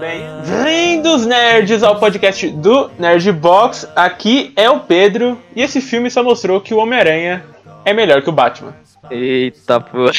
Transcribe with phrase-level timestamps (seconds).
[0.00, 3.88] Bem-vindos, nerds, ao podcast do Nerdbox.
[3.94, 7.44] Aqui é o Pedro e esse filme só mostrou que o Homem-Aranha
[7.84, 8.74] é melhor que o Batman.
[9.12, 10.10] Eita porra.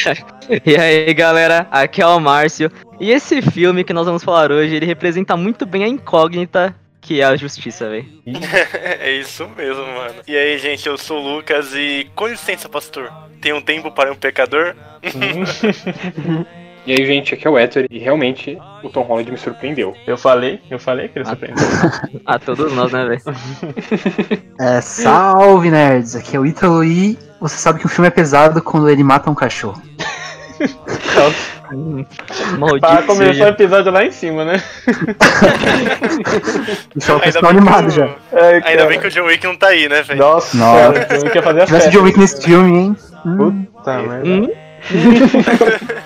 [0.66, 2.72] E aí galera, aqui é o Márcio.
[2.98, 7.22] E esse filme que nós vamos falar hoje, ele representa muito bem a incógnita que
[7.22, 8.06] é a justiça, velho.
[8.74, 10.16] é isso mesmo, mano.
[10.28, 13.12] E aí, gente, eu sou o Lucas e com licença, pastor.
[13.40, 14.74] Tem um tempo para um pecador?
[16.86, 19.96] E aí, gente, aqui é o Héctor e realmente o Tom Holland me surpreendeu.
[20.06, 21.64] Eu falei, eu falei que ele surpreendeu.
[22.26, 23.22] a todos nós, né, velho?
[24.60, 26.14] É, salve, nerds!
[26.14, 29.32] Aqui é o Ítalo e você sabe que o filme é pesado quando ele mata
[29.32, 29.82] um cachorro.
[32.80, 34.64] Para começar o episódio lá em cima, né?
[36.96, 38.16] Deixa o pessoal animado já.
[38.32, 40.20] Ai, Ainda bem que o John Wick não tá aí, né, velho?
[40.20, 41.06] Nossa, Nossa.
[41.06, 41.90] John Wick ia fazer a festa.
[41.90, 42.96] John Wick nesse filme, hein?
[43.22, 44.08] Puta hum.
[44.08, 44.30] merda.
[44.30, 44.48] Hum?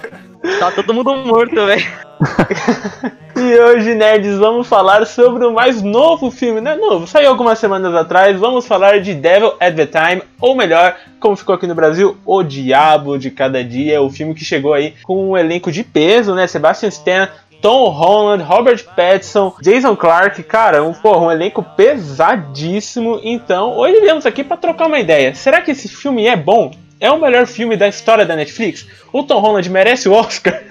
[0.59, 1.85] Tá todo mundo morto, velho.
[3.35, 7.59] e hoje, nerds, vamos falar sobre o mais novo filme, não é novo, saiu algumas
[7.59, 8.37] semanas atrás.
[8.37, 12.43] Vamos falar de Devil at the Time, ou melhor, como ficou aqui no Brasil, O
[12.43, 16.47] Diabo de Cada Dia, o filme que chegou aí com um elenco de peso, né?
[16.47, 17.29] Sebastian Stan,
[17.61, 23.19] Tom Holland, Robert Pattinson, Jason Clark, cara, um, porra, um elenco pesadíssimo.
[23.23, 25.33] Então, hoje viemos aqui para trocar uma ideia.
[25.33, 26.71] Será que esse filme é bom?
[26.99, 28.87] É o melhor filme da história da Netflix?
[29.13, 30.61] O Tom Holland merece o Oscar?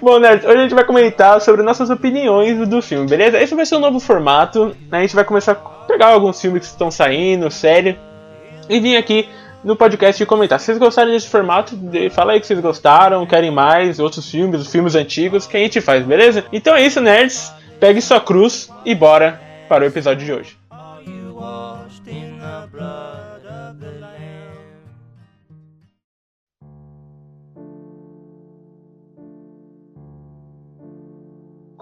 [0.00, 3.40] Bom, Nerd, hoje a gente vai comentar sobre nossas opiniões do filme, beleza?
[3.40, 4.76] Esse vai ser um novo formato.
[4.90, 4.98] Né?
[4.98, 7.98] A gente vai começar a pegar alguns filmes que estão saindo, série,
[8.68, 9.28] e vir aqui
[9.64, 10.60] no podcast e comentar.
[10.60, 11.76] Se vocês gostaram desse formato,
[12.12, 15.80] fala aí que vocês gostaram, querem mais, outros filmes, os filmes antigos, que a gente
[15.80, 16.44] faz, beleza?
[16.52, 17.52] Então é isso, nerds.
[17.80, 20.56] Pegue sua cruz e bora para o episódio de hoje.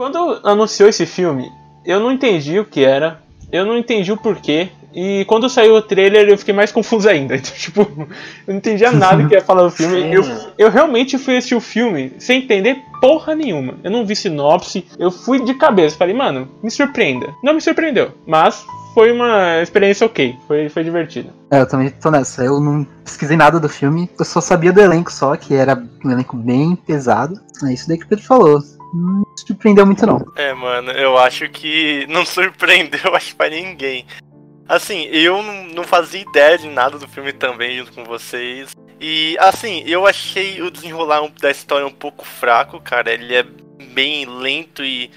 [0.03, 1.49] Quando anunciou esse filme,
[1.87, 3.21] eu não entendi o que era,
[3.53, 7.37] eu não entendi o porquê, e quando saiu o trailer eu fiquei mais confuso ainda.
[7.37, 8.09] Então, tipo, eu
[8.49, 10.03] não entendia nada que ia falar do filme.
[10.13, 10.25] Eu,
[10.59, 13.77] eu realmente fui assistir o filme sem entender porra nenhuma.
[13.85, 15.97] Eu não vi sinopse, eu fui de cabeça.
[15.97, 17.33] Falei, mano, me surpreenda.
[17.41, 18.65] Não me surpreendeu, mas
[18.95, 21.31] foi uma experiência ok, foi, foi divertida.
[21.49, 22.43] É, eu também tô nessa.
[22.43, 26.11] Eu não pesquisei nada do filme, eu só sabia do elenco só, que era um
[26.11, 27.41] elenco bem pesado.
[27.65, 28.61] É isso daí que o Pedro falou
[28.93, 30.19] não surpreendeu muito, não.
[30.37, 34.07] É, mano, eu acho que não surpreendeu, acho pra ninguém.
[34.69, 38.71] Assim, eu não fazia ideia de nada do filme também, junto com vocês.
[39.01, 43.13] E, assim, eu achei o desenrolar da história um pouco fraco, cara.
[43.13, 45.11] Ele é bem lento e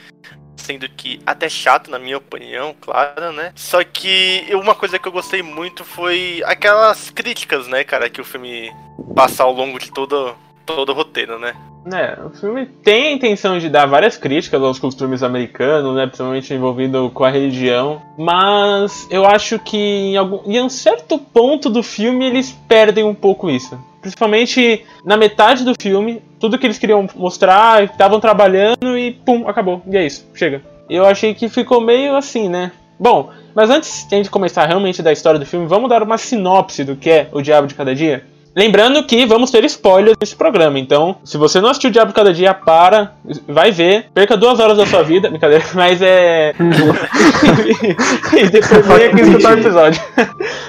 [0.58, 3.54] sendo que até chato na minha opinião, claro, né?
[3.56, 8.26] Só que uma coisa que eu gostei muito foi aquelas críticas, né, cara, que o
[8.26, 8.72] filme
[9.16, 10.36] passa ao longo de todo
[10.66, 11.54] todo o roteiro, né?
[11.94, 16.54] É, o filme tem a intenção de dar várias críticas aos costumes americanos, né, principalmente
[16.54, 21.84] envolvido com a religião, mas eu acho que em, algum, em um certo ponto do
[21.84, 23.78] filme eles perdem um pouco isso.
[24.02, 29.82] Principalmente na metade do filme, tudo que eles queriam mostrar, estavam trabalhando e pum, acabou.
[29.88, 30.62] E é isso, chega.
[30.90, 32.72] Eu achei que ficou meio assim, né?
[33.00, 36.18] Bom, mas antes de a gente começar realmente da história do filme, vamos dar uma
[36.18, 38.24] sinopse do que é O Diabo de Cada Dia?
[38.56, 42.34] Lembrando que vamos ter spoilers nesse programa, então se você não assistiu o Diabo Cada
[42.34, 43.14] Dia, para,
[43.46, 46.54] vai ver, perca duas horas da sua vida, brincadeira, mas é.
[48.34, 50.02] e depois vem aqui escutar o episódio.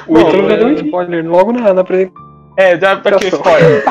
[0.09, 2.27] O Ítalo já deu um spoiler logo na, na apresentação.
[2.57, 3.85] É, dá pra que spoiler.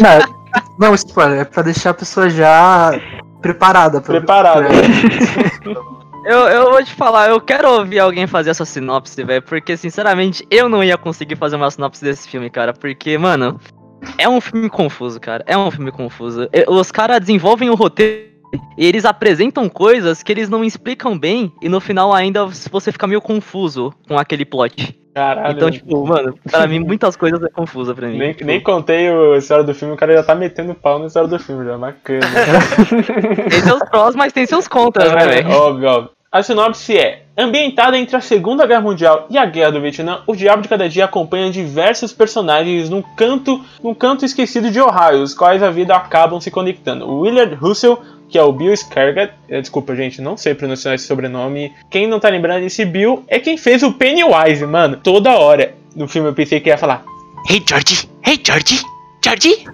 [0.00, 3.00] não, não, spoiler, é pra deixar a pessoa já
[3.40, 4.02] preparada.
[4.02, 4.66] Pra, preparada.
[4.66, 6.02] Pra...
[6.24, 10.46] Eu, eu vou te falar, eu quero ouvir alguém fazer essa sinopse, velho, porque sinceramente
[10.50, 13.60] eu não ia conseguir fazer uma sinopse desse filme, cara, porque, mano,
[14.16, 16.48] é um filme confuso, cara, é um filme confuso.
[16.68, 18.30] Os caras desenvolvem o roteiro
[18.78, 23.06] e eles apresentam coisas que eles não explicam bem e no final ainda você fica
[23.08, 25.01] meio confuso com aquele plot.
[25.14, 25.56] Caralho.
[25.56, 28.18] Então, tipo, mano, pra mim muitas coisas é confusa pra mim.
[28.18, 31.28] Nem, nem contei a história do filme, o cara já tá metendo pau na história
[31.28, 32.20] do filme, já, bacana.
[33.50, 35.50] tem seus prós, mas tem seus contras, né, velho?
[35.50, 36.10] Óbvio, óbvio.
[36.32, 40.34] A sinopse é: ambientada entre a Segunda Guerra Mundial e a Guerra do Vietnã, o
[40.34, 45.34] Diabo de Cada Dia acompanha diversos personagens num canto, num canto esquecido de Ohio, os
[45.34, 47.06] quais a vida acabam se conectando.
[47.06, 48.00] O Willard Russell,
[48.32, 51.70] que é o Bill Skarsgård, eh, desculpa gente, não sei pronunciar esse sobrenome.
[51.90, 54.96] Quem não tá lembrando desse Bill é quem fez o Pennywise, mano.
[54.96, 57.04] Toda hora no filme eu pensei que ia falar:
[57.48, 58.80] Hey Georgie, hey Georgie,
[59.22, 59.64] Georgie.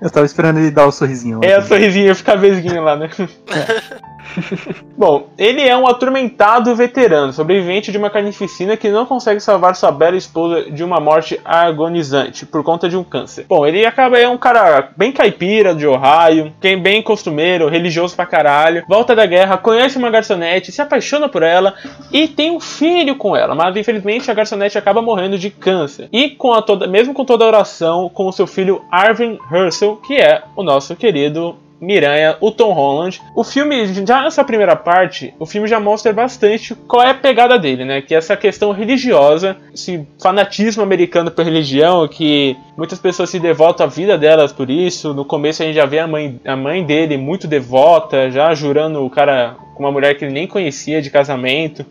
[0.00, 1.40] Eu tava esperando ele dar o sorrisinho.
[1.42, 3.10] É, o sorrisinho, ficar vesguinho lá, né?
[4.96, 9.90] Bom, ele é um atormentado veterano, sobrevivente de uma carnificina que não consegue salvar sua
[9.90, 13.46] bela esposa de uma morte agonizante por conta de um câncer.
[13.48, 18.26] Bom, ele acaba é um cara bem caipira de Ohio, quem bem costumeiro, religioso pra
[18.26, 21.74] caralho, volta da guerra, conhece uma garçonete, se apaixona por ela
[22.12, 26.08] e tem um filho com ela, mas infelizmente a garçonete acaba morrendo de câncer.
[26.12, 29.96] E com a toda, mesmo com toda a oração, com o seu filho Arvin Herschel,
[29.96, 33.20] que é o nosso querido Miranha, o Tom Holland.
[33.34, 37.58] O filme, já nessa primeira parte, o filme já mostra bastante qual é a pegada
[37.58, 38.02] dele, né?
[38.02, 43.86] Que é essa questão religiosa, esse fanatismo americano por religião, que muitas pessoas se devotam
[43.86, 45.14] a vida delas por isso.
[45.14, 49.04] No começo a gente já vê a mãe, a mãe dele muito devota, já jurando
[49.04, 51.86] o cara com uma mulher que ele nem conhecia de casamento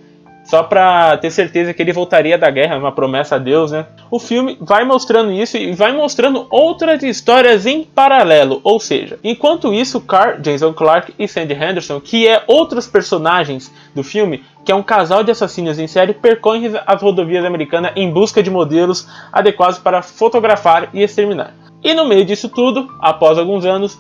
[0.48, 3.86] só pra ter certeza que ele voltaria da guerra, uma promessa a Deus, né?
[4.10, 9.74] O filme vai mostrando isso e vai mostrando outras histórias em paralelo, ou seja, enquanto
[9.74, 14.76] isso, Carl, Jason Clark e Sandy Henderson, que é outros personagens do filme, que é
[14.76, 19.78] um casal de assassinos em série, percorrem as rodovias americanas em busca de modelos adequados
[19.78, 21.54] para fotografar e exterminar.
[21.84, 24.00] E no meio disso tudo, após alguns anos,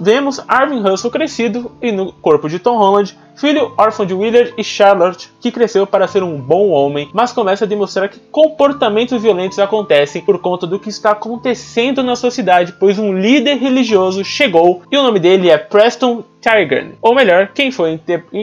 [0.00, 4.64] vemos Arvin Russell crescido e no corpo de Tom Holland, filho órfão de Willard e
[4.64, 9.58] Charlotte, que cresceu para ser um bom homem, mas começa a demonstrar que comportamentos violentos
[9.58, 14.82] acontecem por conta do que está acontecendo na sua cidade, pois um líder religioso chegou
[14.90, 16.94] e o nome dele é Preston Tigern.
[17.00, 18.00] Ou melhor, quem foi,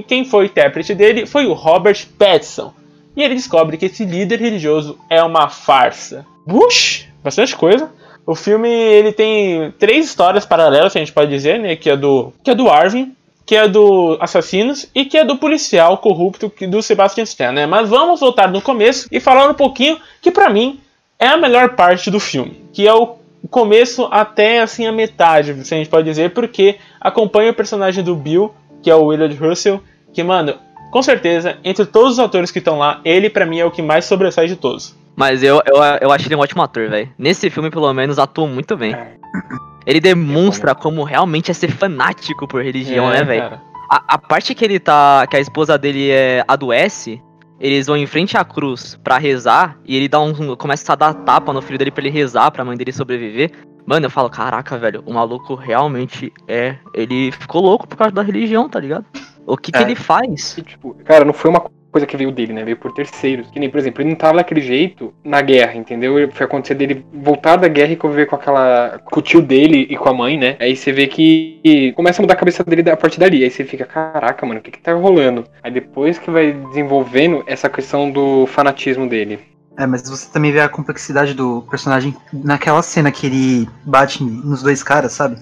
[0.07, 2.73] quem foi intérprete dele foi o Robert Pattinson.
[3.15, 6.25] E ele descobre que esse líder religioso é uma farsa.
[6.45, 7.89] Bush, bastante coisa.
[8.25, 11.75] O filme ele tem três histórias paralelas, a gente pode dizer, né?
[11.75, 13.15] Que é do, que é do Arvin,
[13.45, 17.65] que é do Assassinos e que é do policial corrupto do Sebastian Stan, né?
[17.65, 20.79] Mas vamos voltar no começo e falar um pouquinho que para mim
[21.19, 23.15] é a melhor parte do filme, que é o
[23.49, 28.15] começo até assim a metade, se a gente pode dizer, porque acompanha o personagem do
[28.15, 29.81] Bill, que é o Willard Russell,
[30.11, 30.55] que mano,
[30.91, 33.81] com certeza, entre todos os atores que estão lá, ele para mim é o que
[33.81, 34.95] mais sobressai de todos.
[35.15, 37.09] Mas eu, eu, eu acho ele um ótimo ator, velho.
[37.17, 38.93] Nesse filme, pelo menos, atua muito bem.
[39.85, 39.89] É.
[39.91, 43.61] Ele demonstra como realmente é ser fanático por religião, É, né, velho?
[43.89, 45.25] A, a parte que ele tá.
[45.29, 47.21] que a esposa dele é, adoece,
[47.59, 50.55] eles vão em frente à cruz pra rezar, e ele dá um.
[50.55, 53.51] começa a dar tapa no filho dele pra ele rezar, pra mãe dele sobreviver.
[53.85, 56.75] Mano, eu falo, caraca, velho, o maluco realmente é.
[56.91, 59.05] Ele ficou louco por causa da religião, tá ligado?
[59.45, 59.81] O que, que É.
[59.83, 60.57] ele faz?
[60.57, 61.63] E, tipo, cara, não foi uma
[61.95, 62.65] coisa que veio dele, né?
[62.65, 63.49] Veio por terceiros.
[63.49, 66.29] Que nem, por exemplo, ele não tava daquele jeito na guerra, entendeu?
[66.33, 68.99] Foi acontecer dele voltar da guerra e conviver com aquela.
[69.05, 70.57] com o tio dele e com a mãe, né?
[70.59, 73.45] Aí você vê que que começa a mudar a cabeça dele a partir dali.
[73.45, 75.45] Aí você fica, caraca, mano, o que que tá rolando?
[75.63, 79.39] Aí depois que vai desenvolvendo essa questão do fanatismo dele.
[79.77, 84.61] É, mas você também vê a complexidade do personagem naquela cena que ele bate nos
[84.61, 85.37] dois caras, sabe?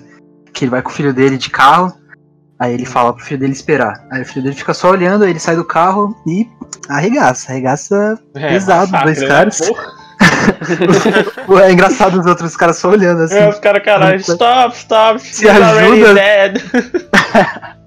[0.53, 1.94] Que ele vai com o filho dele de carro,
[2.63, 4.06] aí ele fala pro filho dele esperar.
[4.12, 6.48] Aí o filho dele fica só olhando, aí ele sai do carro e
[6.89, 9.27] arregaça, arregaça É, pesado, massacre, dois né?
[9.27, 9.62] caras.
[11.63, 13.36] É engraçado os outros caras só olhando assim.
[13.38, 16.13] É, os caras, caralho, stop, stop, Se ajuda.
[16.13, 16.62] dead.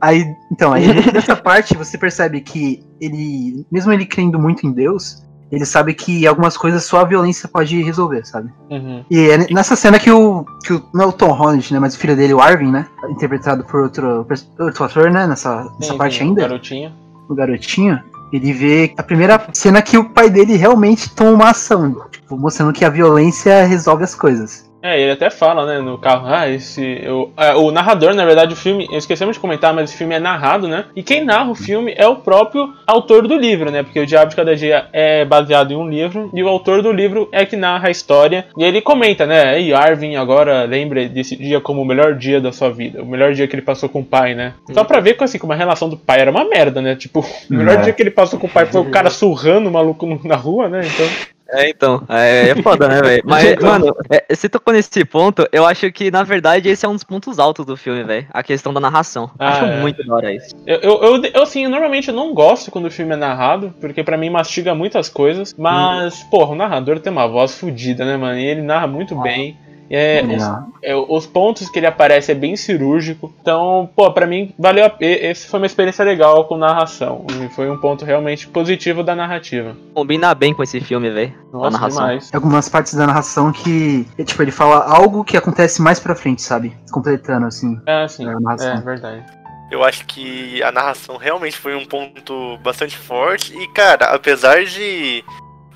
[0.00, 0.22] Aí,
[0.52, 5.64] então, aí nessa parte você percebe que ele, mesmo ele crendo muito em Deus, ele
[5.64, 8.50] sabe que algumas coisas só a violência pode resolver, sabe?
[8.70, 9.04] Uhum.
[9.10, 10.82] E é nessa cena que o, que o.
[10.92, 11.78] Não é o Tom Holland, né?
[11.78, 12.86] Mas o filho dele, o Arvin, né?
[13.08, 14.26] Interpretado por outro,
[14.58, 15.26] outro ator, né?
[15.26, 16.92] Nessa, nessa Sim, parte sim, ainda, Garotinho.
[17.28, 18.00] o garotinho.
[18.32, 21.94] Ele vê a primeira cena que o pai dele realmente toma uma ação.
[22.10, 24.68] Tipo, mostrando que a violência resolve as coisas.
[24.86, 27.00] É, ele até fala, né, no carro, ah, esse.
[27.02, 30.18] eu- é, o narrador, na verdade, o filme, esquecemos de comentar, mas o filme é
[30.18, 30.84] narrado, né?
[30.94, 33.82] E quem narra o filme é o próprio autor do livro, né?
[33.82, 36.92] Porque o Diabo de Cada Dia é baseado em um livro, e o autor do
[36.92, 38.44] livro é que narra a história.
[38.58, 39.58] E ele comenta, né?
[39.58, 43.32] E Arvin agora lembra desse dia como o melhor dia da sua vida, o melhor
[43.32, 44.52] dia que ele passou com o pai, né?
[44.74, 46.94] Só pra ver assim, como a relação do pai era uma merda, né?
[46.94, 47.80] Tipo, o melhor É.
[47.80, 50.68] dia que ele passou com o pai foi o cara surrando o maluco na rua,
[50.68, 50.82] né?
[50.84, 51.33] Então.
[51.54, 53.22] É, então, é, é foda, né, velho?
[53.24, 53.68] Mas, Então.
[53.70, 57.04] mano, é, você tocou nesse ponto, eu acho que, na verdade, esse é um dos
[57.04, 58.26] pontos altos do filme, velho.
[58.30, 59.30] A questão da narração.
[59.38, 59.80] Ah, acho é.
[59.80, 60.54] muito da hora isso.
[60.66, 64.02] Eu, eu, eu, eu, assim, normalmente eu não gosto quando o filme é narrado, porque
[64.02, 68.38] pra mim mastiga muitas coisas, mas, porra, o narrador tem uma voz fodida, né, mano?
[68.38, 69.56] E ele narra muito bem.
[69.94, 70.42] É, os,
[70.82, 73.32] é, os pontos que ele aparece é bem cirúrgico.
[73.40, 75.26] Então, pô, pra mim, valeu a pena.
[75.26, 77.24] Essa foi uma experiência legal com narração.
[77.30, 79.76] E foi um ponto realmente positivo da narrativa.
[79.94, 81.32] Combina bem com esse filme, velho.
[81.52, 82.02] A Nossa, narração.
[82.02, 82.30] demais.
[82.30, 86.14] Tem algumas partes da narração que, é, tipo, ele fala algo que acontece mais pra
[86.14, 86.76] frente, sabe?
[86.90, 87.80] Completando, assim.
[87.86, 88.72] É, assim, a narração.
[88.72, 89.24] é verdade.
[89.70, 93.56] Eu acho que a narração realmente foi um ponto bastante forte.
[93.56, 95.24] E, cara, apesar de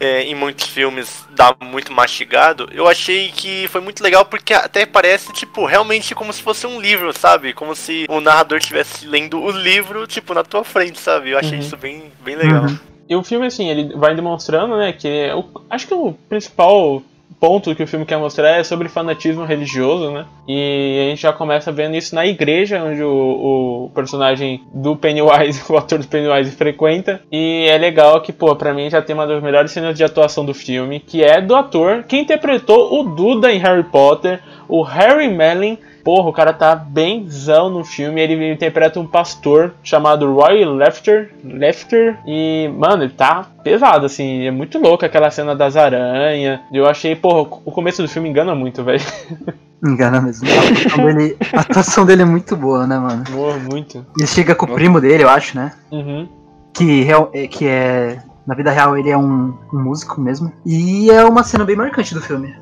[0.01, 4.87] é, em muitos filmes dá muito mastigado, eu achei que foi muito legal porque até
[4.87, 7.53] parece, tipo, realmente como se fosse um livro, sabe?
[7.53, 11.31] Como se o narrador estivesse lendo o livro, tipo, na tua frente, sabe?
[11.31, 11.65] Eu achei Uhum.
[11.65, 12.65] isso bem, bem legal.
[12.65, 12.79] Uhum.
[13.09, 15.33] E o filme, assim, ele vai demonstrando, né, que é
[15.71, 17.03] acho que o principal
[17.41, 20.27] ponto que o filme quer mostrar é sobre fanatismo religioso, né?
[20.47, 25.63] E a gente já começa vendo isso na igreja, onde o, o personagem do Pennywise,
[25.71, 27.21] o ator do Pennywise, frequenta.
[27.31, 30.45] E é legal que, pô, pra mim já tem uma das melhores cenas de atuação
[30.45, 35.29] do filme, que é do ator que interpretou o Duda em Harry Potter, o Harry
[35.29, 35.77] Mellon.
[36.05, 38.21] Porra, o cara tá benzão no filme.
[38.21, 41.31] Ele interpreta um pastor chamado Roy Lefter.
[41.45, 42.19] Lefter.
[42.27, 44.47] E, mano, ele tá pesado, assim.
[44.47, 46.61] É muito louco aquela cena das aranhas.
[46.73, 49.03] Eu achei, porra, o começo do filme engana muito, velho.
[49.85, 50.49] Engana mesmo.
[50.51, 53.23] A atuação, dele, a atuação dele é muito boa, né, mano?
[53.31, 54.05] Porra, muito.
[54.19, 55.73] Ele chega com o primo dele, eu acho, né?
[55.93, 56.29] Uhum.
[56.75, 58.19] Que, real- é- que é.
[58.45, 60.53] Na vida real ele é um, um músico mesmo.
[60.67, 62.57] E é uma cena bem marcante do filme.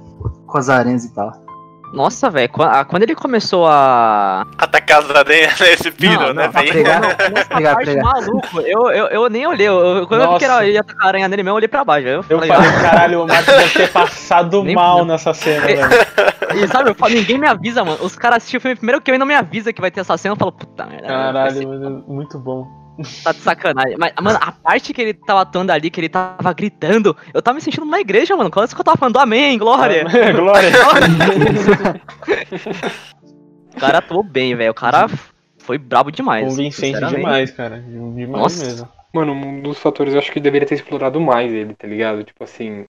[0.47, 1.33] Com as aranhas e tal.
[1.96, 4.44] Nossa, velho, ah, quando ele começou a.
[4.58, 6.44] Atacar as aranhas nesse piro, Não, né?
[6.52, 8.04] não, pregar, Nessa pregar, parte pregar.
[8.04, 9.66] maluco, eu, eu, eu nem olhei.
[9.66, 10.66] Eu, quando eu vi que era, Nossa.
[10.66, 12.06] ia atacar a aranha nele mesmo, eu olhei pra baixo.
[12.06, 15.12] Eu Eu falei, falei, caralho, o Marcos deve ter passado Nem mal fudeu.
[15.12, 15.80] nessa cena, velho.
[16.54, 17.98] E sabe, eu falo, ninguém me avisa, mano.
[18.02, 20.00] Os caras assistem o filme primeiro que eu e não me avisa que vai ter
[20.00, 20.34] essa cena.
[20.34, 21.06] Eu falo, puta merda.
[21.08, 22.86] Caralho, mano, muito bom.
[23.22, 23.96] Tá de sacanagem.
[23.98, 27.56] Mas, mano, a parte que ele tava atuando ali, que ele tava gritando, eu tava
[27.56, 28.50] me sentindo numa igreja, mano.
[28.50, 30.04] Quase que eu tava falando, amém, glória.
[30.34, 30.70] Glória.
[33.76, 34.70] O cara atuou bem, velho.
[34.70, 35.06] O cara
[35.58, 36.48] foi brabo demais.
[36.48, 37.78] Convincente demais, cara.
[37.78, 38.64] Demais Nossa.
[38.64, 38.88] mesmo.
[39.12, 42.24] Mano, um dos fatores eu acho que deveria ter explorado mais ele, tá ligado?
[42.24, 42.84] Tipo assim,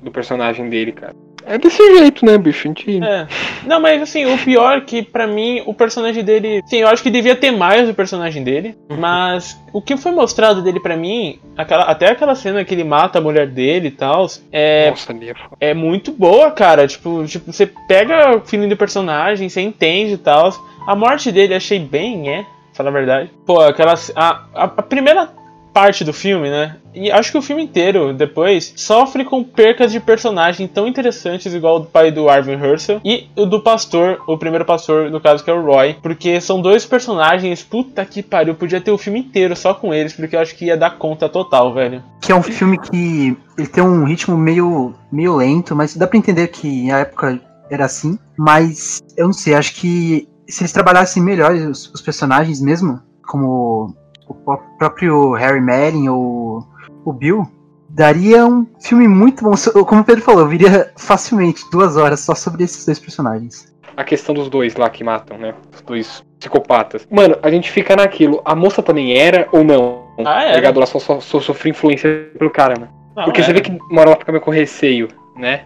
[0.00, 1.12] do personagem dele, cara.
[1.44, 2.60] É desse jeito, né, bicho?
[2.60, 3.02] A gente.
[3.02, 3.26] É.
[3.66, 6.62] Não, mas assim, o pior é que pra mim o personagem dele.
[6.66, 8.78] Sim, eu acho que devia ter mais do personagem dele.
[8.96, 13.18] Mas o que foi mostrado dele pra mim, aquela, até aquela cena que ele mata
[13.18, 15.12] a mulher dele e tal, é, Nossa,
[15.58, 16.86] é é muito boa, cara.
[16.86, 20.52] Tipo, tipo, você pega o feeling do personagem, você entende e tal.
[20.86, 23.30] A morte dele achei bem, é, falar a verdade.
[23.44, 23.94] Pô, aquela.
[24.14, 25.41] A, a, a primeira
[25.72, 26.76] parte do filme, né?
[26.94, 31.76] E acho que o filme inteiro, depois, sofre com percas de personagem tão interessantes, igual
[31.76, 35.42] o do pai do Arvin Herschel e o do pastor, o primeiro pastor, no caso,
[35.42, 35.96] que é o Roy.
[36.02, 40.12] Porque são dois personagens, puta que pariu, podia ter o filme inteiro só com eles,
[40.12, 42.02] porque eu acho que ia dar conta total, velho.
[42.20, 46.18] Que é um filme que ele tem um ritmo meio, meio lento, mas dá pra
[46.18, 48.18] entender que na época era assim.
[48.36, 53.94] Mas eu não sei, acho que se eles trabalhassem melhor os, os personagens mesmo, como
[54.32, 56.66] o pró- próprio Harry Mellon ou
[57.04, 57.46] o Bill,
[57.88, 59.52] daria um filme muito bom.
[59.84, 63.72] Como o Pedro falou, eu viria facilmente duas horas só sobre esses dois personagens.
[63.96, 65.54] A questão dos dois lá que matam, né?
[65.74, 67.06] Os dois psicopatas.
[67.10, 68.40] Mano, a gente fica naquilo.
[68.44, 70.02] A moça também era ou não?
[70.24, 70.56] Ah, era.
[70.56, 70.76] ligado?
[70.78, 72.90] Ela só, só, só sofreu influência pelo cara, mano.
[73.14, 73.58] Não, Porque você era.
[73.58, 75.64] vê que uma hora ela fica meio com receio, né?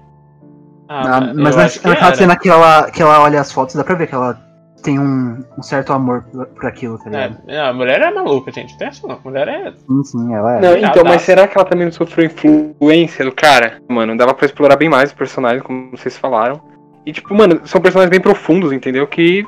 [0.89, 2.17] Ah, Ah, mas na, naquela era.
[2.17, 4.41] cena que ela, que ela olha as fotos, dá pra ver que ela
[4.83, 7.39] tem um, um certo amor por, por aquilo, tá ligado?
[7.49, 8.73] É, a mulher é maluca, gente.
[8.73, 9.17] Não tem essa não.
[9.17, 9.73] A mulher é.
[9.73, 10.61] Sim, sim, ela é.
[10.61, 13.81] Não, então, mas será que ela também não sofreu influência do cara?
[13.89, 16.61] Mano, dava pra explorar bem mais os personagens, como vocês falaram.
[17.05, 19.07] E, tipo, mano, são personagens bem profundos, entendeu?
[19.07, 19.45] Que,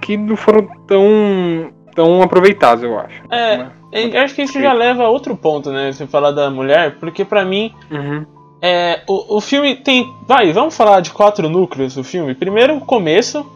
[0.00, 3.22] que não foram tão, tão aproveitados, eu acho.
[3.30, 3.70] É, Né?
[3.92, 5.92] eu acho que isso já leva a outro ponto, né?
[5.92, 8.24] Você falar da mulher, porque pra mim, Uhum.
[8.60, 10.12] é, o, o filme tem.
[10.26, 12.34] Vai, vamos falar de quatro núcleos do filme.
[12.34, 13.46] Primeiro o começo,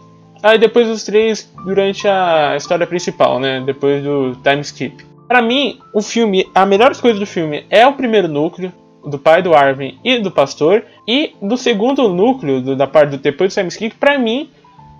[0.43, 3.63] aí depois os três durante a história principal, né?
[3.65, 5.05] Depois do time skip.
[5.29, 8.73] Pra mim, o filme, a melhor coisa do filme é o primeiro núcleo,
[9.07, 13.17] do pai do Arvin e do pastor, e do segundo núcleo, do- da parte do
[13.19, 14.51] depois do time skip, pra mim,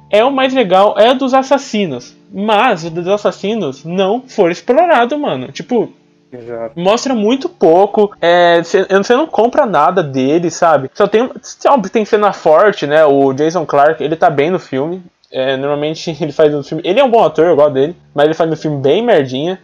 [0.09, 2.17] é o mais legal, é o dos assassinos.
[2.33, 5.51] Mas o dos assassinos não foi explorado, mano.
[5.53, 5.93] Tipo,
[6.33, 6.79] Exato.
[6.79, 8.15] mostra muito pouco.
[8.21, 10.91] é, Você você não compra nada dele, sabe?
[10.95, 11.29] Só tem,
[11.69, 13.05] óbvio, tem cena forte, né?
[13.05, 15.03] O Jason Clark, ele tá bem no filme.
[15.33, 16.83] É, normalmente ele faz no filme.
[16.85, 19.59] Ele é um bom ator, eu gosto dele, mas ele faz no filme bem merdinha.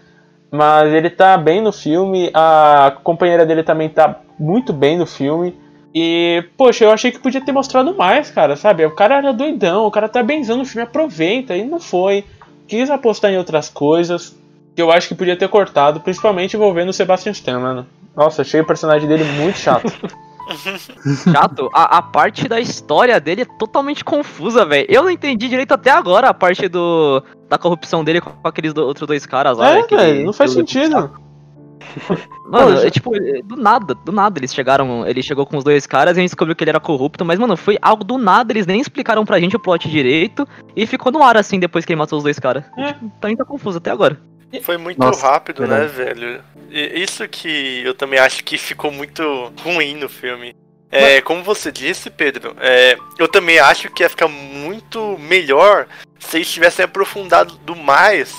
[0.50, 2.30] Mas ele tá bem no filme.
[2.32, 5.54] A companheira dele também tá muito bem no filme.
[5.94, 8.84] E, poxa, eu achei que podia ter mostrado mais, cara, sabe?
[8.84, 12.22] O cara era doidão, o cara tá benzando o filme, aproveita, e não foi.
[12.68, 14.36] Quis apostar em outras coisas
[14.74, 17.86] que eu acho que podia ter cortado, principalmente envolvendo o Sebastian Stan, mano.
[18.14, 19.90] Nossa, achei o personagem dele muito chato.
[21.32, 24.86] Chato, a, a parte da história dele é totalmente confusa, velho.
[24.88, 28.84] Eu não entendi direito até agora a parte do da corrupção dele com aqueles do-
[28.84, 29.76] outros dois caras lá.
[29.76, 31.10] é, aquele- velho, não faz sentido.
[32.50, 33.10] Mano, é tipo,
[33.44, 36.30] do nada, do nada eles chegaram, ele chegou com os dois caras e a gente
[36.30, 39.38] descobriu que ele era corrupto, mas mano, foi algo do nada, eles nem explicaram pra
[39.40, 42.38] gente o plot direito e ficou no ar assim depois que ele matou os dois
[42.38, 42.64] caras.
[42.76, 42.92] É.
[42.92, 44.18] Tipo, tá confuso até agora.
[44.62, 46.42] Foi muito Nossa, rápido, né, velho?
[46.70, 50.54] E Isso que eu também acho que ficou muito ruim no filme.
[50.90, 55.86] É, como você disse, Pedro, é, eu também acho que ia ficar muito melhor
[56.18, 58.34] se eles tivessem aprofundado do mais,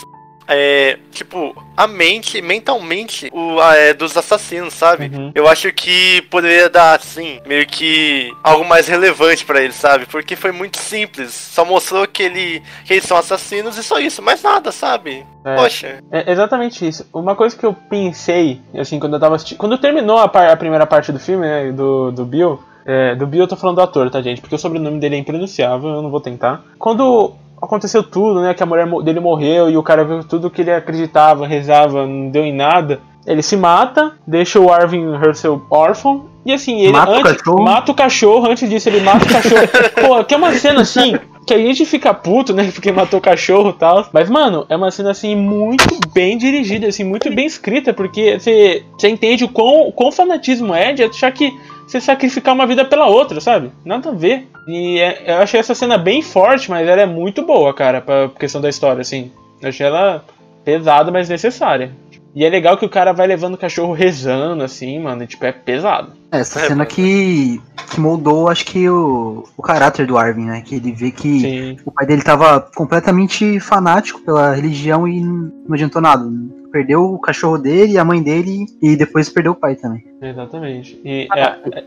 [0.47, 5.11] é, tipo, a mente, mentalmente, o, a, é, dos assassinos, sabe?
[5.13, 5.31] Uhum.
[5.35, 10.05] Eu acho que poderia dar, assim, meio que algo mais relevante pra eles, sabe?
[10.05, 11.31] Porque foi muito simples.
[11.33, 15.25] Só mostrou que, ele, que eles são assassinos e só isso, mais nada, sabe?
[15.43, 15.55] É.
[15.55, 16.03] Poxa.
[16.11, 17.05] É exatamente isso.
[17.13, 19.57] Uma coisa que eu pensei, assim, quando eu tava assistindo.
[19.57, 22.61] Quando terminou a, par- a primeira parte do filme, né, do, do Bill.
[22.85, 24.41] é, do Bill eu tô falando do ator, tá, gente?
[24.41, 26.63] Porque o sobrenome dele é impronunciável, eu não vou tentar.
[26.79, 30.61] Quando aconteceu tudo, né, que a mulher dele morreu e o cara viu tudo que
[30.61, 32.99] ele acreditava, rezava, não deu em nada.
[33.25, 36.25] Ele se mata, deixa o Arvin Herschel órfão.
[36.45, 37.61] E assim, ele Mata o antes, cachorro.
[37.61, 39.67] mata o cachorro, antes disso ele mata o cachorro.
[39.99, 42.71] Pô, que é uma cena assim, que a gente fica puto, né?
[42.71, 44.07] Porque matou o cachorro e tal.
[44.13, 48.85] Mas, mano, é uma cena assim muito bem dirigida, assim, muito bem escrita, porque você,
[49.03, 51.53] entende o quão, o quão fanatismo é de achar que
[51.87, 53.71] você sacrificar uma vida pela outra, sabe?
[53.85, 54.47] Nada a ver.
[54.67, 58.29] E é- eu achei essa cena bem forte, mas ela é muito boa, cara, pra
[58.37, 59.31] questão da história, assim.
[59.61, 60.23] Eu achei ela
[60.65, 61.91] pesada, mas necessária.
[62.35, 65.43] E é legal que o cara vai levando o cachorro rezando, assim, mano, e, tipo,
[65.45, 66.11] é pesado.
[66.31, 70.61] É, Essa É, cena que, que moldou, acho que, o, o caráter do Arvin, né?
[70.63, 71.77] Que ele vê que Sim.
[71.83, 76.29] o pai dele tava completamente fanático pela religião e não adiantou nada.
[76.71, 80.03] Perdeu o cachorro dele, a mãe dele e depois perdeu o pai também.
[80.21, 80.99] Exatamente.
[81.03, 81.27] E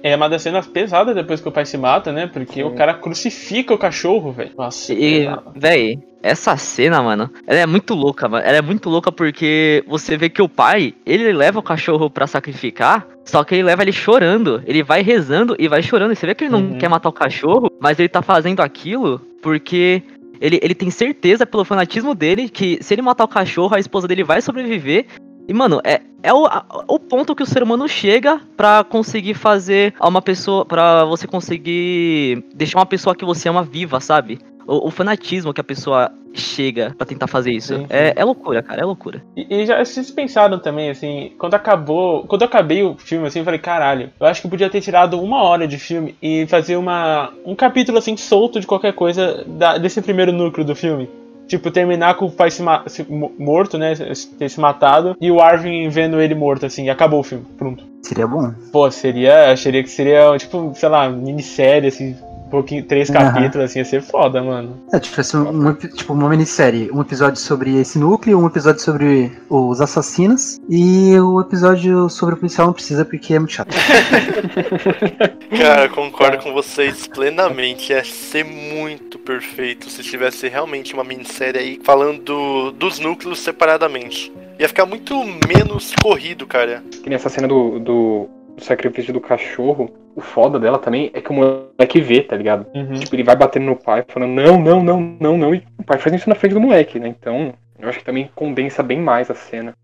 [0.03, 2.27] é, é uma das cenas pesadas depois que o pai se mata, né?
[2.27, 4.51] Porque o cara crucifica o cachorro, velho.
[4.57, 8.45] Nossa, E, véi, essa cena, mano, ela é muito louca, mano.
[8.45, 12.27] Ela é muito louca porque você vê que o pai, ele leva o cachorro pra
[12.27, 14.63] sacrificar, só que ele leva ele chorando.
[14.67, 16.13] Ele vai rezando e vai chorando.
[16.13, 16.79] E você vê que ele não Uhum.
[16.79, 20.03] quer matar o cachorro, mas ele tá fazendo aquilo porque
[20.41, 24.09] ele, ele tem certeza pelo fanatismo dele que se ele matar o cachorro, a esposa
[24.09, 25.07] dele vai sobreviver.
[25.49, 29.35] E, mano, é, é o, a- o ponto que o ser humano chega pra conseguir
[29.35, 30.65] fazer uma pessoa.
[30.65, 34.39] pra você conseguir deixar uma pessoa que você ama viva, sabe?
[34.67, 37.75] O, o fanatismo que a pessoa chega pra tentar fazer isso.
[37.75, 37.87] Sim, sim.
[37.91, 39.23] É, é loucura, cara, é loucura.
[39.37, 42.25] E, e já vocês pensaram também, assim, quando acabou.
[42.25, 45.21] Quando eu acabei o filme, assim, eu falei, caralho, eu acho que podia ter tirado
[45.21, 47.33] uma hora de filme e fazer uma.
[47.45, 51.09] um capítulo assim solto de qualquer coisa da- desse primeiro núcleo do filme.
[51.49, 53.93] Tipo, terminar com o pai se se- mo- morto, né?
[54.39, 57.45] Ter se matado, e o Arvin vendo ele morto, assim, e acabou o filme.
[57.59, 57.83] Pronto.
[58.03, 58.55] Seria bom.
[58.71, 59.51] Pô, seria.
[59.51, 62.17] Acharia que seria, tipo, sei lá, minissérie, assim,
[62.51, 64.77] pouquinho, três capítulos, assim, ia ser foda, mano.
[64.93, 66.91] É, tipo, assim, um, epi- tipo uma minissérie.
[66.93, 72.39] Um episódio sobre esse núcleo, um episódio sobre os assassinos e o episódio sobre o
[72.39, 73.75] policial não precisa porque é muito chato.
[75.57, 77.93] Cara, eu concordo com vocês plenamente.
[77.93, 84.33] Ia ser muito perfeito se tivesse realmente uma minissérie aí falando do- dos núcleos separadamente.
[84.59, 85.15] Ia ficar muito
[85.49, 86.83] menos corrido, cara.
[87.03, 88.29] Que nessa cena do, do,
[88.61, 92.67] do sacrifício do cachorro, o foda dela também é que o moleque vê, tá ligado?
[92.75, 92.95] Uhum.
[92.95, 95.55] Tipo, ele vai batendo no pai, falando, não, não, não, não, não.
[95.55, 97.09] E o pai faz isso na frente do moleque, né?
[97.09, 99.75] Então, eu acho que também condensa bem mais a cena.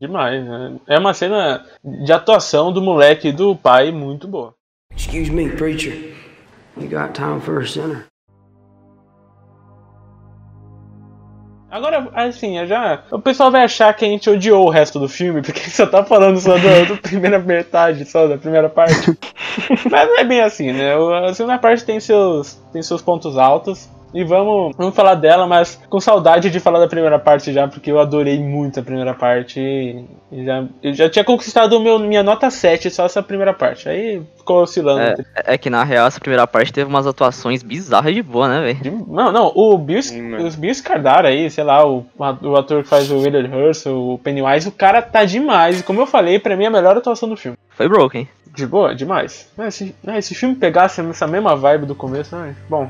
[0.00, 0.76] Demais, né?
[0.88, 4.54] É uma cena de atuação do moleque e do pai muito boa.
[4.96, 6.14] Excuse me, preacher.
[6.76, 8.06] You got time for a sinner?
[11.74, 13.02] Agora, assim, eu já.
[13.10, 16.04] O pessoal vai achar que a gente odiou o resto do filme, porque só tá
[16.04, 18.94] falando só da, primeira metade, só da primeira parte.
[19.90, 20.96] Mas não é bem assim, né?
[20.96, 23.88] O- A segunda parte tem seus, tem seus pontos altos.
[24.14, 27.90] E vamos, vamos falar dela, mas com saudade de falar da primeira parte já, porque
[27.90, 29.58] eu adorei muito a primeira parte.
[29.58, 33.52] E, e já, eu já tinha conquistado o meu, minha nota 7 só essa primeira
[33.52, 33.88] parte.
[33.88, 35.20] Aí ficou oscilando.
[35.34, 38.60] É, é que na real essa primeira parte teve umas atuações bizarras de boa, né,
[38.60, 39.04] velho?
[39.08, 40.46] Não, não, o Bill, mano.
[40.46, 44.18] os Bill Scardar aí, sei lá, o, o ator que faz o Willard Herschel, o
[44.18, 45.80] Pennywise, o cara tá demais.
[45.80, 47.58] E como eu falei, pra mim é a melhor atuação do filme.
[47.70, 48.28] Foi broken.
[48.54, 49.50] De boa, demais.
[49.56, 52.88] Mas se, né, se o filme pegasse essa mesma vibe do começo, né, bom.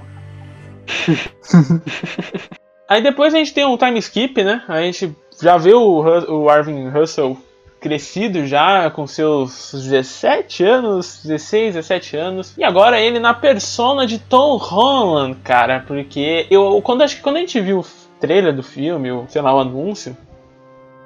[2.88, 4.62] aí depois a gente tem um time skip, né?
[4.68, 7.38] A gente já vê o, o Arvin Russell
[7.84, 12.54] crescido já, com seus 17 anos, 16, 17 anos.
[12.56, 17.36] E agora ele na persona de Tom Holland, cara, porque eu quando acho que quando
[17.36, 17.86] a gente viu o
[18.18, 20.16] trailer do filme, ou sei lá, o anúncio,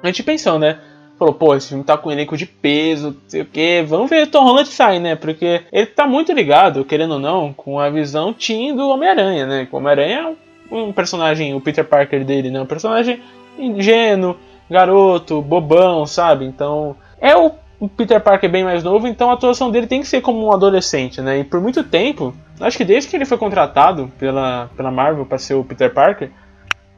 [0.01, 0.79] a gente pensou, né?
[1.19, 4.27] Falou, pô, esse filme tá com um elenco de peso, sei o que, vamos ver
[4.27, 5.17] Tom Holland sai, né?
[5.17, 9.67] Porque ele tá muito ligado, querendo ou não, com a visão teen do Homem-Aranha, né?
[9.69, 10.37] O Homem-Aranha
[10.71, 12.61] é um, personagem, o Peter Parker dele, né?
[12.61, 13.21] Um personagem
[13.57, 14.37] ingênuo,
[14.69, 16.45] garoto, bobão, sabe?
[16.45, 17.51] Então, é o
[17.97, 21.19] Peter Parker bem mais novo, então a atuação dele tem que ser como um adolescente,
[21.19, 21.39] né?
[21.39, 25.37] E por muito tempo, acho que desde que ele foi contratado pela, pela Marvel para
[25.37, 26.31] ser o Peter Parker,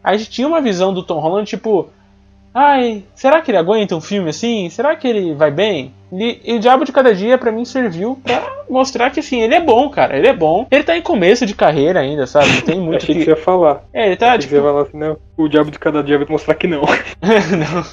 [0.03, 1.89] a gente tinha uma visão do Tom Holland, tipo,
[2.53, 4.69] ai, será que ele aguenta um filme assim?
[4.69, 5.93] Será que ele vai bem?
[6.11, 9.55] E, e o Diabo de Cada Dia, pra mim, serviu pra mostrar que, assim, ele
[9.55, 10.17] é bom, cara.
[10.17, 10.67] Ele é bom.
[10.69, 12.51] Ele tá em começo de carreira ainda, sabe?
[12.51, 13.25] Não tem muito Achei que que...
[13.25, 13.83] você ia falar.
[13.93, 14.67] É, ele tá, Achei que você tipo...
[14.67, 15.17] ia falar assim, não.
[15.37, 16.81] O diabo de cada dia vai mostrar que não.
[16.81, 17.83] não,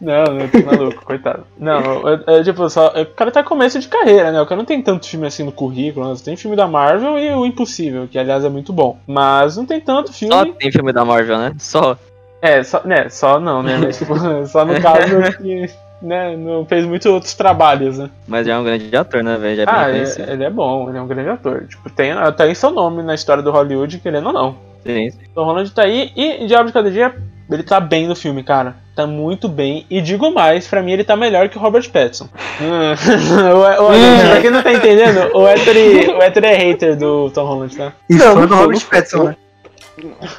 [0.26, 1.46] não, não, tô maluco, coitado.
[1.58, 2.88] Não, é, é, tipo, só...
[2.88, 4.40] O cara tá em começo de carreira, né?
[4.40, 6.08] O cara não tem tanto filme assim no currículo.
[6.08, 6.14] Né?
[6.22, 8.98] Tem filme da Marvel e o Impossível, que, aliás, é muito bom.
[9.06, 10.34] Mas não tem tanto filme...
[10.34, 11.52] Só tem filme da Marvel, né?
[11.58, 11.96] Só.
[12.42, 13.78] É, só, né, só não, né?
[13.82, 14.14] Mas, tipo,
[14.46, 15.68] só no caso que
[16.02, 18.10] né, não fez muitos outros trabalhos, né?
[18.28, 19.56] Mas já é um grande ator, né, velho?
[19.56, 20.22] Já é Ah, conhecido.
[20.24, 21.66] ele, ele é bom, ele é um grande ator.
[21.66, 24.56] Tipo, tem até seu nome na história do Hollywood, querendo ou não.
[24.84, 25.10] Sim.
[25.34, 27.14] Tom Holland tá aí e Diabo de Cada Dia,
[27.50, 28.76] ele tá bem no filme, cara.
[28.94, 29.84] Tá muito bem.
[29.90, 32.28] E digo mais, pra mim ele tá melhor que o Robert Pattinson.
[32.60, 35.74] O, o, pra quem não tá entendendo, o Héctor,
[36.18, 37.92] o Héctor é hater do Tom Holland, tá?
[38.08, 39.36] E Não, fã do Robert Pattinson, né?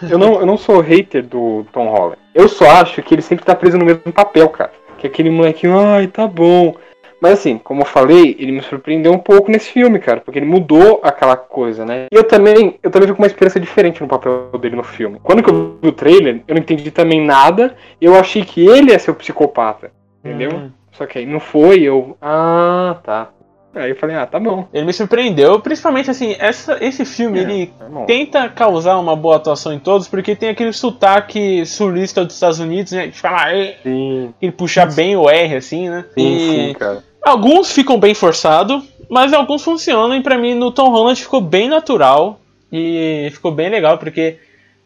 [0.09, 2.19] Eu não, eu não sou hater do Tom Holland.
[2.33, 4.71] Eu só acho que ele sempre tá preso no mesmo papel, cara.
[4.97, 6.75] Que aquele molequinho, ai, tá bom.
[7.19, 10.45] Mas assim, como eu falei, ele me surpreendeu um pouco nesse filme, cara, porque ele
[10.45, 12.05] mudou aquela coisa, né?
[12.11, 15.19] E eu também, eu também vi com uma experiência diferente no papel dele no filme.
[15.23, 18.91] Quando que eu vi o trailer, eu não entendi também nada, eu achei que ele
[18.91, 19.91] ia ser o psicopata,
[20.23, 20.51] entendeu?
[20.51, 20.71] Hum.
[20.91, 23.29] Só que aí não foi, eu, ah, tá.
[23.77, 24.67] Aí eu falei, ah, tá bom.
[24.73, 29.35] Ele me surpreendeu, principalmente assim, essa, esse filme, É, ele tá tenta causar uma boa
[29.37, 33.07] atuação em todos, porque tem aquele sotaque sulista dos Estados Unidos, né?
[33.07, 33.51] De falar,
[33.83, 36.05] Sim, ele puxa bem o R, assim, né?
[36.13, 37.03] sim, E sim, cara.
[37.23, 41.69] alguns ficam bem forçados, mas alguns funcionam, e pra mim no Tom Holland ficou bem
[41.69, 42.39] natural
[42.71, 44.37] e ficou bem legal, porque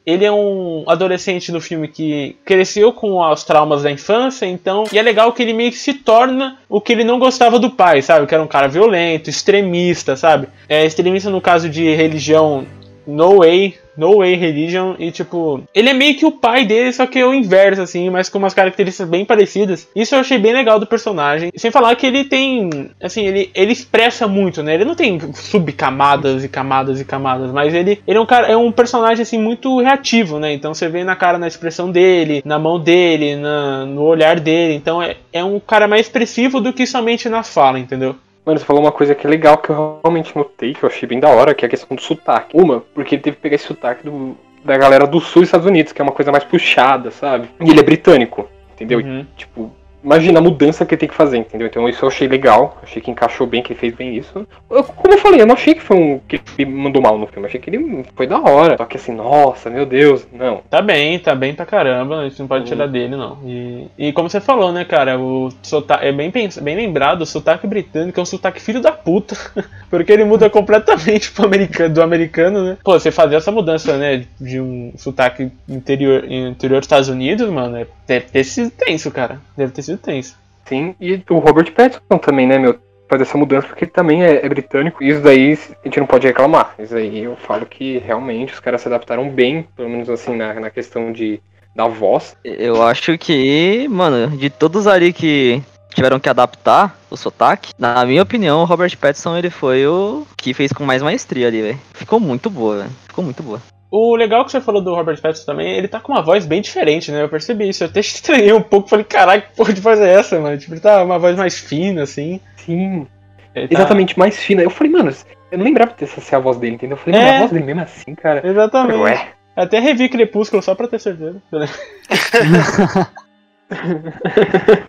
[0.05, 4.83] ele é um adolescente no filme que cresceu com os traumas da infância, então.
[4.91, 7.69] E é legal que ele meio que se torna o que ele não gostava do
[7.69, 8.25] pai, sabe?
[8.25, 10.47] Que era um cara violento, extremista, sabe?
[10.67, 12.65] É, extremista no caso de religião.
[13.05, 17.05] No way, no way religion, e tipo, ele é meio que o pai dele, só
[17.05, 19.87] que é o inverso, assim, mas com umas características bem parecidas.
[19.95, 21.51] Isso eu achei bem legal do personagem.
[21.55, 24.75] Sem falar que ele tem, assim, ele, ele expressa muito, né?
[24.75, 28.57] Ele não tem subcamadas e camadas e camadas, mas ele, ele é um cara, é
[28.57, 30.53] um personagem, assim, muito reativo, né?
[30.53, 34.73] Então você vê na cara, na expressão dele, na mão dele, na, no olhar dele.
[34.75, 38.15] Então é, é um cara mais expressivo do que somente na fala, entendeu?
[38.45, 41.07] Mano, você falou uma coisa que é legal, que eu realmente notei, que eu achei
[41.07, 42.57] bem da hora, que é a questão do sotaque.
[42.57, 45.67] Uma, porque ele teve que pegar esse sotaque do, da galera do sul dos Estados
[45.67, 47.49] Unidos, que é uma coisa mais puxada, sabe?
[47.59, 48.99] E ele é britânico, entendeu?
[48.99, 49.25] Uhum.
[49.37, 49.71] Tipo,
[50.03, 51.67] imagina a mudança que ele tem que fazer, entendeu?
[51.67, 54.45] Então isso eu achei legal, achei que encaixou bem, que ele fez bem isso.
[54.69, 57.27] Eu- como eu falei, eu não achei que foi um que ele mandou mal no
[57.27, 58.77] filme, achei que ele foi da hora.
[58.77, 60.61] Só que assim, nossa, meu Deus, não.
[60.69, 63.37] Tá bem, tá bem pra caramba, a gente não pode tirar dele, não.
[63.45, 67.67] E, e como você falou, né, cara, o sotaque, é bem, bem lembrado, o sotaque
[67.67, 69.35] britânico é um sotaque filho da puta,
[69.89, 72.77] porque ele muda completamente pro americano, do americano, né?
[72.83, 77.77] Pô, você fazer essa mudança, né, de um sotaque interior, interior dos Estados Unidos, mano,
[77.77, 80.37] é, deve ter sido tenso, cara, deve ter sido tenso.
[80.65, 82.77] Sim, e o Robert Pattinson também, né, meu?
[83.09, 85.03] Fazer essa mudança porque ele também é, é britânico.
[85.03, 86.75] E isso daí a gente não pode reclamar.
[86.79, 90.53] Isso aí eu falo que realmente os caras se adaptaram bem, pelo menos assim, na,
[90.53, 91.41] na questão de
[91.75, 92.35] da voz.
[92.43, 95.61] Eu acho que, mano, de todos ali que
[95.93, 100.53] tiveram que adaptar o sotaque, na minha opinião, o Robert Pattinson ele foi o que
[100.53, 101.79] fez com mais maestria ali, velho.
[101.93, 102.91] Ficou muito boa, velho.
[103.07, 103.61] Ficou muito boa.
[103.91, 106.61] O legal que você falou do Robert Pattinson também, ele tá com uma voz bem
[106.61, 107.21] diferente, né?
[107.23, 107.83] Eu percebi isso.
[107.83, 110.57] Eu até estranhei um pouco, falei, caralho, que porra de voz é essa, mano?
[110.57, 112.39] Tipo, ele tá uma voz mais fina, assim.
[112.55, 113.05] Sim,
[113.53, 114.61] tá- exatamente, mais fina.
[114.63, 115.11] Eu falei, mano,
[115.51, 116.95] eu não lembrava dessa ser a voz dele, entendeu?
[116.95, 117.23] Eu falei, É.
[117.23, 118.47] mano, a voz dele mesmo é assim, cara.
[118.47, 118.97] Exatamente.
[118.99, 119.27] Ué.
[119.57, 121.41] Até revi Crepúsculo só pra ter certeza.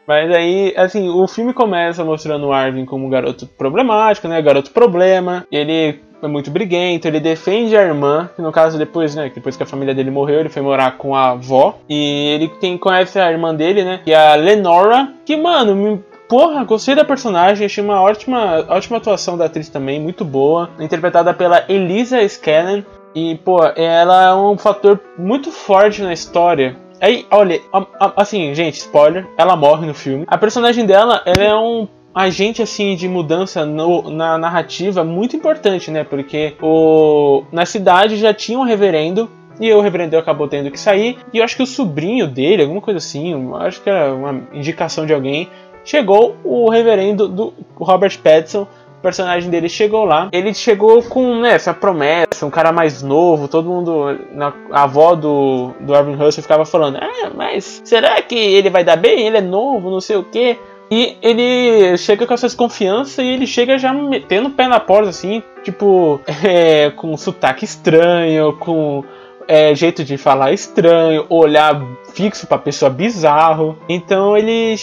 [0.06, 4.40] Mas aí, assim, o filme começa mostrando o Arvin como um garoto problemático, né?
[4.42, 5.46] Garoto problema.
[5.50, 9.30] Ele é muito briguento, ele defende a irmã, que no caso depois, né?
[9.35, 11.78] Depois que a família dele morreu, ele foi morar com a avó.
[11.88, 14.00] E ele tem, conhece a irmã dele, né?
[14.04, 15.12] Que é a Lenora.
[15.24, 16.00] Que, mano, me
[16.32, 20.70] Porra, gostei da personagem, achei uma ótima, ótima atuação da atriz também, muito boa.
[20.80, 22.82] Interpretada pela Elisa Scanlon.
[23.14, 26.74] E, pô, ela é um fator muito forte na história.
[27.02, 27.61] Aí, olha,
[28.16, 30.24] assim, gente, spoiler, ela morre no filme.
[30.26, 35.90] A personagem dela, ela é um agente, assim, de mudança no- na narrativa muito importante,
[35.90, 36.05] né?
[36.05, 39.29] Porque o, na cidade já tinha um reverendo
[39.61, 41.18] e o reverendo acabou tendo que sair.
[41.33, 45.07] E eu acho que o sobrinho dele, alguma coisa assim, acho que era uma indicação
[45.07, 45.48] de alguém.
[45.85, 48.62] Chegou o reverendo do Robert Pattinson,
[48.98, 50.29] o personagem dele chegou lá.
[50.33, 53.48] Ele chegou com né, essa promessa, um cara mais novo.
[53.48, 58.37] Todo mundo, na, a avó do, do Arvin Russell ficava falando: Ah, mas será que
[58.37, 59.27] ele vai dar bem?
[59.27, 60.57] Ele é novo, não sei o quê.
[60.92, 65.09] E ele chega com essa desconfiança e ele chega já metendo o pé na porta,
[65.09, 69.02] assim, tipo, é, com um sotaque estranho, com
[69.48, 73.78] é, jeito de falar estranho, olhar fixo pra pessoa bizarro.
[73.88, 74.76] Então ele,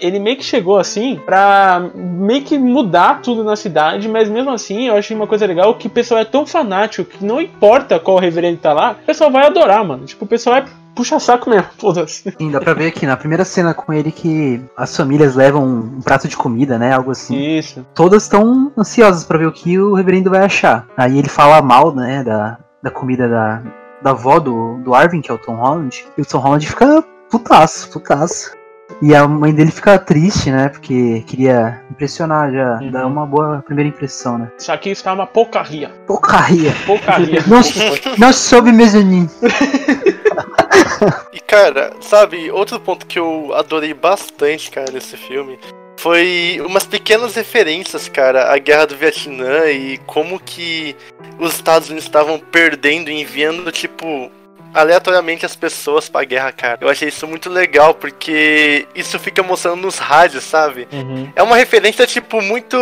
[0.00, 4.86] ele meio que chegou assim pra meio que mudar tudo na cidade, mas mesmo assim
[4.86, 8.18] eu achei uma coisa legal que o pessoal é tão fanático que não importa qual
[8.18, 10.06] reverendo tá lá, o pessoal vai adorar, mano.
[10.06, 12.34] Tipo, o pessoal é puxa saco mesmo, foda-se.
[12.38, 16.00] Sim, dá pra ver aqui na primeira cena com ele que as famílias levam um
[16.00, 16.92] prato de comida, né?
[16.92, 17.36] Algo assim.
[17.58, 17.86] Isso.
[17.94, 20.86] Todas estão ansiosas pra ver o que o reverendo vai achar.
[20.96, 23.62] Aí ele fala mal, né, da, da comida da,
[24.02, 26.04] da avó do, do Arvin, que é o Tom Holland.
[26.16, 28.52] E o Tom Holland fica putaço, putaço.
[29.00, 30.68] E a mãe dele fica triste, né?
[30.68, 32.90] Porque queria impressionar, já Uhum.
[32.90, 34.48] dar uma boa primeira impressão, né?
[34.58, 35.90] Isso aqui está uma porcaria.
[36.08, 36.74] Porcaria!
[36.84, 37.38] Porcaria.
[37.46, 37.60] Não,
[38.18, 39.28] não soube mezanin.
[41.32, 45.58] E cara, sabe, outro ponto que eu adorei bastante, cara, nesse filme
[46.00, 50.96] foi umas pequenas referências, cara, à guerra do Vietnã e como que
[51.38, 54.30] os Estados Unidos estavam perdendo enviando, tipo,
[54.74, 56.78] aleatoriamente as pessoas pra guerra, cara.
[56.80, 60.86] Eu achei isso muito legal, porque isso fica mostrando nos rádios, sabe?
[60.92, 61.30] Uhum.
[61.34, 62.76] É uma referência, tipo, muito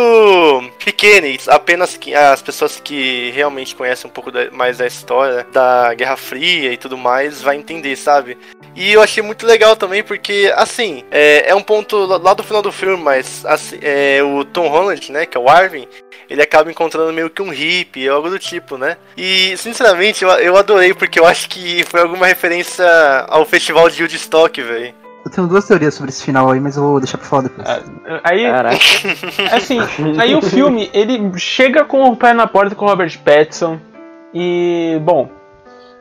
[0.83, 5.93] pequena, apenas que as pessoas que realmente conhecem um pouco da- mais da história da
[5.93, 8.37] Guerra Fria e tudo mais vai entender, sabe?
[8.75, 12.43] E eu achei muito legal também, porque, assim, é, é um ponto lá lá do
[12.43, 15.87] final do filme, mas assim, é, o Tom Holland, né, que é o Arvin,
[16.29, 18.97] ele acaba encontrando meio que um hippie, algo do tipo, né?
[19.17, 22.85] E, sinceramente, eu, eu adorei, porque eu acho que foi alguma referência
[23.27, 24.93] ao festival de Woodstock, velho.
[25.25, 27.67] Eu tenho duas teorias sobre esse final aí, mas eu vou deixar pra falar depois.
[27.67, 27.81] Ah,
[28.23, 28.77] Aí, Caraca.
[29.51, 29.79] assim,
[30.17, 33.79] aí o filme, ele chega com o pé na porta com o Robert Pattinson
[34.33, 35.29] e, bom,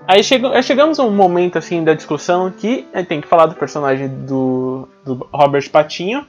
[0.07, 3.47] aí chega, aí chegamos a um momento, assim, da discussão que gente tem que falar
[3.47, 6.25] do personagem do, do Robert Patinho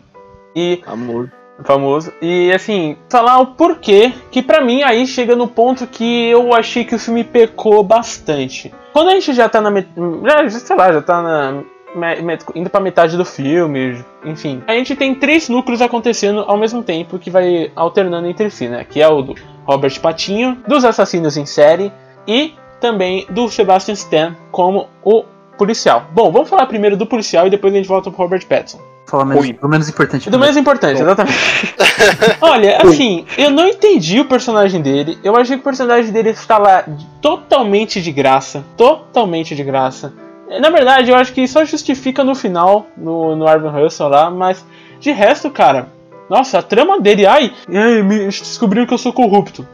[0.55, 1.31] e Amor.
[1.63, 2.11] Famoso.
[2.21, 6.83] E assim, falar o porquê, que pra mim aí chega no ponto que eu achei
[6.83, 8.73] que o filme pecou bastante.
[8.93, 11.63] Quando a gente já tá na já, sei lá, já tá na
[12.55, 14.61] indo pra metade do filme, enfim.
[14.67, 18.83] A gente tem três núcleos acontecendo ao mesmo tempo que vai alternando entre si, né?
[18.83, 21.91] Que é o do Robert Patinho, dos assassinos em série
[22.27, 25.23] e também do Sebastian Stan como o
[25.57, 26.05] policial.
[26.11, 28.79] Bom, vamos falar primeiro do policial e depois a gente volta pro Robert Pattinson.
[29.09, 30.29] Falar menos, do menos importante.
[30.29, 31.37] Do mais importante, exatamente.
[32.39, 35.17] Olha, assim, eu não entendi o personagem dele.
[35.23, 36.85] Eu achei que o personagem dele está lá
[37.19, 38.63] totalmente de graça.
[38.77, 40.13] Totalmente de graça.
[40.61, 44.63] Na verdade, eu acho que só justifica no final, no, no Arvin Russell lá, mas
[44.99, 45.87] de resto, cara.
[46.29, 49.67] Nossa, a trama dele, ai, ai me descobriram que eu sou corrupto.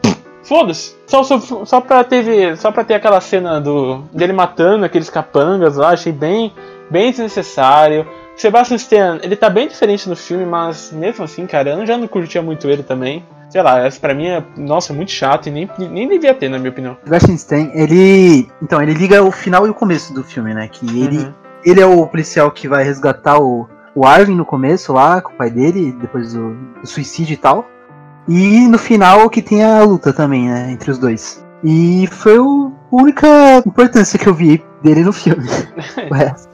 [0.44, 0.96] Foda-se.
[1.08, 5.76] Só, só, só, pra ter, só pra ter aquela cena do dele matando aqueles capangas
[5.76, 6.54] lá, achei bem,
[6.90, 8.08] bem desnecessário.
[8.38, 12.08] Sebastian Stan, ele tá bem diferente no filme, mas mesmo assim, cara, eu já não
[12.08, 13.24] curtia muito ele também.
[13.50, 16.58] Sei lá, essa pra mim é, nossa, muito chato e nem, nem devia ter, na
[16.58, 16.98] minha opinião.
[17.04, 18.50] Sebastian Stan, ele.
[18.62, 20.68] Então, ele liga o final e o começo do filme, né?
[20.68, 21.34] Que ele, Uhum.
[21.64, 25.36] ele é o policial que vai resgatar o, o Arvin no começo lá, com o
[25.36, 27.66] pai dele, depois do, do suicídio e tal.
[28.28, 30.72] E no final que tem a luta também, né?
[30.72, 31.46] Entre os dois.
[31.64, 33.28] E foi o- a única
[33.66, 35.46] importância que eu vi dele no filme.
[36.10, 36.50] O resto.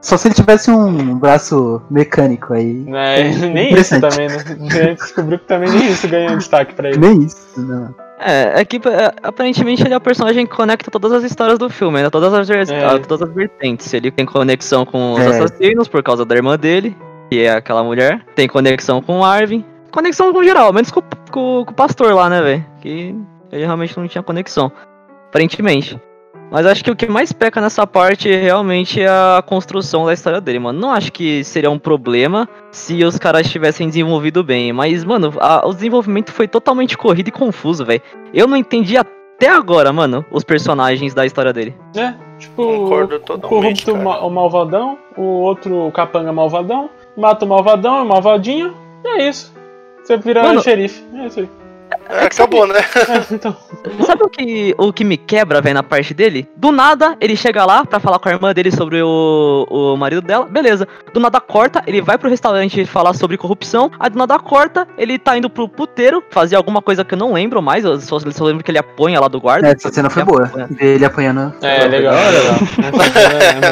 [0.00, 2.72] É, Só se ele tivesse um braço mecânico aí.
[2.72, 4.94] né, nem isso também, né?
[4.94, 6.98] Descobriu que também nem isso ganhou destaque pra ele.
[6.98, 7.94] Nem isso, não.
[8.22, 11.70] É, é que é, aparentemente ele é o personagem que conecta todas as histórias do
[11.70, 12.10] filme, né?
[12.10, 12.84] Todas as, É.
[12.84, 13.92] ah, todas as vertentes.
[13.94, 15.26] Ele tem conexão com os É.
[15.28, 16.94] assassinos por causa da irmã dele,
[17.30, 18.22] que é aquela mulher.
[18.34, 19.64] Tem conexão com o Arvin.
[19.90, 22.66] Conexão com geral, menos com, com- com o pastor lá, né, velho?
[22.82, 23.14] Que
[23.50, 24.70] ele realmente não tinha conexão.
[25.28, 25.98] Aparentemente.
[26.50, 30.40] Mas acho que o que mais peca nessa parte realmente é a construção da história
[30.40, 30.78] dele, mano.
[30.80, 34.72] Não acho que seria um problema se os caras tivessem desenvolvido bem.
[34.72, 38.02] Mas, mano, a- o desenvolvimento foi totalmente corrido e confuso, velho.
[38.34, 41.74] Eu não entendi até agora, mano, os personagens da história dele.
[41.96, 44.04] É, tipo, Concordo o totalmente, corrupto cara.
[44.04, 49.28] ma- o malvadão, o outro o capanga malvadão, mata o malvadão, o malvadinho, e é
[49.28, 49.54] isso.
[50.02, 51.04] Você vira Mano- xerife.
[51.14, 51.48] É isso aí.
[52.10, 52.78] É, acabou, né?
[52.78, 53.56] É, então.
[54.06, 56.48] Sabe o que, o que me quebra, velho, na parte dele?
[56.56, 60.20] Do nada, ele chega lá pra falar com a irmã dele sobre o, o marido
[60.20, 60.86] dela, beleza.
[61.14, 63.90] Do nada corta, ele vai pro restaurante falar sobre corrupção.
[63.98, 67.32] Aí do nada corta, ele tá indo pro puteiro fazer alguma coisa que eu não
[67.32, 67.84] lembro mais.
[67.84, 69.68] Eu só, só lembro que ele apanha lá do guarda.
[69.68, 70.44] É, essa cena foi boa.
[70.44, 70.68] apanha.
[70.78, 71.52] Ele apanhando.
[71.62, 72.54] É, legal, é legal.
[72.54, 73.70] É.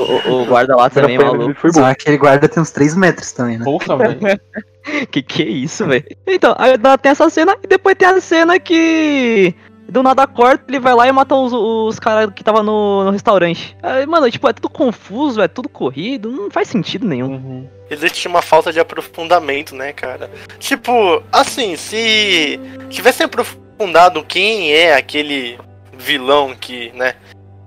[0.30, 1.54] O, o guarda lá também, Foi- maluco.
[1.60, 1.86] Foi Só bom.
[1.86, 3.64] aquele guarda tem uns 3 metros também, né?
[3.64, 4.18] Porra, velho.
[5.10, 6.04] Que que é isso, velho?
[6.26, 9.54] Então, aí tem essa cena e depois tem a cena que.
[9.88, 13.10] Do nada corta, ele vai lá e mata os, os caras que tava no, no
[13.10, 13.76] restaurante.
[13.82, 17.32] Aí, mano, tipo, é tudo confuso, é tudo corrido, não faz sentido nenhum.
[17.32, 17.68] Uhum.
[17.90, 20.30] Existe uma falta de aprofundamento, né, cara?
[20.60, 25.58] Tipo, assim, se tivessem aprofundado quem é aquele
[25.98, 27.16] vilão que, né,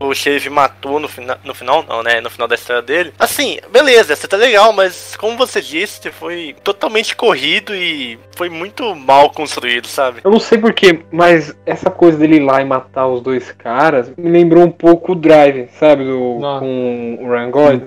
[0.07, 2.21] o xerife matou no, fina, no final, não, né?
[2.21, 3.13] No final da história dele.
[3.17, 8.95] Assim, beleza, você tá legal, mas como você disse, foi totalmente corrido e foi muito
[8.95, 10.21] mal construído, sabe?
[10.23, 14.11] Eu não sei porquê, mas essa coisa dele ir lá e matar os dois caras
[14.17, 16.03] me lembrou um pouco o Drive, sabe?
[16.03, 17.81] Do, com o Gosling.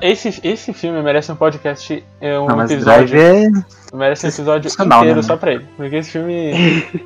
[0.00, 3.08] esse, esse filme merece um podcast, é um Não, mas episódio.
[3.08, 3.81] Drive é.
[3.92, 4.68] Merece um episódio
[5.02, 5.66] inteiro né, só pra ele.
[5.76, 6.52] Porque esse filme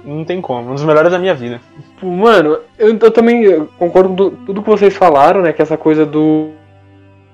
[0.05, 0.71] não tem como.
[0.71, 1.61] Um dos melhores da minha vida.
[1.95, 5.53] Tipo, Mano, eu, eu também eu concordo com tu- tudo que vocês falaram, né?
[5.53, 6.51] Que essa coisa do.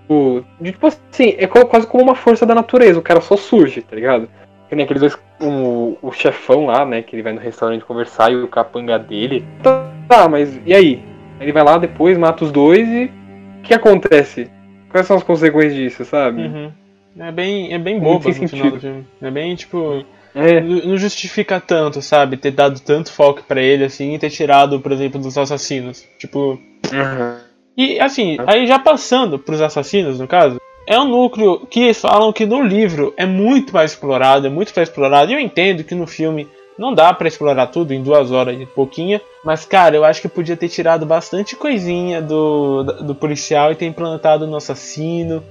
[0.09, 3.37] do- de, tipo assim, é co- quase como uma força da natureza, o cara só
[3.37, 4.29] surge, tá ligado?
[4.69, 5.19] Que nem aqueles dois.
[5.41, 7.03] O, o chefão lá, né?
[7.03, 9.45] Que ele vai no restaurante conversar e o capanga dele.
[9.63, 11.03] Tá, tá, mas e aí?
[11.41, 13.11] Ele vai lá depois, mata os dois e.
[13.59, 14.51] O que acontece?
[14.91, 16.43] Quais são as consequências disso, sabe?
[16.43, 16.73] Uhum.
[17.19, 18.71] É bem, é bem boba no final sentido.
[18.71, 19.07] do filme.
[19.21, 20.05] É bem, tipo...
[20.35, 20.61] É.
[20.61, 22.39] Não justifica tanto, sabe?
[22.39, 26.07] Ter dado tanto foco pra ele, assim, e ter tirado, por exemplo, dos assassinos.
[26.19, 26.59] Tipo...
[26.93, 27.37] Uhum.
[27.77, 30.61] E, assim, aí já passando pros assassinos, no caso...
[30.85, 34.73] É um núcleo que eles falam que no livro é muito mais explorado, é muito
[34.75, 35.31] mais explorado.
[35.31, 38.67] E eu entendo que no filme não dá pra explorar tudo em duas horas e
[38.67, 39.21] pouquinha.
[39.45, 43.87] Mas, cara, eu acho que podia ter tirado bastante coisinha do, do policial e ter
[43.87, 45.43] implantado no assassino.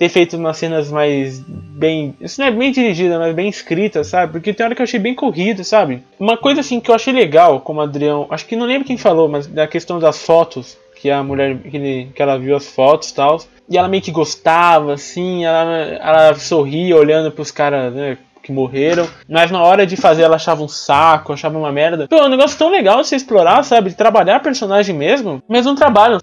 [0.00, 2.14] Ter feito umas cenas mais bem.
[2.18, 4.32] Isso não é bem dirigida, mas bem escrita, sabe?
[4.32, 6.02] Porque tem hora que eu achei bem corrido, sabe?
[6.18, 8.26] Uma coisa assim que eu achei legal, como Adrião.
[8.30, 10.78] Acho que não lembro quem falou, mas da questão das fotos.
[10.96, 11.54] Que a mulher.
[11.58, 13.42] Que, ele- que ela viu as fotos e tal.
[13.68, 15.44] E ela meio que gostava, assim.
[15.44, 18.16] Ela, ela sorria olhando pros caras, né?
[18.42, 22.08] Que morreram, mas na hora de fazer ela achava um saco, achava uma merda.
[22.08, 23.90] Pô, é um negócio tão legal de você explorar, sabe?
[23.90, 25.74] De trabalhar a personagem mesmo, mas não.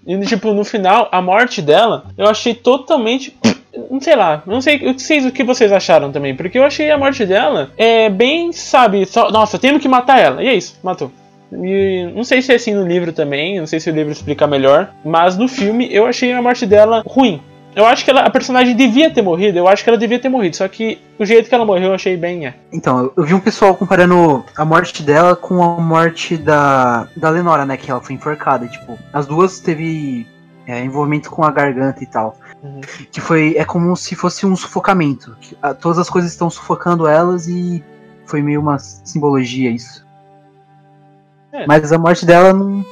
[0.06, 3.38] E, tipo, no final, a morte dela, eu achei totalmente
[3.90, 6.90] não sei lá, não sei que vocês, o que vocês acharam também, porque eu achei
[6.92, 10.78] a morte dela é bem, sabe, só, nossa, temos que matar ela, e é isso,
[10.84, 11.12] matou.
[11.52, 14.46] E não sei se é assim no livro também, não sei se o livro explica
[14.46, 17.42] melhor, mas no filme eu achei a morte dela ruim.
[17.76, 20.30] Eu acho que ela, a personagem devia ter morrido, eu acho que ela devia ter
[20.30, 22.56] morrido, só que o jeito que ela morreu eu achei bem, é.
[22.74, 27.30] Então, eu- eu vi um pessoal comparando a morte dela com a morte da, da
[27.30, 27.78] Lenora, né?
[27.78, 28.66] Que ela foi enforcada.
[28.68, 30.26] Tipo, as duas teve
[30.66, 32.36] é, envolvimento com a garganta e tal.
[32.64, 32.82] Uhum.
[33.12, 33.56] Que foi.
[33.58, 35.36] É como se fosse um sufocamento.
[35.40, 37.84] que, ah, todas as coisas estão sufocando elas e
[38.26, 40.06] foi meio uma simbologia isso.
[41.52, 41.66] É.
[41.66, 42.86] Mas a morte dela não.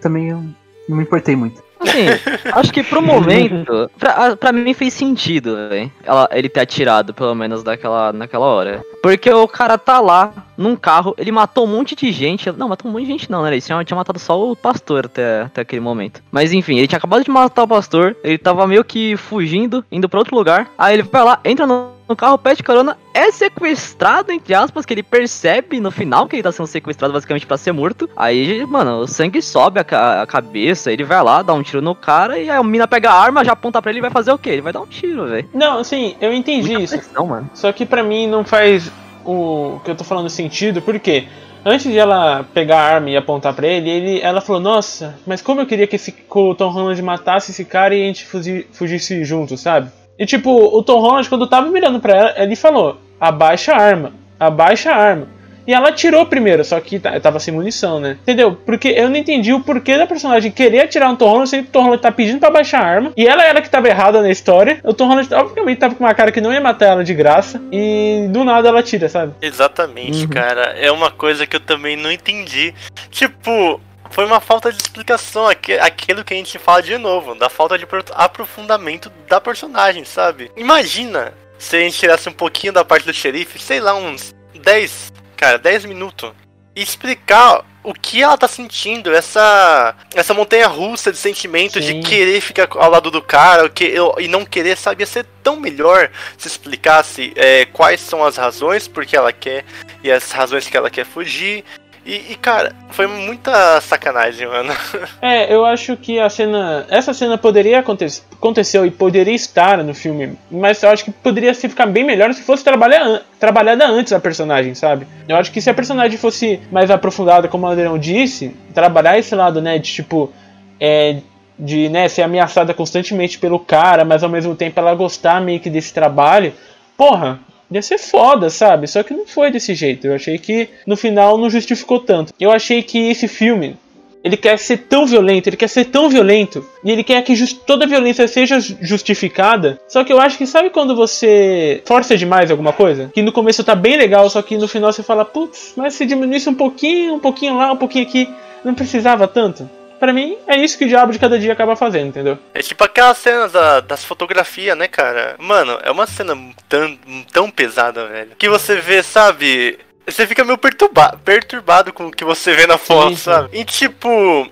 [0.00, 0.42] Também eu
[0.88, 1.62] não me importei muito.
[1.80, 2.06] Assim,
[2.52, 5.90] acho que pro momento, pra, pra mim fez sentido, velho.
[6.30, 8.82] Ele ter atirado, pelo menos, daquela, naquela hora.
[9.06, 12.50] Porque o cara tá lá, num carro, ele matou um monte de gente.
[12.50, 13.52] Não, matou um monte de gente não, né?
[13.52, 16.20] Ele tinha, tinha matado só o pastor até, até aquele momento.
[16.32, 20.08] Mas enfim, ele tinha acabado de matar o pastor, ele tava meio que fugindo, indo
[20.08, 20.68] pra outro lugar.
[20.76, 24.92] Aí ele vai lá, entra no, no carro, pede carona, é sequestrado, entre aspas, que
[24.94, 28.08] ele percebe no final que ele tá sendo sequestrado basicamente pra ser morto.
[28.16, 31.80] Aí, mano, o sangue sobe a, ca- a cabeça, ele vai lá, dá um tiro
[31.80, 34.10] no cara, e aí a mina pega a arma, já aponta pra ele e vai
[34.10, 34.50] fazer o quê?
[34.50, 35.48] Ele vai dar um tiro, velho.
[35.54, 36.98] Não, assim, eu entendi Muita isso.
[36.98, 37.50] pressão, mano.
[37.54, 38.90] Só que pra mim não faz
[39.26, 41.26] o que eu tô falando sentido, porque
[41.64, 45.42] antes de ela pegar a arma e apontar pra ele, ele ela falou: Nossa, mas
[45.42, 48.24] como eu queria que, esse, que o Tom Holland matasse esse cara e a gente
[48.24, 49.90] fugi- fugisse junto, sabe?
[50.18, 54.12] E tipo, o Tom Holland, quando tava mirando pra ela, ele falou: Abaixa a arma,
[54.38, 55.35] abaixa a arma.
[55.66, 58.16] E ela atirou primeiro, só que ta- tava sem munição, né?
[58.22, 58.54] Entendeu?
[58.54, 61.68] Porque eu não entendi o porquê da personagem querer atirar no Tom Holland, sendo que
[61.70, 63.12] o Tom Holland tá pedindo pra baixar a arma.
[63.16, 64.80] E ela era que tava errada na história.
[64.84, 67.60] O Tom Holland, obviamente, tava com uma cara que não ia matar ela de graça.
[67.72, 69.32] E do nada ela tira, sabe?
[69.42, 70.28] Exatamente, Uhum.
[70.28, 70.74] cara.
[70.78, 72.72] É uma coisa que eu também não entendi.
[73.10, 75.46] Tipo, foi uma falta de explicação.
[75.48, 80.50] Aquilo que a gente fala de novo, da falta de pro- aprofundamento da personagem, sabe?
[80.56, 85.12] Imagina se a gente tirasse um pouquinho da parte do xerife, sei lá, uns 10,
[85.36, 86.32] cara, 10 minutos.
[86.74, 92.00] E explicar o que ela tá sentindo, essa essa montanha russa de sentimentos Sim.
[92.00, 95.02] de querer ficar ao lado do cara que, e não querer, sabe?
[95.02, 99.64] Ia ser tão melhor se explicasse é, quais são as razões por que ela quer
[100.02, 101.64] e as razões que ela quer fugir.
[102.06, 104.72] E, e, cara, foi muita sacanagem, mano.
[105.20, 106.86] É, eu acho que a cena.
[106.88, 108.22] Essa cena poderia acontecer.
[108.32, 110.38] Aconteceu e poderia estar no filme.
[110.50, 114.74] Mas eu acho que poderia ficar bem melhor se fosse trabalhar, trabalhada antes a personagem,
[114.74, 115.06] sabe?
[115.28, 119.34] Eu acho que se a personagem fosse mais aprofundada, como o Adrião disse, trabalhar esse
[119.34, 120.32] lado, né, de tipo.
[120.78, 121.16] É,
[121.58, 125.70] de né, ser ameaçada constantemente pelo cara, mas ao mesmo tempo ela gostar meio que
[125.70, 126.52] desse trabalho.
[126.98, 127.40] Porra,
[127.70, 128.86] ia ser foda, sabe?
[128.86, 130.06] Só que não foi desse jeito.
[130.06, 132.32] Eu achei que no final não justificou tanto.
[132.38, 133.76] Eu achei que esse filme
[134.24, 137.86] ele quer ser tão violento, ele quer ser tão violento, e ele quer que toda
[137.86, 139.78] violência seja ju- justificada.
[139.86, 143.08] Só que eu acho que sabe quando você força demais alguma coisa?
[143.14, 146.04] Que no começo tá bem legal, só que no final você fala, putz, mas se
[146.04, 148.28] diminuísse um pouquinho, um pouquinho lá, um pouquinho aqui,
[148.64, 149.70] Não precisava tanto.
[149.98, 152.38] Pra mim, é isso que o diabo de cada dia acaba fazendo, entendeu?
[152.52, 155.36] É tipo aquelas cenas da- das fotografias, né, cara?
[155.38, 156.36] Mano, é uma cena
[156.68, 156.98] tão,
[157.32, 158.32] tão pesada, velho.
[158.38, 159.78] Que você vê, sabe?
[160.06, 163.16] Você fica meio perturba perturbado com o que você vê na foto, sim.
[163.16, 163.58] sabe?
[163.58, 164.48] E tipo.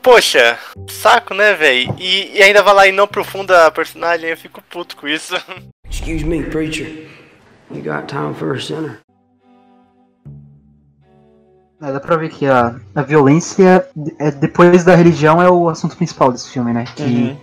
[0.00, 0.56] Poxa,
[0.88, 1.92] saco, né, velho?
[1.98, 5.34] E, e ainda vai lá e não aprofunda a personagem, eu fico puto com isso.
[5.90, 6.86] Excuse me, preacher.
[7.72, 9.00] You got time for a sinner?
[11.86, 13.86] É, dá pra ver que a, a violência,
[14.18, 16.84] é, depois da religião, é o assunto principal desse filme, né?
[16.96, 17.36] Que Uhum.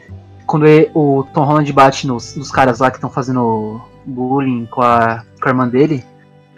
[0.46, 4.82] quando e- o Tom Holland bate nos, nos caras lá que estão fazendo bullying com
[4.82, 6.04] a, com a irmã dele,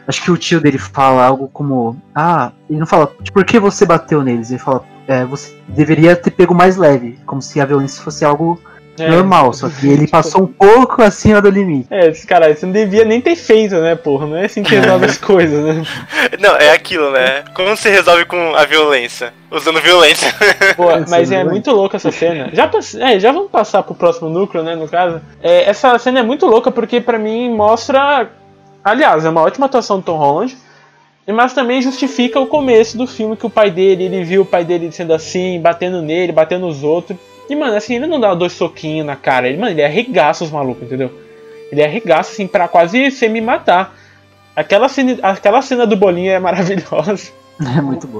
[0.07, 3.59] acho que o tio dele fala algo como: Ah, ele não fala, tipo, por que
[3.59, 4.49] você bateu neles?
[4.49, 8.59] Ele fala: é, Você deveria ter pego mais leve, como se a violência fosse algo
[8.97, 9.09] É.
[9.09, 11.87] normal, só que ele passou um pouco acima do limite.
[11.91, 14.25] É, esse cara, você não devia nem ter feito, né, porra?
[14.25, 15.83] Não é assim que resolve as coisas, né?
[16.39, 17.43] Não, é aquilo, né?
[17.53, 19.33] Como se resolve com a violência?
[19.51, 20.33] Usando violência.
[20.77, 22.49] Pô, mas é muito louca essa cena.
[22.53, 25.21] Já, pass- é, já vamos passar pro próximo núcleo, né, no caso.
[25.43, 28.29] É, essa cena é muito louca porque pra mim mostra.
[28.83, 30.55] Aliás, é uma ótima atuação do Tom Holland.
[31.27, 34.63] Mas também justifica o começo do filme que o pai dele, ele viu o pai
[34.63, 37.17] dele sendo assim, batendo nele, batendo nos outros.
[37.49, 39.47] E, mano, assim, ele não dá dois soquinhos na cara.
[39.47, 41.11] Ele, mano, ele arregaça os malucos, entendeu?
[41.71, 43.93] Ele arregaça, assim, pra quase semi-matar.
[44.55, 47.31] Aquela cena, aquela cena do bolinho é maravilhosa.
[47.77, 48.19] É muito bom.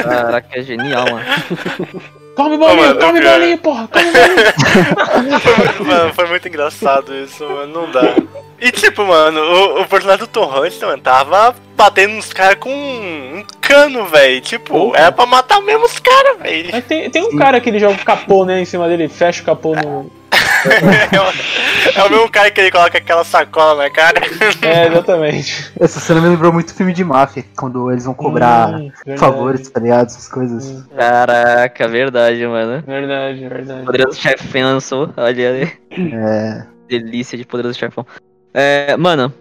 [0.00, 1.24] Caraca, é genial, mano.
[2.34, 5.84] Come bolinho, mano, come bolinho, porra, come bolinho.
[5.86, 7.72] mano, foi muito engraçado isso, mano.
[7.72, 8.14] Não dá.
[8.60, 12.70] E tipo, mano, o, o personagem do Tom Hanks, mano, tava batendo nos caras com
[12.70, 14.40] um cano, velho.
[14.40, 16.82] Tipo, era pra matar mesmo os caras, velho.
[16.82, 19.46] Tem, tem um cara que ele joga o capô, né, em cima dele, fecha o
[19.46, 20.19] capô no.
[21.12, 24.20] É, o- é o mesmo cara que ele coloca aquela sacola na cara.
[24.62, 25.72] É, exatamente.
[25.80, 29.80] Essa cena me lembrou muito filme de máfia, quando eles vão cobrar Hum, favores, tá
[29.80, 30.06] ligado?
[30.06, 30.84] Essas coisas.
[30.96, 32.82] Caraca, verdade, mano.
[32.86, 33.84] Verdade, verdade.
[33.86, 35.72] Poderoso Chefão lançou, olha ali.
[35.90, 36.64] É.
[36.88, 38.04] Delícia de Poderoso Chefão.
[38.52, 39.32] É, mano,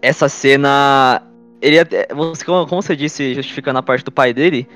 [0.00, 1.22] essa cena.
[1.60, 2.08] Ele até-
[2.44, 4.68] como você disse, justificando a parte do pai dele.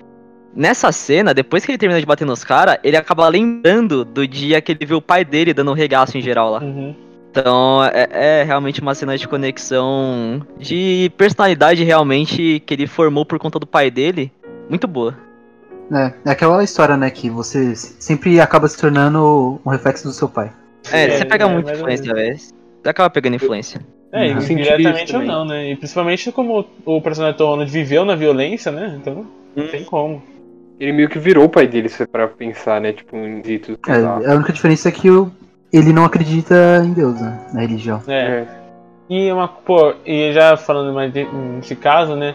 [0.55, 4.61] Nessa cena, depois que ele termina de bater nos caras, ele acaba lembrando do dia
[4.61, 6.61] que ele viu o pai dele dando um regaço em geral lá.
[6.61, 6.95] Uhum.
[7.31, 13.39] Então é, é realmente uma cena de conexão de personalidade realmente que ele formou por
[13.39, 14.33] conta do pai dele.
[14.71, 15.15] Muito boa.
[15.93, 20.29] É, é aquela história, né, que você sempre acaba se tornando um reflexo do seu
[20.29, 20.51] pai.
[20.91, 22.39] É, você pega é, muita ou influência, velho.
[22.39, 23.81] Você acaba pegando influência.
[24.13, 24.39] É, Uhum.
[24.39, 25.73] e diretamente ou não, né?
[25.73, 28.97] E principalmente como o personagem Tom Holland viveu na violência, né?
[29.01, 30.23] Então, não tem como.
[30.79, 32.93] Ele meio que virou o pai dele, se for pra pensar, né?
[32.93, 33.77] Tipo, em ditos.
[33.89, 35.31] É, a única diferença é que o,
[35.73, 38.03] ele não acredita em Deus, né, na religião.
[38.07, 38.15] É.
[38.15, 38.47] É.
[39.09, 42.35] E uma, pô, e já falando mais nesse caso, né?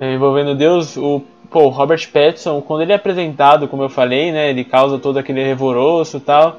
[0.00, 4.30] é, envolvendo Deus, o pô, o Robert Pattinson, quando ele é apresentado, como eu falei,
[4.30, 4.50] né?
[4.50, 6.56] Ele causa todo aquele revoroço e tal.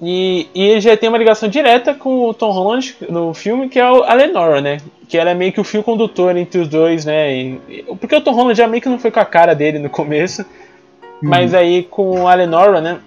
[0.00, 3.78] E, e ele já tem uma ligação direta com o Tom Holland no filme, que
[3.80, 4.78] é a Lenora, né?
[5.08, 7.34] Que ela é meio que o fio condutor entre os dois, né?
[7.34, 9.90] E- porque o Tom Holland já meio que não foi com a cara dele no
[9.90, 10.44] começo.
[11.20, 12.98] Mas aí com a Lenora, né?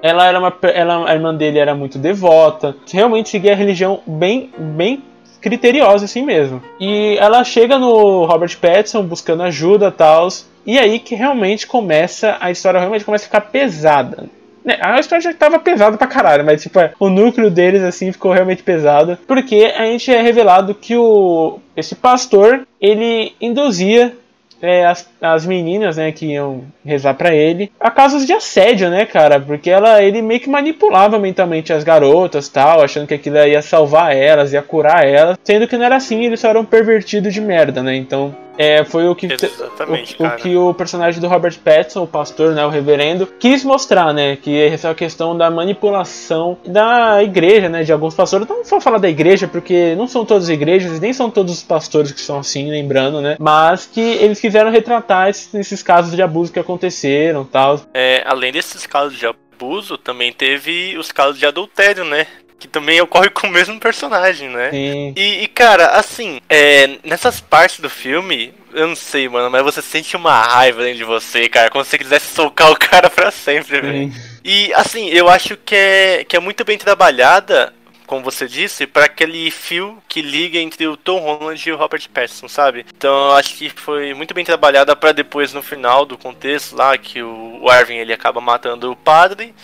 [0.00, 0.56] Ela era uma.
[0.62, 2.76] Ela, a irmã dele era muito devota.
[2.92, 5.02] Realmente seguia a religião bem, bem
[5.40, 6.62] criteriosa assim mesmo.
[6.78, 10.28] E ela chega no Robert Pattinson buscando ajuda e tal.
[10.64, 12.36] E aí que realmente começa.
[12.40, 14.28] A história realmente começa a ficar pesada.
[14.66, 18.10] Né, A história já tava pesada pra caralho, mas tipo, é, o núcleo deles assim
[18.10, 19.16] ficou realmente pesado.
[19.24, 21.60] Porque a gente é revelado que o.
[21.76, 24.12] Esse pastor, ele induzia
[24.60, 29.04] é, as, as meninas, né, que iam rezar pra ele, a casos de assédio, né,
[29.04, 29.38] cara?
[29.38, 34.16] Porque ela, ele meio que manipulava mentalmente as garotas, tal, achando que aquilo ia salvar
[34.16, 37.82] elas, ia curar elas, sendo que não era assim, eles só eram pervertidos de merda,
[37.82, 37.94] né?
[37.94, 42.06] Então, é, foi o que Exatamente, o, o que o personagem do Robert Pattinson, o
[42.06, 47.82] pastor, né, o reverendo, quis mostrar, né, que essa questão da manipulação da igreja, né,
[47.82, 48.46] de alguns pastores.
[48.48, 51.62] Não vou falar da igreja, porque não são todas as igrejas, nem são todos os
[51.62, 56.22] pastores que são assim, lembrando, né, mas que eles quiseram retratar esses, esses casos de
[56.22, 57.80] abuso que aconteceram, tal.
[57.92, 62.26] É, além desses casos de abuso, também teve os casos de adultério, né?
[62.58, 64.70] Que também ocorre com o mesmo personagem, né?
[64.70, 65.12] Sim.
[65.16, 69.82] E, e, cara, assim, é, nessas partes do filme, eu não sei, mano, mas você
[69.82, 73.30] sente uma raiva dentro de você, cara, como se você quisesse socar o cara pra
[73.30, 74.12] sempre, velho.
[74.44, 77.72] E, assim, eu acho que é, que é muito bem trabalhada,
[78.06, 82.08] como você disse, para aquele fio que liga entre o Tom Holland e o Robert
[82.12, 82.86] Pattinson, sabe?
[82.96, 86.96] Então eu acho que foi muito bem trabalhada para depois, no final do contexto lá,
[86.96, 89.54] que o o Arvin ele acaba matando o padre.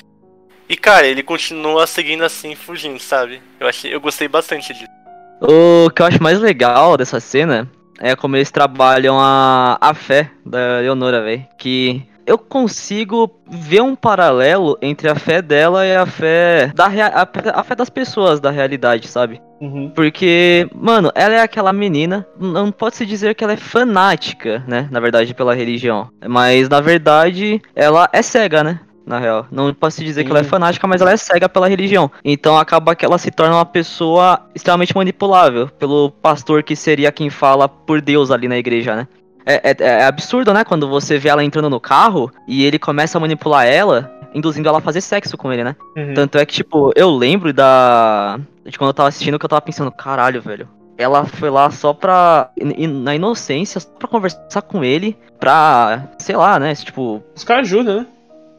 [0.73, 3.43] E, cara, ele continua seguindo assim, fugindo, sabe?
[3.61, 4.89] Eu, achei, eu gostei bastante disso.
[5.39, 7.71] O que eu acho mais legal dessa cena
[8.01, 11.47] é como eles trabalham a, a fé da Leonora, velho.
[11.59, 17.13] Que eu consigo ver um paralelo entre a fé dela e a fé da rea-
[17.15, 17.29] a,
[17.61, 19.43] a fé das pessoas da realidade, sabe?
[19.61, 19.91] Uhum.
[19.95, 24.89] Porque, mano, ela é aquela menina, não pode se dizer que ela é fanática, né?
[24.91, 26.09] Na verdade, pela religião.
[26.27, 28.81] Mas, na verdade, ela é cega, né?
[29.05, 29.47] Na real.
[29.51, 30.49] Não pode se dizer que ela é Sim.
[30.51, 32.11] fanática, mas ela é cega pela religião.
[32.25, 37.29] Então acaba que ela se torna uma pessoa extremamente manipulável pelo pastor que seria quem
[37.29, 39.09] fala por Deus ali na igreja, né?
[39.45, 40.65] É, é- é absurdo, né?
[40.65, 44.79] Quando você vê ela entrando no carro e ele começa a manipular ela, induzindo ela
[44.79, 45.75] a fazer sexo com ele, né?
[45.97, 46.15] Uhum.
[46.15, 48.39] Tanto é que, tipo, eu lembro da.
[48.65, 50.69] De quando eu tava assistindo que eu tava pensando, caralho, velho.
[50.97, 52.51] Ela foi lá só pra.
[52.89, 56.05] Na inocência, só pra conversar com ele, pra.
[56.19, 56.73] Sei lá, né?
[56.77, 58.07] Tipo, Os caras ajudam, né?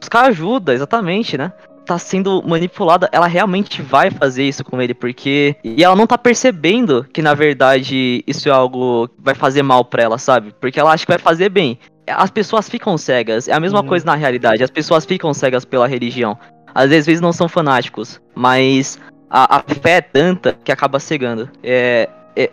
[0.04, 1.52] Buscar ajuda, exatamente, né?
[1.86, 5.56] Tá sendo manipulada, ela realmente vai fazer isso com ele, porque.
[5.64, 9.84] E ela não tá percebendo que, na verdade, isso é algo que vai fazer mal
[9.84, 10.54] pra ela, sabe?
[10.62, 11.78] Porque ela acha que vai fazer bem.
[12.08, 13.88] As pessoas ficam cegas, é a mesma Uhum.
[13.88, 16.38] coisa na realidade, as pessoas ficam cegas pela religião.
[16.76, 19.00] Às vezes não são fanáticos, mas
[19.30, 21.50] a, a fé é tanta que acaba cegando.
[21.62, 22.50] É, é-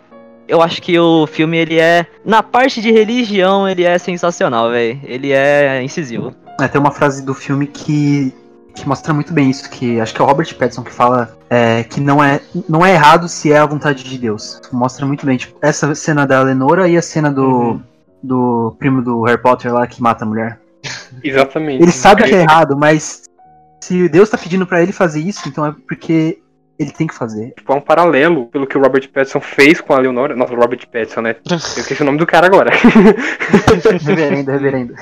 [0.47, 2.05] eu acho que o filme, ele é.
[2.25, 4.99] Na parte de religião, ele é sensacional, velho.
[5.05, 6.33] Ele é incisivo.
[6.59, 8.33] É, tem uma frase do filme que,
[8.75, 11.83] que mostra muito bem isso, que acho que é o Robert Pattinson que fala é,
[11.83, 14.61] que não é, não é errado se é a vontade de Deus.
[14.71, 17.81] Mostra muito bem, tipo, essa cena da Lenora e a cena do, Uhum.
[18.21, 20.59] do primo do Harry Potter lá que mata a mulher.
[21.23, 21.81] Exatamente.
[21.83, 23.23] Ele sabe que é errado, mas
[23.81, 26.39] se Deus tá pedindo pra ele fazer isso, então é porque
[26.79, 27.53] ele tem que fazer.
[27.55, 30.35] Tipo, é um paralelo pelo que o Robert Pattinson fez com a Leonora.
[30.35, 31.35] Nossa, o Robert Pattinson, né?
[31.49, 32.71] Eu esqueci o nome do cara agora.
[34.01, 34.93] Reverendo, reverendo.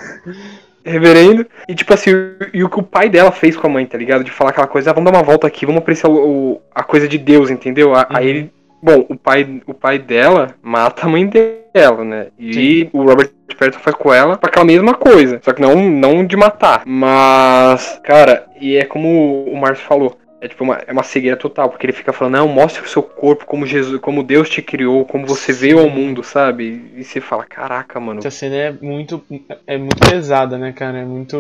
[0.89, 1.45] Reverendo.
[1.67, 2.11] E tipo assim,
[2.53, 4.23] e o que o pai dela fez com a mãe, tá ligado?
[4.23, 6.15] De falar aquela coisa, ah, vamos dar uma volta aqui, vamos apreciar o,
[6.53, 7.93] o- a coisa de Deus, entendeu?
[7.95, 8.51] A- Aí ele.
[8.81, 12.27] Bom, o pai, o pai dela mata a mãe dela, né?
[12.39, 15.37] E o Robert Pattinson faz com ela pra aquela mesma coisa.
[15.43, 16.83] Só que não, não de matar.
[16.85, 20.17] Mas, cara, e é como o Márcio falou.
[20.41, 23.03] É tipo uma, é uma cegueira total, porque ele fica falando, não, mostre o seu
[23.03, 26.91] corpo como Jesus, como Deus te criou, como você veio ao mundo, sabe?
[26.95, 28.19] E você fala, caraca, mano.
[28.19, 29.21] Essa cena é muito,
[29.67, 30.99] é muito pesada, né, cara?
[30.99, 31.37] É muito,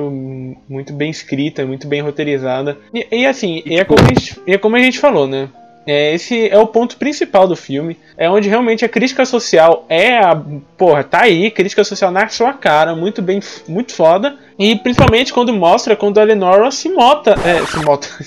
[0.67, 2.77] muito bem escrita, muito bem roteirizada.
[2.93, 5.49] E, e assim, e é, como a gente, e é como a gente falou, né?
[5.91, 7.97] É, esse é o ponto principal do filme.
[8.15, 10.39] É onde realmente a crítica social é a.
[10.77, 14.35] Porra, tá aí, crítica social na sua cara, muito bem, muito foda.
[14.59, 17.33] E principalmente quando mostra quando a Lenora se mota.
[17.45, 18.07] É, se mota.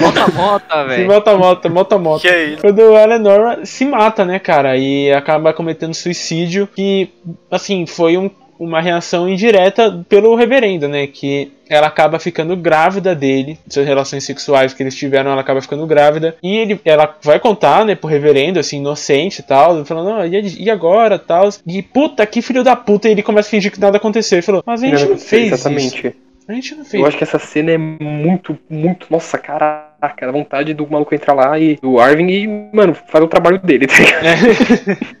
[0.00, 1.06] Mota, mota, se velho.
[1.08, 2.20] mota, mota, mota, mota.
[2.22, 2.60] Que é isso?
[2.62, 4.76] Quando a Eleanor se mata, né, cara?
[4.76, 7.10] E acaba cometendo suicídio, que,
[7.50, 8.30] assim, foi um-
[8.60, 11.06] uma reação indireta pelo reverendo, né?
[11.06, 15.86] Que ela acaba ficando grávida dele, suas relações sexuais que eles tiveram, ela acaba ficando
[15.86, 16.36] grávida.
[16.42, 20.64] E ele, ela vai contar, né, pro reverendo, assim, inocente e tal, falando, ah, e,
[20.64, 21.48] e agora, tal.
[21.66, 24.36] E puta, que filho da puta, e ele começa a fingir que nada aconteceu.
[24.36, 25.54] Ele falou, mas a gente não fez isso.
[25.54, 26.16] Exatamente.
[26.46, 29.06] A gente não fez Eu acho que essa cena é muito, muito.
[29.08, 33.28] Nossa, caraca, a vontade do maluco entrar lá e do Arvin e, mano, fazer o
[33.28, 35.20] trabalho dele, tá ligado?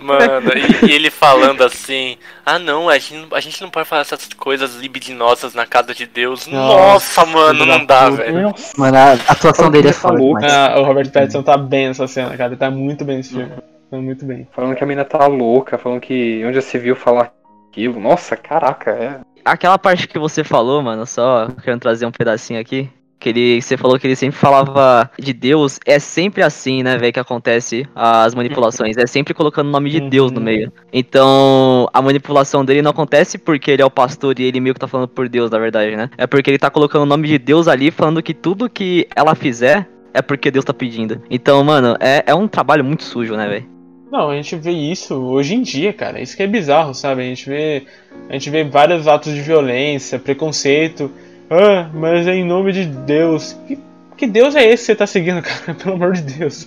[0.00, 0.50] Mano,
[0.82, 4.02] e, e ele falando assim: Ah, não, a gente, não- a gente não pode falar
[4.02, 6.46] essas coisas libidinosas na casa de Deus.
[6.46, 8.42] Nossa, mano, filho da não dá, velho.
[8.42, 10.52] Nossa, Mano, a atuação dele é demais.
[10.52, 12.50] Ah, o Robert Pattinson tá bem nessa cena, cara.
[12.50, 13.52] Ele tá muito bem nesse filme.
[13.90, 14.48] Tá muito bem.
[14.52, 17.30] falando que a mina tá louca, falando que onde já se viu falar
[17.70, 18.00] aquilo.
[18.00, 19.20] Nossa, caraca, é.
[19.44, 22.88] Aquela parte que você falou, mano, só querendo trazer um pedacinho aqui.
[23.22, 25.78] Que ele, você falou que ele sempre falava de Deus.
[25.86, 28.96] É sempre assim, né, velho, que acontece as manipulações.
[28.96, 30.08] É sempre colocando o nome de Uhum.
[30.08, 30.72] Deus no meio.
[30.92, 34.80] Então, a manipulação dele não acontece porque ele é o pastor e ele meio que
[34.80, 36.10] tá falando por Deus, na verdade, né?
[36.18, 39.36] É porque ele tá colocando o nome de Deus ali, falando que tudo que ela
[39.36, 41.22] fizer é porque Deus tá pedindo.
[41.30, 43.66] Então, mano, é, é um trabalho muito sujo, né, velho?
[44.10, 46.20] Não, a gente vê isso hoje em dia, cara.
[46.20, 47.22] Isso que é bizarro, sabe?
[47.22, 47.84] A gente vê,
[48.28, 51.10] a gente vê vários atos de violência, preconceito.
[51.52, 53.54] Ah, mas é em nome de Deus.
[53.68, 53.78] Que,
[54.16, 55.74] que Deus é esse que você tá seguindo, cara?
[55.74, 56.66] Pelo amor de Deus.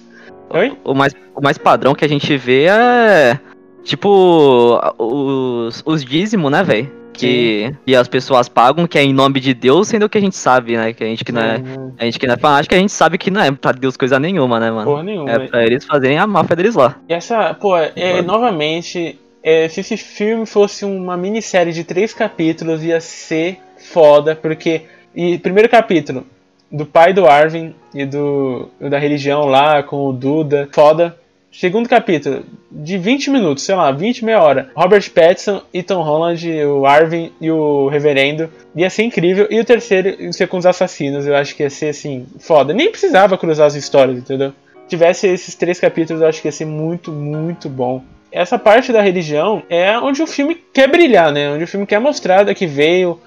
[0.52, 0.78] Oi?
[0.84, 3.40] O mais, o mais padrão que a gente vê é.
[3.84, 6.92] Tipo, os, os dízimos, né, velho?
[7.14, 10.36] Que, que as pessoas pagam, que é em nome de Deus, sendo que a gente
[10.36, 10.92] sabe, né?
[10.92, 11.64] Que a gente que não é.
[11.98, 14.20] A gente que não é fanático, a gente sabe que não é pra Deus coisa
[14.20, 14.86] nenhuma, né, mano?
[14.86, 15.32] Porra nenhuma.
[15.32, 17.00] É pra eles fazerem a máfia deles lá.
[17.08, 22.84] E essa, pô, é, novamente, é, se esse filme fosse uma minissérie de três capítulos,
[22.84, 23.60] ia ser
[23.92, 24.84] foda, porque.
[25.16, 26.26] E primeiro capítulo,
[26.70, 31.18] do pai do Arvin e do da religião lá, com o Duda, foda.
[31.52, 34.72] Segundo capítulo, de 20 minutos, sei lá, 20, meia hora.
[34.76, 38.50] Robert Pattinson e Tom Holland, o Arvin e o Reverendo.
[38.76, 39.48] Ia ser incrível.
[39.50, 41.26] E o terceiro ia ser com os assassinos.
[41.26, 42.74] Eu acho que ia ser assim, foda.
[42.74, 44.52] Nem precisava cruzar as histórias, entendeu?
[44.88, 48.04] tivesse esses três capítulos, eu acho que ia ser muito, muito bom.
[48.32, 51.52] Essa parte da religião é onde o filme quer brilhar, né?
[51.52, 53.20] Onde o filme quer mostrar da que veio,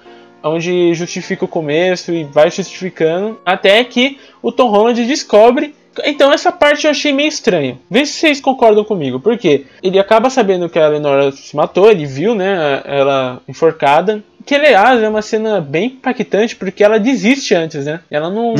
[0.43, 5.75] onde justifica o começo e vai justificando, até que o Tom Holland descobre.
[6.05, 7.77] Então essa parte eu achei meio estranha.
[7.89, 9.19] Vê se vocês concordam comigo.
[9.19, 9.65] Por quê?
[9.83, 14.23] Ele acaba sabendo que a Lenora se matou, ele viu, né, ela enforcada.
[14.45, 17.99] Que aliás é uma cena bem impactante porque ela desiste antes, né?
[18.09, 18.55] Ela não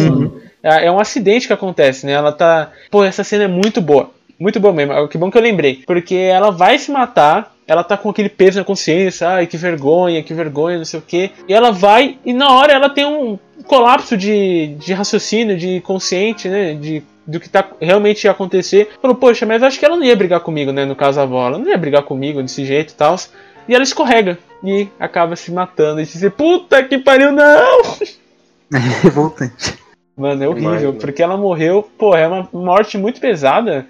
[0.62, 2.12] é é um acidente que acontece, né?
[2.12, 4.12] Ela tá, pô, essa cena é muito boa.
[4.40, 5.08] Muito boa mesmo.
[5.08, 5.82] Que bom que eu lembrei.
[5.86, 10.24] Porque ela vai se matar, ela tá com aquele peso na consciência, ai, que vergonha,
[10.24, 11.30] que vergonha, não sei o quê.
[11.48, 16.50] E ela vai, e na hora ela tem um colapso de, de raciocínio, de consciente,
[16.50, 16.74] né?
[16.74, 18.90] De, do que tá realmente ia acontecer.
[19.00, 20.84] Falou, poxa, mas acho que ela não ia brigar comigo, né?
[20.84, 23.16] No caso a avó, ela não ia brigar comigo desse jeito e tal.
[23.68, 26.02] E ela escorrega e acaba se matando.
[26.02, 27.82] E dizer, puta que pariu, não!
[28.72, 29.74] É revoltante.
[30.16, 33.88] Mano, é horrível, porque ela morreu, pô, é uma morte muito pesada,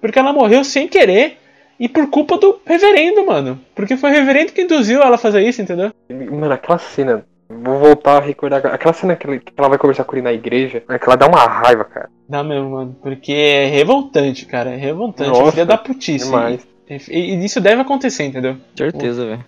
[0.00, 1.36] porque ela morreu sem querer
[1.78, 3.60] e por culpa do reverendo, mano.
[3.74, 5.92] Porque foi o reverendo que induziu ela a fazer isso, entendeu?
[6.10, 7.24] Mano, aquela cena.
[7.48, 8.58] Vou voltar a recordar.
[8.58, 10.82] agora, Aquela cena que ela, que ela vai conversar com ele na igreja.
[10.88, 12.10] É que ela dá uma raiva, cara.
[12.28, 16.24] Dá mesmo, mano, porque é revoltante, cara, é revoltante, Nossa, é filha da putice.
[16.24, 16.66] demais.
[16.88, 18.56] E, e isso deve acontecer, entendeu?
[18.76, 19.44] Certeza, velho.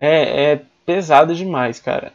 [0.00, 2.12] É, é pesado demais, cara.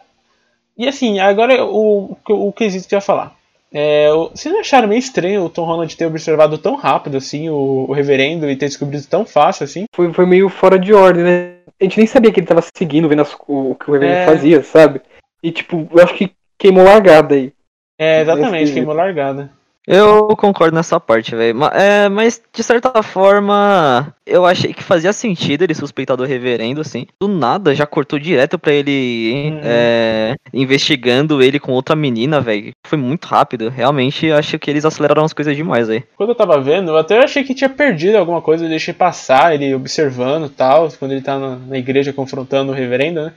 [0.78, 3.35] E assim, agora o, o, o quesito que eu ia falar.
[3.78, 7.86] É, vocês não acharam meio estranho o Tom Holland ter observado tão rápido assim o,
[7.90, 9.84] o reverendo e ter descobrido tão fácil assim?
[9.94, 11.56] Foi, foi meio fora de ordem, né?
[11.78, 14.26] A gente nem sabia que ele tava seguindo, vendo as- o, que o Reverendo É.
[14.26, 15.02] fazia, sabe?
[15.44, 17.52] E tipo, eu acho que queimou largada aí.
[18.00, 19.52] É, exatamente, queimou largada.
[19.88, 21.64] Eu concordo nessa parte, velho.
[21.74, 27.06] É, Mas, de certa forma, eu achei que fazia sentido ele suspeitar do reverendo, assim.
[27.20, 29.60] Do nada, já cortou direto pra ele Uhum.
[29.64, 32.72] é, investigando ele com outra menina, velho.
[32.88, 33.70] Foi muito rápido.
[33.70, 36.04] Realmente, acho que eles aceleraram as coisas demais aí.
[36.18, 39.54] Quando eu tava vendo, eu até achei que tinha perdido alguma coisa, eu deixei passar
[39.54, 43.34] ele observando e tal, quando ele tá na, na igreja confrontando o reverendo, né?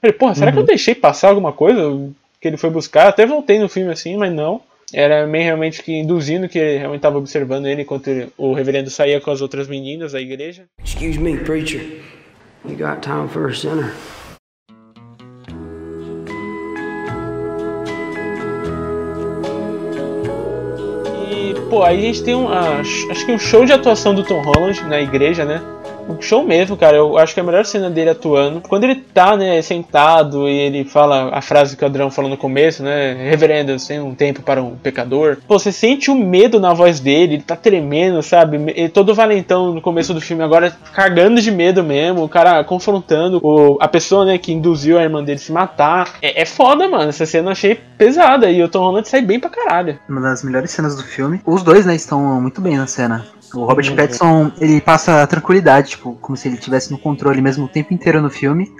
[0.00, 1.80] Falei, porra, será que eu deixei passar alguma coisa
[2.40, 3.08] que ele foi buscar?
[3.08, 4.60] Até voltei no filme assim, mas não.
[4.92, 8.88] Era meio realmente que induzindo que ele realmente tava observando ele enquanto ele- o reverendo
[8.88, 10.64] saía com as outras meninas da igreja.
[10.82, 12.00] Excuse me, preacher.
[12.64, 13.92] You got time for a sinner?
[21.30, 22.48] E, pô, aí a gente tem um.
[22.48, 25.60] acho que um show de atuação do Tom Holland na igreja, né?
[26.08, 26.96] Um show mesmo, cara.
[26.96, 28.62] Eu acho que é a melhor cena dele atuando.
[28.62, 32.36] Quando ele tá, né, sentado e ele fala a frase que o Adrão falou no
[32.36, 33.14] começo, né?
[33.28, 35.38] Reverendo, sem um tempo para um pecador.
[35.46, 38.56] Pô, você sente o medo na voz dele, ele tá tremendo, sabe?
[38.74, 42.24] Ele todo valentão no começo do filme, agora cagando de medo mesmo.
[42.24, 46.14] O cara confrontando o, a pessoa, né, que induziu a irmã dele se matar.
[46.22, 47.10] É, é foda, mano.
[47.10, 48.50] Essa cena eu achei pesada.
[48.50, 49.98] E o Tom Holland sai bem pra caralho.
[50.08, 51.40] Uma das melhores cenas do filme.
[51.44, 53.26] Os dois, né, estão muito bem na cena.
[53.54, 53.96] O Robert Uhum.
[53.96, 58.20] Pattinson, ele passa tranquilidade, tipo, como se ele estivesse no controle mesmo o tempo inteiro
[58.20, 58.70] no filme.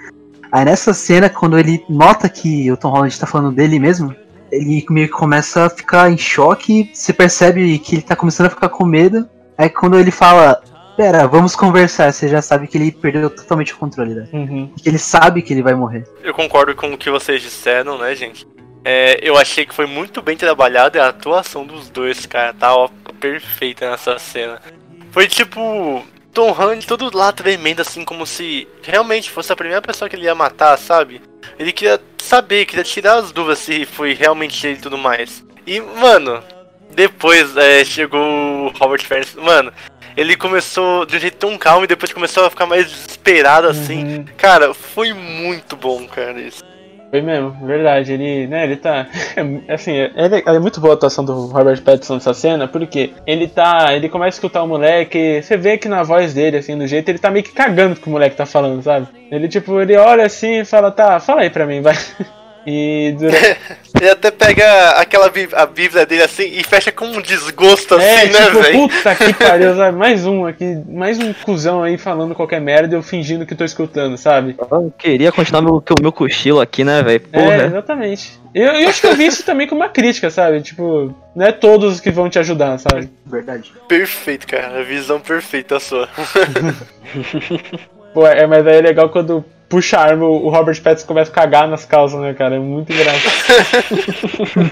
[0.51, 4.15] Aí nessa cena, quando ele nota que o Tom Holland tá falando dele mesmo,
[4.51, 8.49] ele meio que começa a ficar em choque, você percebe que ele tá começando a
[8.49, 9.27] ficar com medo.
[9.57, 10.61] Aí quando ele fala,
[10.97, 14.27] pera, vamos conversar, você já sabe que ele perdeu totalmente o controle, né?
[14.33, 14.71] Uhum.
[14.75, 16.07] Que ele sabe que ele vai morrer.
[16.23, 18.47] Eu concordo com o que vocês disseram, né, gente?
[18.83, 22.53] É, eu achei que foi muito bem trabalhada a atuação dos dois, cara.
[22.53, 24.61] Tá ó, perfeita nessa cena.
[25.11, 26.05] Foi tipo.
[26.31, 30.25] Tom Hanks todo lá tremendo, assim, como se realmente fosse a primeira pessoa que ele
[30.25, 31.21] ia matar, sabe?
[31.57, 35.43] Ele queria saber, queria tirar as dúvidas se foi realmente ele e tudo mais.
[35.65, 36.41] E, mano,
[36.91, 39.41] depois é, chegou o Robert Pattinson.
[39.41, 39.73] Mano,
[40.15, 44.03] ele começou de um jeito tão calmo e depois começou a ficar mais desesperado, assim.
[44.03, 44.25] Uhum.
[44.37, 46.63] Cara, foi muito bom, cara, isso.
[47.09, 48.13] Foi mesmo, verdade.
[48.13, 49.07] Ele, né, ele tá.
[49.67, 50.11] Assim, é,
[50.45, 53.93] é- muito boa a atuação do Robert Pattinson nessa cena, porque ele tá.
[53.95, 57.09] Ele começa a escutar o moleque, você vê que na voz dele, assim, do jeito,
[57.09, 59.07] ele tá meio que cagando com o moleque tá falando, sabe?
[59.31, 61.95] Ele, tipo, ele olha assim e fala, tá, fala aí pra mim, vai.
[62.65, 63.57] E durante.
[63.99, 68.05] Ele até pega aquela bí- a bíblia dele assim e fecha com um desgosto assim,
[68.05, 68.87] É, né, tipo, velho?
[68.87, 69.97] puta que pariu, sabe?
[69.97, 73.65] Mais um aqui, mais um cuzão aí falando qualquer merda e eu fingindo que tô
[73.65, 74.55] escutando, sabe?
[74.71, 77.23] Eu queria continuar meu, o meu cochilo aqui, né, velho?
[77.33, 78.39] É, exatamente.
[78.53, 80.61] Eu, eu acho que eu vi isso também como uma crítica, sabe?
[80.61, 83.09] Tipo, não é todos que vão te ajudar, sabe?
[83.25, 83.73] Verdade.
[83.87, 84.79] Perfeito, cara.
[84.79, 86.07] A visão perfeita sua.
[88.13, 91.33] Pô, é, mas aí é legal quando puxa a arma, o Robert Pattinson começa a
[91.33, 92.55] cagar nas calças, né, cara?
[92.55, 93.33] É muito engraçado.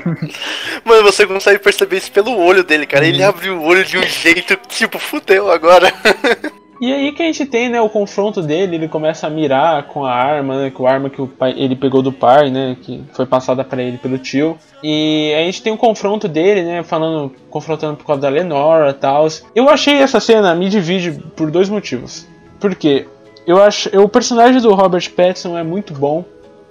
[0.84, 3.06] Mano, você consegue perceber isso pelo olho dele, cara.
[3.06, 5.94] Ele abre o olho de um jeito, tipo, fudeu agora.
[6.80, 10.06] E aí que a gente tem, né, o confronto dele, ele começa a mirar com
[10.06, 13.04] a arma, né, com a arma que o pai, ele pegou do pai, né, que
[13.14, 14.58] foi passada para ele pelo tio.
[14.84, 18.94] E a gente tem um confronto dele, né, falando, confrontando por causa da Lenora e
[18.94, 19.28] tal.
[19.56, 22.28] Eu achei essa cena me divide por dois motivos.
[22.60, 23.08] Por quê?
[23.48, 26.26] Eu acho, o personagem do Robert Pattinson é muito bom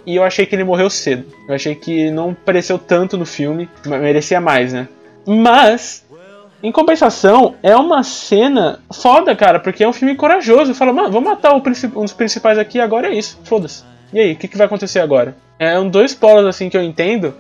[0.05, 1.25] e eu achei que ele morreu cedo.
[1.49, 4.87] Eu achei que não apareceu tanto no filme, merecia mais, né?
[5.27, 6.05] Mas
[6.63, 10.75] em compensação, é uma cena foda, cara, porque é um filme corajoso.
[10.75, 13.85] Fala, mano, vamos matar um dos principais aqui, agora é isso, foda-se.
[14.13, 15.37] E aí, o que, que vai acontecer agora?
[15.59, 17.35] É um dois polos assim que eu entendo,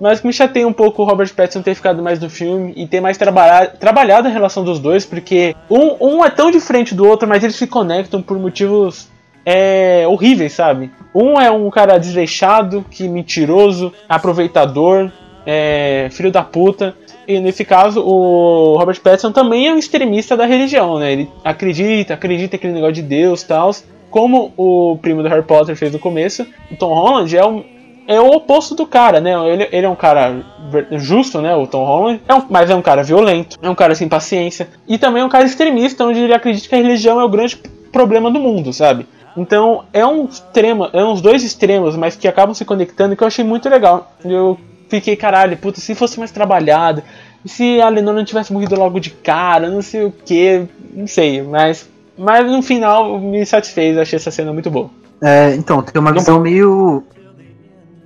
[0.00, 3.00] mas me chateia um pouco o Robert Pattinson ter ficado mais no filme e ter
[3.00, 7.28] mais trabalha trabalhado a relação dos dois, porque um, um é tão diferente do outro,
[7.28, 9.08] mas eles se conectam por motivos
[9.44, 10.90] é, horríveis, sabe?
[11.14, 15.10] Um é um cara desleixado, que mentiroso, aproveitador,
[15.46, 16.96] é, filho da puta.
[17.26, 21.12] E nesse caso, o Robert Pattinson também é um extremista da religião, né?
[21.12, 23.70] Ele acredita, acredita aquele negócio de Deus e tal.
[24.10, 27.64] Como o primo do Harry Potter fez no começo, o Tom Holland é um,
[28.06, 29.32] é o oposto do cara, né?
[29.48, 30.44] Ele, ele é um cara
[30.92, 31.54] justo, né?
[31.54, 34.68] O Tom Holland, é um, mas é um cara violento, é um cara sem paciência.
[34.86, 37.56] E também é um cara extremista, onde ele acredita que a religião é o grande
[37.92, 39.06] problema do mundo, sabe?
[39.36, 43.26] Então é um extremo, é uns dois extremos, mas que acabam se conectando que eu
[43.26, 44.12] achei muito legal.
[44.24, 47.02] Eu fiquei, caralho, puta, se fosse mais trabalhado,
[47.44, 51.42] se a Lenora não tivesse morrido logo de cara, não sei o que, não sei,
[51.42, 54.90] mas, mas no final me satisfez, achei essa cena muito boa.
[55.22, 57.02] É, então, tem uma visão meio.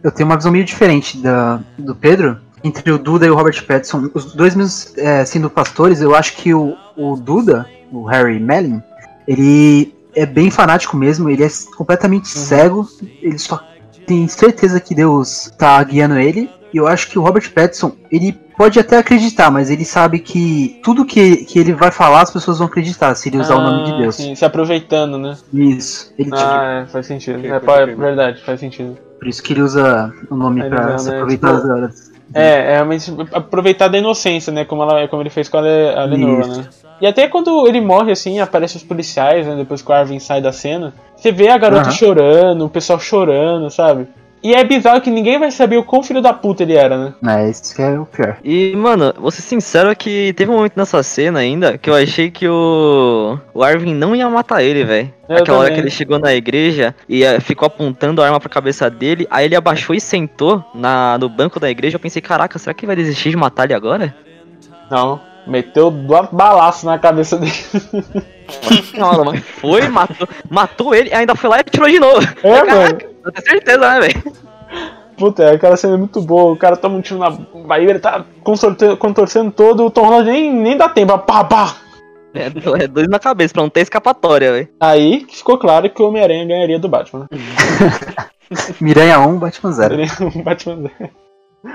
[0.09, 3.63] Eu tenho uma visão meio diferente da, do Pedro, entre o Duda e o Robert
[3.67, 4.11] Pattinson.
[4.15, 8.83] Os dois mesmos é, sendo pastores, eu acho que o, o Duda, o Harry Mellin,
[9.27, 12.43] ele é bem fanático mesmo, ele é completamente uhum.
[12.43, 12.89] cego,
[13.23, 13.63] ele só
[14.07, 16.51] tem certeza que Deus tá guiando ele.
[16.73, 20.81] E eu acho que o Robert Pattinson, ele pode até acreditar, mas ele sabe que
[20.83, 23.63] tudo que, que ele vai falar as pessoas vão acreditar se ele usar ah, o
[23.63, 24.15] nome de ah, Deus.
[24.17, 25.37] Sim, se aproveitando, né?
[25.53, 26.13] Isso.
[26.19, 27.47] Ele, ah, tipo, é, faz sentido.
[27.47, 29.08] É, é, verdade, faz sentido.
[29.19, 32.13] Por isso que ele usa o nome ele pra se né, aproveitar tipo, das horas.
[32.33, 34.65] É, é realmente aproveitar da inocência, né?
[34.65, 36.69] Como, ela, como ele fez com a, Le, a Lenora, né?
[37.01, 39.57] E até quando ele morre, assim, aparecem os policiais, né?
[39.57, 40.93] Depois que o Arvin sai da cena.
[41.17, 41.93] Você vê a garota uhum.
[41.93, 44.09] chorando, o pessoal chorando, sabe?
[44.43, 47.15] E é bizarro que ninguém vai saber o quão filho da puta ele era, né?
[47.27, 48.37] É, isso que é o pior.
[48.45, 52.31] E, mano, vou ser sincero que teve um momento nessa cena ainda que eu achei
[52.31, 55.13] que o, o Arvin não ia matar ele, velho.
[55.25, 55.61] Aquela também.
[55.61, 59.27] hora que ele chegou na igreja e eh, ficou apontando a arma pra cabeça dele,
[59.31, 61.97] aí ele abaixou e sentou na, no banco da igreja.
[61.97, 64.15] Eu pensei, caraca, será que ele vai desistir de matar ele agora?
[64.91, 67.53] Não, meteu duas balaços na cabeça dele.
[68.97, 72.27] Não, mas foi, matou, matou ele, ainda foi lá e tirou de novo.
[72.43, 73.18] É, Caraca, mano.
[73.29, 74.23] Eu tenho certeza, né, velho?
[75.19, 76.53] Puta, é, aquela cena é muito boa.
[76.53, 80.53] O cara toma um tiro na Bahia, ele tá contorcendo todo, o Tom Holland nem,
[80.53, 81.19] nem dá tempo.
[81.19, 81.77] Pá, pá.
[82.35, 82.47] É,
[82.85, 84.69] é dois na cabeça, pra não ter escapatória, velho.
[84.81, 87.27] Aí ficou claro que o Homem-Aranha ganharia do Batman.
[87.31, 87.39] Né?
[88.81, 89.97] Miranha 1, Batman 0.
[89.97, 91.11] Miranha 1, Batman 0.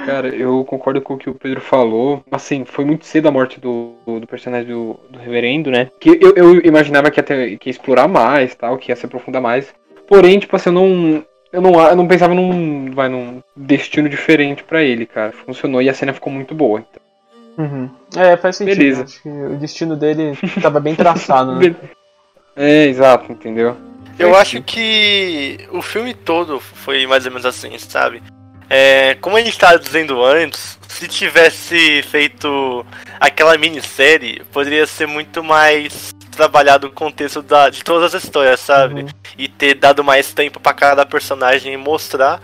[0.05, 2.23] Cara, eu concordo com o que o Pedro falou.
[2.31, 5.89] Assim, foi muito cedo a morte do, do personagem do, do reverendo, né?
[5.99, 9.05] Que eu, eu imaginava que ia, ter, que ia explorar mais, tal, que ia se
[9.05, 9.73] aprofundar mais.
[10.07, 11.25] Porém, tipo assim, eu não.
[11.53, 15.31] Eu não, eu não pensava num, vai, num destino diferente para ele, cara.
[15.31, 16.79] Funcionou e a cena ficou muito boa.
[16.79, 17.65] Então.
[17.65, 17.89] Uhum.
[18.17, 18.75] É, faz sentido.
[18.75, 19.03] Beleza.
[19.03, 21.75] Acho que o destino dele tava bem traçado, né?
[22.55, 23.75] É, exato, entendeu?
[24.19, 28.21] Eu acho que o filme todo foi mais ou menos assim, sabe?
[28.69, 32.85] É, como a gente estava dizendo antes, se tivesse feito
[33.19, 39.03] aquela minissérie, poderia ser muito mais trabalhado o contexto da, de todas as histórias, sabe?
[39.03, 39.09] Uhum.
[39.37, 42.41] E ter dado mais tempo para cada personagem mostrar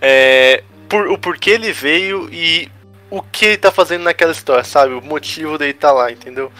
[0.00, 2.68] é, por, o porquê ele veio e
[3.10, 4.94] o que ele tá fazendo naquela história, sabe?
[4.94, 6.50] O motivo dele estar tá lá, entendeu?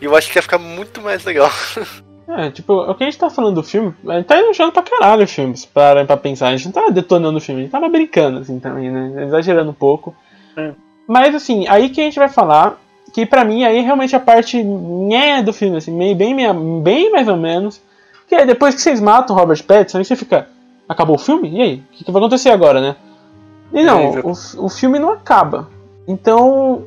[0.00, 1.50] E eu acho que ia ficar muito mais legal.
[2.26, 4.82] É, tipo, o que a gente tá falando do filme, a gente tá elogiando pra
[4.82, 6.48] caralho filmes, para pra pensar.
[6.48, 9.24] A gente não tá detonando o filme, a gente tava brincando, assim, também, né?
[9.24, 10.14] Exagerando um pouco.
[10.56, 10.72] É.
[11.06, 12.80] Mas, assim, aí que a gente vai falar,
[13.12, 17.28] que pra mim aí realmente a parte nhé do filme, assim, bem, bem, bem mais
[17.28, 17.80] ou menos.
[18.26, 20.48] Que é depois que vocês matam o Robert Pattinson, aí você fica,
[20.88, 21.50] acabou o filme?
[21.50, 21.74] E aí?
[21.76, 22.96] O que, que vai acontecer agora, né?
[23.72, 25.68] E não, é, o, o filme não acaba.
[26.08, 26.86] Então,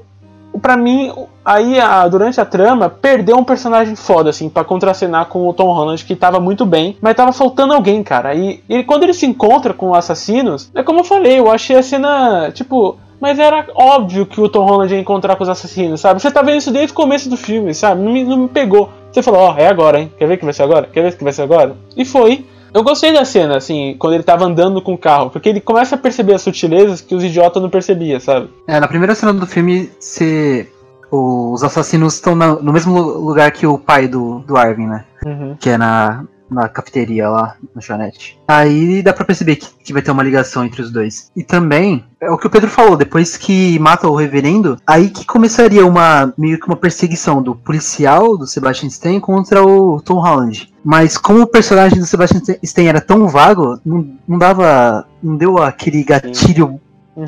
[0.60, 1.12] para mim,
[1.44, 5.72] aí a, durante a trama, perdeu um personagem foda, assim, para contracenar com o Tom
[5.74, 8.34] Holland, que tava muito bem, mas tava faltando alguém, cara.
[8.36, 11.84] E, e quando ele se encontra com assassinos, é como eu falei, eu achei a
[11.84, 12.98] cena, tipo.
[13.20, 16.22] Mas era óbvio que o Tom Holland ia encontrar com os assassinos, sabe?
[16.22, 18.00] Você tá vendo isso desde o começo do filme, sabe?
[18.00, 18.92] Não me, não me pegou.
[19.12, 20.12] Você falou, ó, oh, é agora, hein?
[20.20, 20.88] Quer ver que vai ser agora?
[20.94, 21.76] Quer ver que vai ser agora?
[21.96, 22.46] E foi.
[22.74, 25.96] Eu gostei da cena, assim, quando ele tava andando com o carro, porque ele começa
[25.96, 28.50] a perceber as sutilezas que os idiotas não percebiam, sabe?
[28.68, 30.70] É, na primeira cena do filme, você.
[31.10, 35.06] Os assassinos estão no mesmo lugar que o pai do, do Arvin, né?
[35.26, 35.56] Uhum.
[35.58, 38.40] que é na, na cafeteria lá, no Chanete.
[38.48, 41.32] Aí dá pra perceber que, que vai ter uma ligação entre os dois.
[41.36, 45.26] E também, é o que o Pedro falou, depois que mata o reverendo, aí que
[45.26, 50.74] começaria uma meio que uma perseguição do policial, do Sebastian Stan, contra o Tom Holland.
[50.84, 55.06] Mas como o personagem do Sebastian Stan era tão vago, não, não dava.
[55.22, 56.80] não deu aquele gatilho,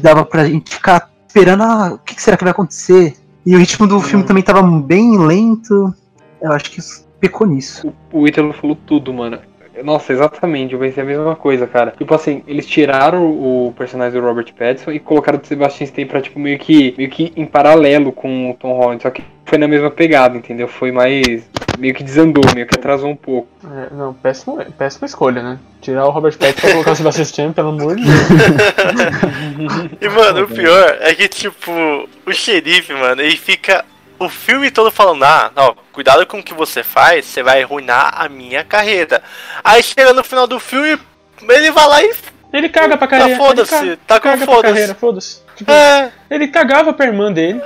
[0.02, 3.16] dava pra gente ficar esperando ah, o que que será que vai acontecer.
[3.46, 5.94] E o ritmo do filme também tava bem lento.
[6.42, 7.94] Eu acho que isso pecou nisso.
[8.12, 9.40] O Ítalo falou tudo, mano.
[9.84, 11.94] Nossa, exatamente, eu pensei a mesma coisa, cara.
[11.98, 16.22] Tipo assim, eles tiraram o personagem do Robert Pattinson e colocaram o Sebastian Stan pra,
[16.22, 19.02] tipo, meio que, meio que em paralelo com o Tom Holland.
[19.02, 20.68] Só que foi na mesma pegada, entendeu?
[20.68, 21.50] Foi mais.
[21.78, 23.48] meio que desandou, meio que atrasou um pouco.
[23.64, 25.60] É, não, péssima, péssima escolha, né?
[25.82, 28.20] Tirar o Robert Pattinson pra colocar o Sebastian Stan, pelo amor de Deus.
[30.02, 31.72] E, mano, o pior é que, tipo,
[32.26, 33.84] o xerife, mano, ele fica
[34.20, 38.12] o filme todo falando, ah, ó, cuidado com o que você faz, você vai arruinar
[38.22, 39.22] a minha carreira.
[39.64, 41.00] Aí chega no final do filme,
[41.50, 42.14] ele vai lá e.
[42.52, 43.38] Ele caga pra carreira.
[43.38, 44.94] Tá foda-se, tá com foda-se.
[44.96, 45.42] foda-se.
[45.56, 47.62] Tipo, É, Ele cagava pra irmã dele.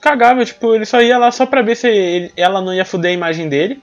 [0.00, 3.10] Cagava, tipo, ele só ia lá só pra ver se ele- ela não ia fuder
[3.12, 3.80] a imagem dele.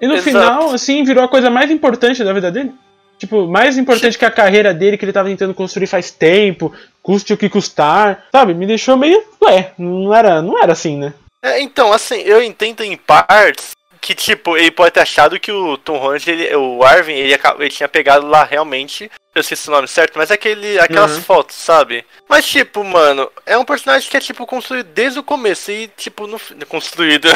[0.00, 0.28] E no Exato.
[0.30, 2.72] final, assim, virou a coisa mais importante da vida dele.
[3.18, 6.72] Tipo, mais importante que a carreira dele que ele tava tentando construir faz tempo,
[7.02, 8.24] custe o que custar.
[8.32, 9.22] Sabe, me deixou meio.
[9.44, 11.12] Ué, não era, não era assim, né?
[11.42, 15.76] É, então, assim, eu entendo em partes que, tipo, ele pode ter achado que o
[15.76, 19.86] Tom Holland, ele, o Arvin, ele, ele tinha pegado lá realmente, eu esqueci o nome
[19.88, 21.22] certo, mas é aquele, aquelas Uhum.
[21.22, 22.04] fotos, sabe?
[22.28, 26.26] Mas, tipo, mano, é um personagem que é, tipo, construído desde o começo e, tipo,
[26.26, 26.38] no...
[26.68, 27.28] Construído.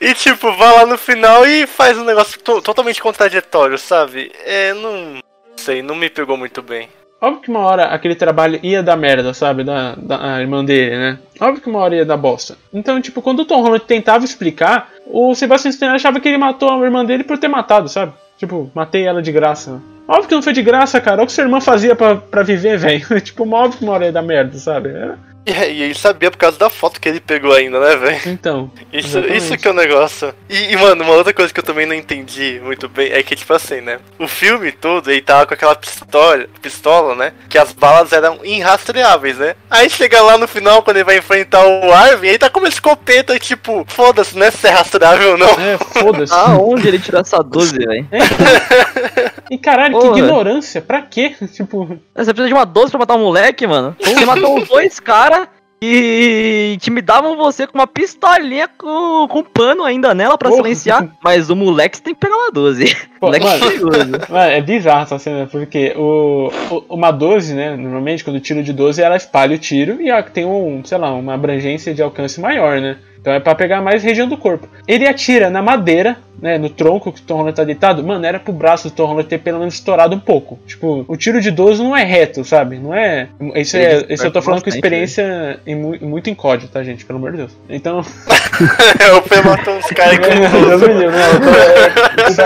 [0.00, 4.32] e, tipo, vai lá no final e faz um negócio to- totalmente contraditório, sabe?
[4.44, 5.18] É, não
[5.56, 6.88] sei, não me pegou muito bem.
[7.22, 9.62] Óbvio que uma hora aquele trabalho ia dar merda, sabe?
[9.62, 11.18] Da, da irmã dele, né?
[11.40, 12.56] Óbvio que uma hora ia dar bosta.
[12.74, 16.68] Então, tipo, quando o Tom Holland tentava explicar, o Sebastian Stan achava que ele matou
[16.68, 18.12] a irmã dele por ter matado, sabe?
[18.36, 19.80] Tipo, matei ela de graça.
[20.08, 21.18] Óbvio que não foi de graça, cara.
[21.18, 23.06] Olha o que sua irmã fazia pra, pra viver, velho.
[23.22, 24.88] tipo, óbvio que uma hora ia dar merda, sabe?
[24.88, 28.20] Era- E, e ele sabia por causa da foto que ele pegou ainda, né, velho?
[28.26, 28.70] Então.
[28.92, 29.36] Isso, Exatamente.
[29.36, 30.34] isso que é o negócio.
[30.48, 33.34] E, e, mano, uma outra coisa que eu também não entendi muito bem é que,
[33.34, 33.98] tipo assim, né?
[34.18, 37.32] O filme todo, ele tava com aquela pistola, pistola, né?
[37.48, 39.56] Que as balas eram irrastreáveis, né?
[39.68, 42.68] Aí chega lá no final, quando ele vai enfrentar o Arvin, ele tá com uma
[42.68, 44.50] escopeta e, tipo, foda-se, né?
[44.50, 45.48] Se é rastreável ou não.
[45.48, 46.32] É, foda-se.
[46.32, 48.06] Aonde ele tirou essa 12, velho?
[49.52, 50.14] E caralho, Porra.
[50.14, 50.80] que ignorância.
[50.80, 51.34] Pra quê?
[51.52, 51.98] Tipo.
[52.16, 53.94] Você precisa de uma 12 pra matar um moleque, mano?
[54.00, 55.46] Você matou os dois caras
[55.84, 60.62] e intimidavam você com uma pistolinha com, com pano ainda nela pra Porra.
[60.62, 61.08] silenciar.
[61.22, 62.96] Mas o moleque você tem que pegar uma 12.
[63.20, 64.18] Pô, moleque mano.
[64.28, 67.76] Mano, é bizarro essa cena, porque o, o- uma 12, né?
[67.76, 71.12] Normalmente, quando tiro de 12, ela espalha o tiro e ela tem um, sei lá,
[71.12, 72.96] uma abrangência de alcance maior, né?
[73.22, 74.68] Então é pra pegar mais região do corpo.
[74.86, 76.58] Ele atira na madeira, né?
[76.58, 78.02] No tronco que o Tom Holland tá deitado.
[78.02, 80.58] Mano, era pro braço do Tom Holland ter pelo menos estourado um pouco.
[80.66, 82.78] Tipo, o tiro de 12 não é reto, sabe?
[82.80, 83.28] Não é.
[83.54, 87.04] Isso, é, isso eu tô falando com experiência em, mu- muito em código, tá, gente?
[87.04, 87.52] Pelo amor de Deus.
[87.70, 88.00] Então.
[88.00, 92.40] o P matou uns caras com Deus me livre, não, eu tô- Isso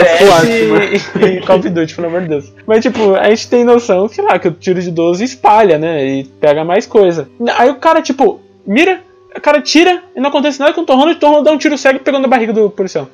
[0.00, 0.18] é
[1.24, 2.52] e, e Call of Duty, pelo amor de Deus.
[2.66, 6.04] Mas, tipo, a gente tem noção, sei lá, que o tiro de 12 espalha, né?
[6.04, 7.28] E pega mais coisa.
[7.56, 9.00] Aí o cara, tipo, mira,
[9.36, 11.52] o cara tira e não acontece nada com o Tom Holland, o Tom Holland dá
[11.52, 13.08] um tiro cego pegando na barriga do policial.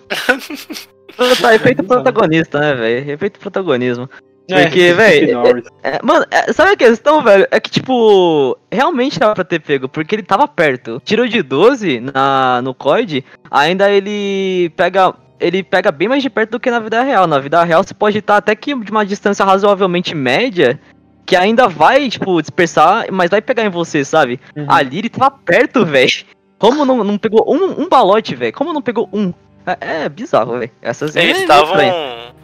[1.41, 3.11] Tá, efeito protagonista, né, velho?
[3.11, 4.09] Efeito protagonismo.
[4.51, 4.63] É.
[4.63, 5.65] Porque, velho, Norris.
[5.83, 7.47] É, mano, é, sabe a questão, velho?
[7.51, 11.01] É que, tipo, realmente dava pra ter pego, porque ele tava perto.
[11.05, 15.15] Tirou de 12 na, no COD, ainda ele pega.
[15.39, 17.27] Ele pega bem mais de perto do que na vida real.
[17.27, 20.81] Na vida real, você pode estar até que de uma distância razoavelmente média,
[21.27, 24.41] que ainda vai, tipo, dispersar, mas vai pegar em você, sabe?
[24.57, 24.67] Uhum.
[24.69, 26.25] Ali ele tava perto, velho.
[26.59, 28.53] Como não, não pegou um, um balote, velho?
[28.53, 29.33] Como não pegou um?
[29.67, 30.71] É, é bizarro, velho.
[30.81, 31.77] Essas Eles é estavam.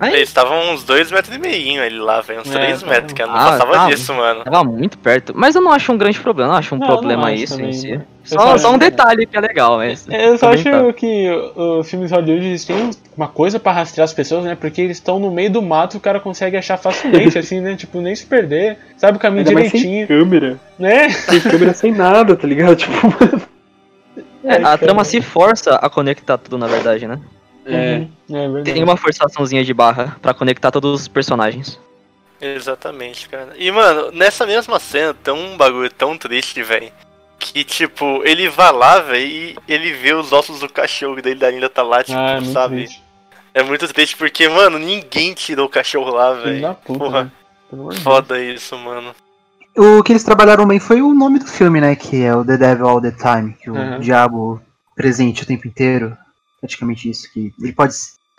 [0.02, 2.40] Eles estavam uns dois metros e meio ali lá, velho.
[2.40, 3.86] Uns É, três tá metros, que eu não Ah, passava tá.
[3.86, 4.42] disso, mano.
[4.42, 5.32] Tava muito perto.
[5.36, 7.56] Mas eu não acho um grande problema, não acho um Não, problema não acho isso
[7.56, 8.00] também, em si.
[8.24, 10.06] Só, só um detalhe que é legal, mas.
[10.10, 10.92] Eu só acho tá.
[10.92, 14.56] que os filmes Hollywood têm uma coisa pra rastrear as pessoas, né?
[14.60, 17.76] Porque eles estão no meio do mato, o cara consegue achar facilmente, assim, né?
[17.76, 20.60] Tipo, nem se perder, sabe o caminho Ainda mais sem direitinho, câmera.
[20.78, 21.10] né?
[21.10, 22.74] Sem câmera, sem nada, tá ligado?
[22.82, 23.42] Tipo, mano.
[24.44, 27.20] É, a trama se força a conectar tudo, na verdade, né?
[27.64, 27.96] É.
[28.28, 28.72] Uhum, é verdade.
[28.72, 31.78] Tem uma forçaçãozinha de barra pra conectar todos os personagens.
[32.40, 33.52] Exatamente, cara.
[33.56, 36.90] E, mano, nessa mesma cena, tem um bagulho tão triste, velho.
[37.38, 41.46] Que, tipo, ele vai lá, velho, e ele vê os ossos do cachorro dele da
[41.48, 42.76] ainda tá lá, tipo, Ah, é sabe?
[42.76, 43.02] triste.
[43.54, 46.74] É muito triste porque, mano, ninguém tirou o cachorro lá, velho.
[46.84, 47.30] Porra, né?
[48.02, 49.14] Foda isso, mano.
[49.76, 51.96] O que eles trabalharam bem foi o nome do filme, né?
[51.96, 54.00] Que é o The Devil All the Time, que o Uhum.
[54.00, 54.60] diabo
[54.94, 56.16] presente o tempo inteiro.
[56.60, 57.28] praticamente isso.
[57.32, 57.92] Que ele pode,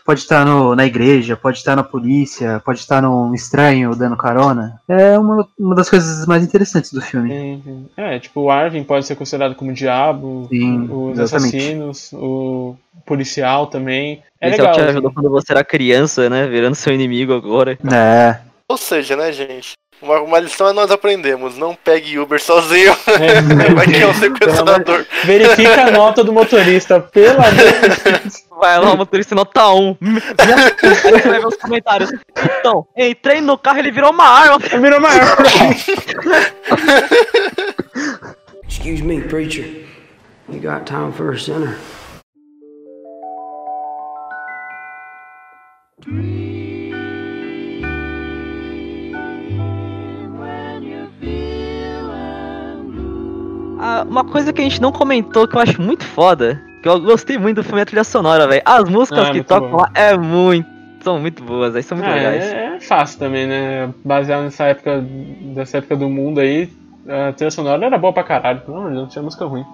[0.05, 4.79] pode estar no, na igreja, pode estar na polícia, pode estar num estranho dando carona.
[4.87, 7.29] É uma, uma das coisas mais interessantes do filme.
[7.29, 7.85] Sim.
[7.97, 11.57] É, tipo, o Arvin pode ser considerado como o diabo, Sim, os exatamente.
[11.57, 14.23] assassinos, o policial também.
[14.39, 14.71] É Esse é o legal.
[14.73, 14.89] que te assim.
[14.91, 16.47] ajudou quando você era criança, né?
[16.47, 17.77] Virando seu inimigo agora.
[17.91, 19.73] É, Ou seja, né, gente?
[20.03, 21.57] Uma, uma lição é nós aprendemos.
[21.57, 22.91] Não pegue Uber sozinho.
[23.07, 23.41] É,
[23.73, 25.05] Vai que é um sequestrador.
[25.23, 28.43] verifica a nota do motorista, pelo amor de Deus.
[28.59, 29.97] Vai lá, o motorista nota 1.
[30.37, 32.11] Aí você vai ver os comentários.
[32.59, 34.59] Então, entrei no carro ele virou uma arma.
[34.59, 35.35] Virou uma arma.
[38.67, 39.85] Excuse me, preacher.
[40.49, 41.77] You got time for a sinner?
[53.83, 56.99] Ah, uma coisa que a gente não comentou que eu acho muito foda, que eu
[57.01, 58.61] gostei muito do filme é a trilha sonora, velho.
[58.65, 59.77] As músicas Ah, que tocam bom.
[59.77, 60.71] lá é muito.
[61.01, 62.43] São muito boas, aí são muito Ah, legais.
[62.45, 63.89] é, é fácil também, né?
[64.05, 65.03] Baseado nessa época,
[65.53, 66.69] dessa época do mundo aí,
[67.09, 68.61] a trilha sonora era boa pra caralho.
[68.65, 69.65] Deus, não tinha música ruim.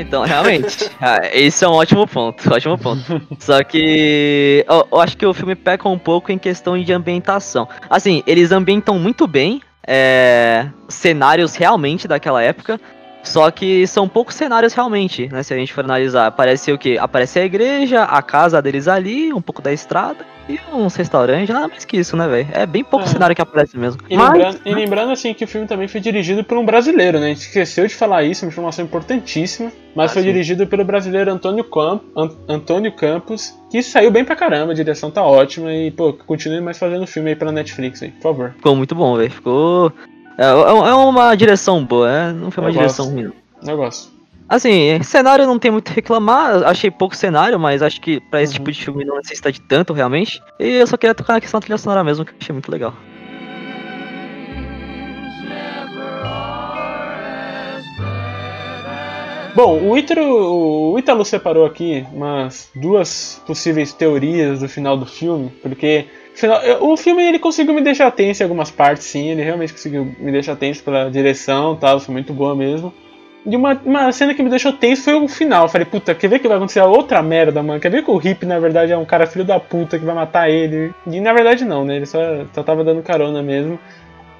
[0.00, 3.20] Então, realmente, ah, esse é um ótimo ponto, ótimo ponto.
[3.38, 7.68] Só que eu, eu acho que o filme peca um pouco em questão de ambientação.
[7.88, 12.80] Assim, eles ambientam muito bem é, cenários realmente daquela época,
[13.26, 15.42] só que são poucos cenários realmente, né?
[15.42, 16.96] Se a gente for analisar, aparece o quê?
[17.00, 21.66] Aparece a igreja, a casa deles ali, um pouco da estrada e uns restaurantes, nada
[21.66, 22.48] mais que isso, né, velho?
[22.52, 23.08] É bem pouco É.
[23.08, 24.00] cenário que aparece mesmo.
[24.08, 27.18] E, Mas- lembrando, e lembrando, assim que o filme também foi dirigido por um brasileiro,
[27.18, 27.26] né?
[27.26, 29.72] A gente esqueceu de falar isso, uma informação importantíssima.
[29.94, 30.28] Mas Ah, foi sim.
[30.28, 35.10] dirigido pelo brasileiro Antônio, Camp, An- Antônio Campos, que saiu bem pra caramba, a direção
[35.10, 38.52] tá ótima e, pô, continue mais fazendo filme aí pela Netflix aí, por favor.
[38.56, 39.30] Ficou muito bom, velho.
[39.30, 39.90] Ficou.
[40.38, 42.32] É, é é uma direção boa, é?
[42.32, 43.16] não foi uma Eu direção gosto.
[43.20, 43.32] ruim.
[43.66, 44.16] Eu gosto.
[44.48, 48.40] Assim, cenário não tem muito o que reclamar, achei pouco cenário, mas acho que pra
[48.42, 48.58] esse Uhum.
[48.58, 50.40] tipo de filme não necessita de tanto realmente.
[50.60, 52.70] E eu só queria tocar na questão da trilha sonora mesmo, que eu achei muito
[52.70, 52.94] legal.
[59.54, 65.50] Bom, o Ítalo, o Ítalo separou aqui umas duas possíveis teorias do final do filme,
[65.62, 66.04] porque
[66.80, 70.30] o filme ele conseguiu me deixar tenso em algumas partes, sim, ele realmente conseguiu me
[70.30, 72.92] deixar tenso pela direção e tal, foi muito boa mesmo.
[73.46, 75.64] E uma, uma cena que me deixou tenso foi o final.
[75.64, 77.78] Eu falei, puta, quer ver que vai acontecer outra merda, mano?
[77.78, 80.16] Quer ver que o Hip, na verdade, é um cara filho da puta que vai
[80.16, 80.92] matar ele?
[81.06, 81.96] E na verdade não, né?
[81.96, 82.18] Ele só,
[82.52, 83.78] só tava dando carona mesmo.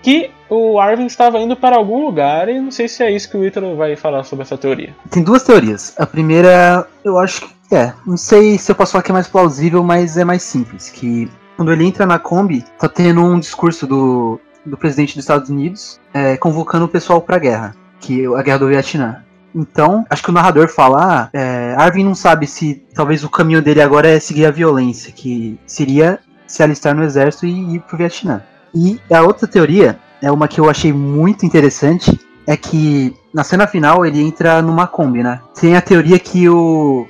[0.03, 3.37] Que o Arvin estava indo para algum lugar e não sei se é isso que
[3.37, 4.95] o Ítalo vai falar sobre essa teoria.
[5.11, 5.95] Tem duas teorias.
[5.97, 7.93] A primeira, eu acho que é.
[8.05, 10.91] Não sei se eu posso falar que é mais plausível, mas é mais simples.
[10.91, 15.49] Que quando ele entra na Kombi, tá tendo um discurso do, do presidente dos Estados
[15.49, 17.75] Unidos é, convocando o pessoal pra guerra.
[18.01, 19.23] Que é a guerra do Vietnã.
[19.55, 23.63] Então, acho que o narrador fala, ah, é, Arvin não sabe se talvez o caminho
[23.63, 27.97] dele agora é seguir a violência, que seria se alistar no exército e ir pro
[27.97, 28.43] Vietnã.
[28.75, 33.67] E a outra teoria é uma que eu achei muito interessante, é que na cena
[33.67, 35.41] final ele entra numa Kombi, né?
[35.59, 37.07] Tem a teoria que o,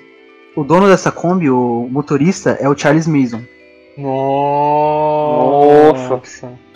[0.54, 3.42] o dono dessa Kombi, o motorista, é o Charles Mason.
[5.96, 6.20] Nossa.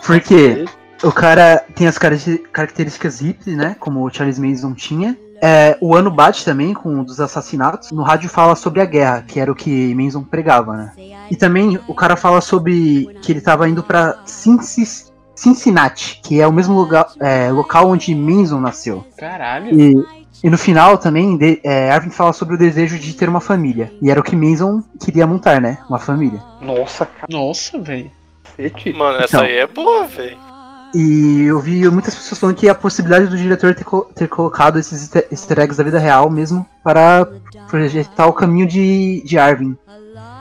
[0.05, 0.65] Porque
[1.03, 3.75] o cara tem as caracter- características hippies, né?
[3.79, 5.17] Como o Charles Mason tinha.
[5.43, 7.91] É, o ano bate também com um dos assassinatos.
[7.91, 10.91] No rádio fala sobre a guerra, que era o que Manson pregava, né?
[11.31, 14.19] E também o cara fala sobre que ele tava indo pra
[15.33, 19.03] Cincinnati, que é o mesmo lugar, é, local onde Manson nasceu.
[19.17, 19.73] Caralho.
[19.73, 23.39] E, e no final também, de, é, Arvin fala sobre o desejo de ter uma
[23.41, 23.91] família.
[24.01, 25.77] E era o que Manson queria montar, né?
[25.89, 26.41] Uma família.
[26.61, 28.09] Nossa, Nossa, velho.
[28.95, 29.41] Mano, essa Então.
[29.41, 30.37] aí é boa, velho.
[30.93, 34.77] E eu vi muitas pessoas falando que a possibilidade do diretor ter, co- ter colocado
[34.77, 37.25] esses easter- easter eggs da vida real mesmo para
[37.69, 39.77] projetar o caminho de, de Arvin.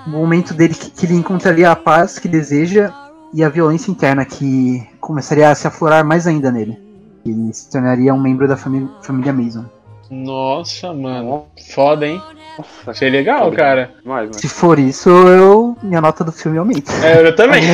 [0.07, 2.93] O momento dele que, que ele encontraria a paz que deseja
[3.33, 6.77] e a violência interna que começaria a se aflorar mais ainda nele.
[7.25, 9.65] Ele se tornaria um membro da família, família Mason.
[10.11, 11.47] Nossa, mano.
[11.73, 12.21] Foda, hein?
[12.59, 13.57] Nossa, Achei legal, Foda.
[13.57, 13.91] cara.
[14.03, 14.35] demais, mano.
[14.35, 16.93] Se for isso, eu minha nota do filme aumenta.
[17.05, 17.63] É, eu também.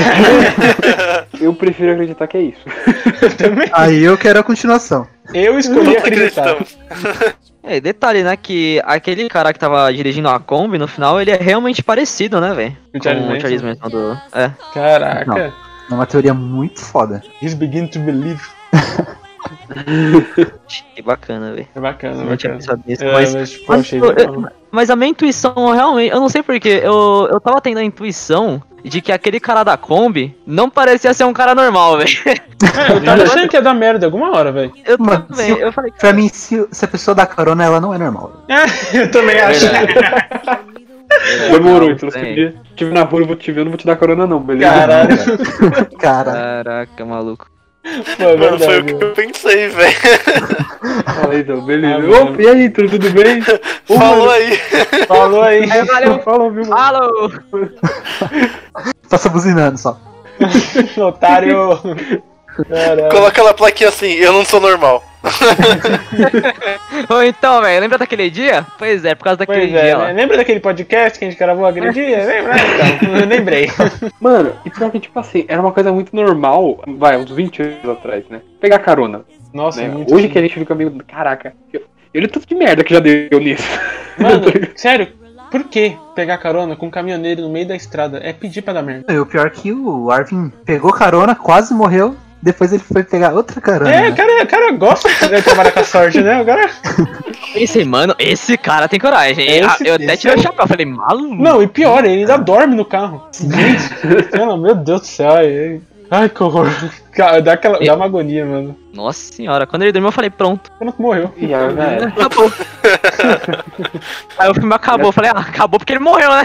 [1.40, 2.60] Eu prefiro acreditar que é isso.
[3.20, 3.68] eu também.
[3.72, 5.06] Aí eu quero a continuação.
[5.34, 6.56] Eu escolhi acreditar.
[7.68, 11.36] É, detalhe, né, que aquele cara que tava dirigindo a Kombi, no final, ele é
[11.36, 12.76] realmente parecido, né, velho?
[12.92, 13.32] Com Manson?
[13.32, 14.16] o Charles Manson do...
[14.32, 14.52] É.
[14.72, 15.52] Caraca.
[15.90, 17.24] É uma teoria muito foda.
[17.42, 18.40] He's begin to believe.
[20.94, 21.68] Que bacana, velho.
[21.74, 22.58] É bacana, Eu não bacana.
[22.86, 23.34] nisso, É, mas...
[23.34, 27.28] mas, pô, Mas, achei eu- mas a minha intuição realmente, eu não sei porquê, eu,
[27.32, 31.32] eu tava tendo a intuição de que aquele cara da Kombi não parecia ser um
[31.32, 32.10] cara normal, velho.
[32.26, 34.72] É, eu tava achando que ia dar merda alguma hora, velho.
[34.84, 37.80] Eu Mano, também, se- eu falei, Pra mim, se, se a pessoa dá carona, ela
[37.80, 38.44] não é normal.
[38.48, 38.64] É,
[38.98, 39.66] eu também acho.
[41.50, 42.18] Demorou, então se
[42.70, 44.70] estiver na rua e vou te ver, eu não vou te dar carona não, beleza?
[44.70, 45.08] Caralho,
[45.98, 47.46] Cara, Caraca, maluco.
[48.16, 49.94] Pô, é Mano, foi o que eu pensei, velho.
[51.04, 51.94] Fala então, beleza.
[51.94, 52.32] Ah, mano.
[52.32, 53.42] Opa, e aí, tudo, tudo bem?
[53.88, 54.56] Ô, Falou mano, aí.
[55.06, 55.66] Falou aí.
[55.66, 56.18] valeu.
[56.24, 56.76] Fala, viu, mano?
[56.76, 57.32] Alô!
[59.08, 59.98] passa buzinando só.
[60.98, 61.80] Otário.
[63.10, 65.02] Coloca na plaquinha assim, eu não sou normal.
[67.08, 68.66] Ou então, velho, lembra daquele dia?
[68.78, 70.06] Pois é, por causa daquele Pois dia é, lá.
[70.06, 70.12] né?
[70.12, 72.24] lembra daquele podcast que a gente gravou aquele dia?
[72.26, 72.54] Lembra?
[72.94, 73.70] Então, eu lembrei.
[74.20, 77.88] Mano, e pior que, tipo assim, era uma coisa muito normal, vai, uns 20 anos
[77.88, 78.40] atrás, né?
[78.60, 79.22] Pegar carona,
[79.52, 79.88] Nossa, né?
[79.88, 83.38] muito Hoje que a gente fica meio, caraca, o tanto de merda que já deu
[83.38, 83.68] nisso.
[84.18, 85.08] Mano, sério,
[85.50, 88.20] por que pegar carona com um caminhoneiro no meio da estrada?
[88.22, 89.12] É pedir pra dar merda.
[89.12, 92.16] E o pior é que o Arvin pegou carona, quase morreu.
[92.46, 93.90] Depois ele foi pegar outra carona.
[93.92, 94.10] É, né?
[94.10, 96.40] o cara, o cara gosta de trabalhar com a sorte, né?
[96.40, 96.70] O cara.
[97.52, 99.44] Pensei, mano, esse cara tem coragem.
[99.44, 101.34] Esse- Ah, eu até esse tirei é- o chapéu, falei, maluco.
[101.34, 103.26] Não, e pior, ele ainda dorme no carro.
[103.32, 105.32] Gente, pelo- meu Deus do céu.
[105.34, 106.68] Ai, ai, que horror.
[107.10, 108.76] Cara, Dá, aquela, dá uma agonia, mano.
[108.94, 110.70] Nossa senhora, quando ele dormiu, eu falei, pronto.
[110.78, 111.32] Quando morreu.
[111.36, 112.52] E aí, velho, Acabou.
[114.38, 116.42] Aí o filme acabou, eu falei, ah, acabou porque ele morreu, né?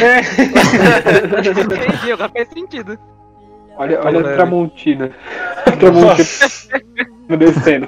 [1.39, 2.97] Entendi, agora faz sentido.
[3.81, 4.33] Olha, olha a.
[4.33, 5.11] Tramontina.
[5.65, 6.81] A Tramontina Nossa.
[7.37, 7.87] descendo.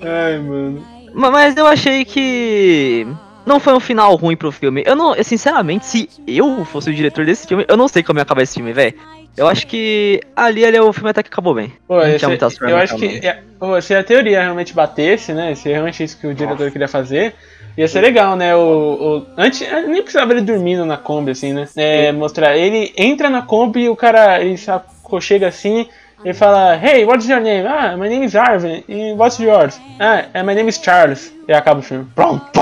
[0.00, 0.84] Ai, mano.
[1.14, 3.06] Ma- Mas eu achei que
[3.46, 4.82] não foi um final ruim pro filme.
[4.86, 8.18] Eu não, eu, sinceramente, se eu fosse o diretor desse filme, eu não sei como
[8.18, 8.94] ia acabar esse filme, velho.
[9.36, 11.72] Eu acho que ali, ali o filme até que acabou bem.
[11.86, 13.42] Pô, Não esse- tinha muitas eu acho que é,
[13.80, 15.54] se a teoria realmente batesse, né?
[15.54, 17.34] Se é realmente isso que o diretor queria fazer,
[17.80, 18.54] ia ser legal, né?
[18.54, 21.66] O, o- antes nem precisava ele dormindo na Kombi, assim, né?
[21.76, 22.56] É, mostrar.
[22.56, 25.88] Ele entra na Kombi e o cara ele se aconchega assim.
[26.22, 27.66] Ele fala, Hey, what's your name?
[27.66, 28.84] Ah, my name is Arvin.
[28.86, 29.80] E what's yours?
[29.98, 31.32] Ah, my name is Charles.
[31.48, 32.06] E acaba o filme.
[32.14, 32.44] Pronto!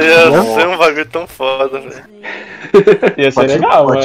[0.00, 2.04] Ia ser um bagulho tão foda, velho.
[3.18, 4.00] Ia ser legal, mano.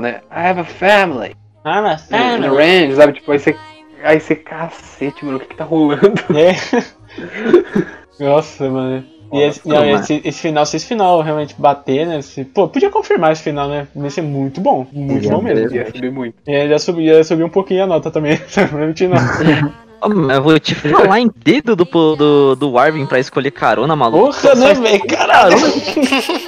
[0.00, 0.20] Né?
[0.30, 1.34] I have a family.
[1.64, 3.14] Ah, mas É, no range, sabe?
[3.14, 3.56] Tipo, aí você.
[4.04, 6.12] Aí você, cacete, mano, o que que tá rolando?
[6.32, 6.54] É.
[8.18, 9.04] Nossa, mano.
[9.32, 12.22] E esse, não, esse, esse final, se esse final realmente bater, né?
[12.22, 13.88] Se, pô, podia confirmar esse final, né?
[13.94, 14.86] Ia ser muito bom.
[14.92, 15.74] Muito bom mesmo.
[15.74, 16.36] Ia subir muito.
[16.46, 18.38] E aí já subir, ia subir um pouquinho a nota também.
[18.72, 19.76] Não
[20.30, 24.32] Eu vou te falar em dedo do, do, do Arvin pra escolher carona, maluco.
[24.40, 25.06] Porra, né, velho?
[25.06, 25.56] Caralho.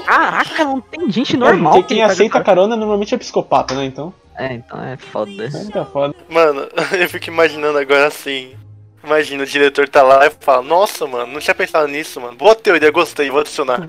[0.04, 2.44] Caraca, não tem gente normal Porque quem aceita carona.
[2.44, 3.86] carona normalmente é psicopata, né?
[3.86, 5.44] Então, É, então é foda.
[5.44, 6.14] é tá foda.
[6.28, 6.68] Mano,
[7.00, 8.50] eu fico imaginando agora assim.
[9.08, 12.36] Imagina, o diretor tá lá e fala, nossa, mano, não tinha pensado nisso, mano.
[12.36, 13.88] Boa teoria, gostei, vou adicionar.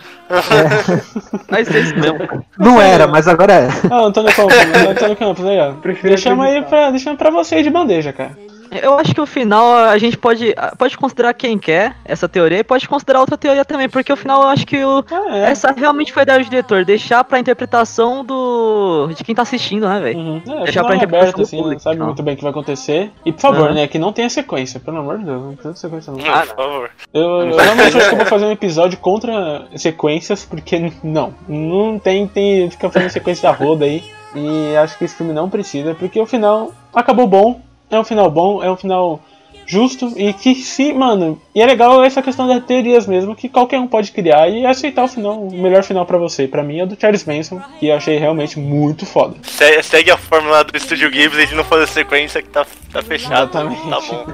[1.52, 2.18] Mas vocês não.
[2.58, 3.68] Não era, mas agora é.
[3.92, 4.56] Ah, Antônio Campos,
[4.90, 5.74] Antônio Campos, aí, ó.
[5.74, 8.32] Prefiro Deixamos aí pra, deixamos pra você de bandeja, cara.
[8.72, 12.64] Eu acho que o final a gente pode, pode considerar quem quer essa teoria e
[12.64, 15.52] pode considerar outra teoria também, porque o final eu acho que o, Ah, é.
[15.52, 19.88] essa realmente foi a ideia do diretor, deixar pra interpretação do de quem tá assistindo,
[19.88, 20.20] né, velho?
[20.20, 20.42] Uhum.
[20.48, 22.08] É, Deixar final pra é interpretação aberto, do assim, não público, sabe então.
[22.08, 23.12] muito bem o que vai acontecer.
[23.26, 23.74] E por favor, Aham.
[23.74, 26.20] né, que não tenha sequência, pelo amor de Deus, não de sequência não.
[26.20, 26.92] Não, por favor.
[27.14, 31.98] Eu, eu realmente acho que eu vou fazer um episódio contra sequências, porque não, não
[32.00, 34.04] tem, tem fica fazendo sequência da roda aí.
[34.36, 38.30] E acho que esse filme não precisa, porque o final acabou bom, é um final
[38.30, 39.20] bom, é um final
[39.66, 43.80] justo e que se, mano, e é legal essa questão das teorias mesmo, que qualquer
[43.80, 46.48] um pode criar e aceitar o final, o melhor final pra você.
[46.48, 49.36] Pra mim é do Charles Manson, que eu achei realmente muito foda.
[49.44, 53.50] Se- Segue a fórmula do Estúdio Ghibli de não fazer sequência que tá, tá fechado.
[53.52, 53.90] Exatamente.
[53.90, 54.26] Tá bom.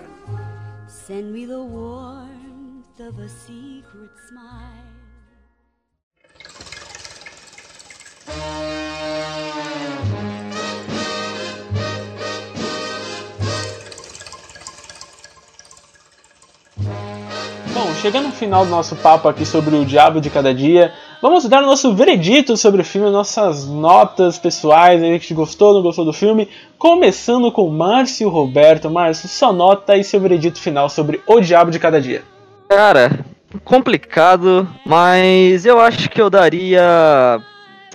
[17.82, 20.92] Bom, chegando no final do nosso papo aqui sobre o Diabo de Cada Dia,
[21.22, 25.80] vamos dar o nosso veredito sobre o filme, nossas notas pessoais, aí que gostou, não
[25.80, 26.46] gostou do filme.
[26.76, 28.90] Começando com Márcio Roberto.
[28.90, 32.22] Márcio, sua nota e seu veredito final sobre O Diabo de Cada Dia.
[32.68, 33.24] Cara,
[33.64, 37.40] complicado, mas eu acho que eu daria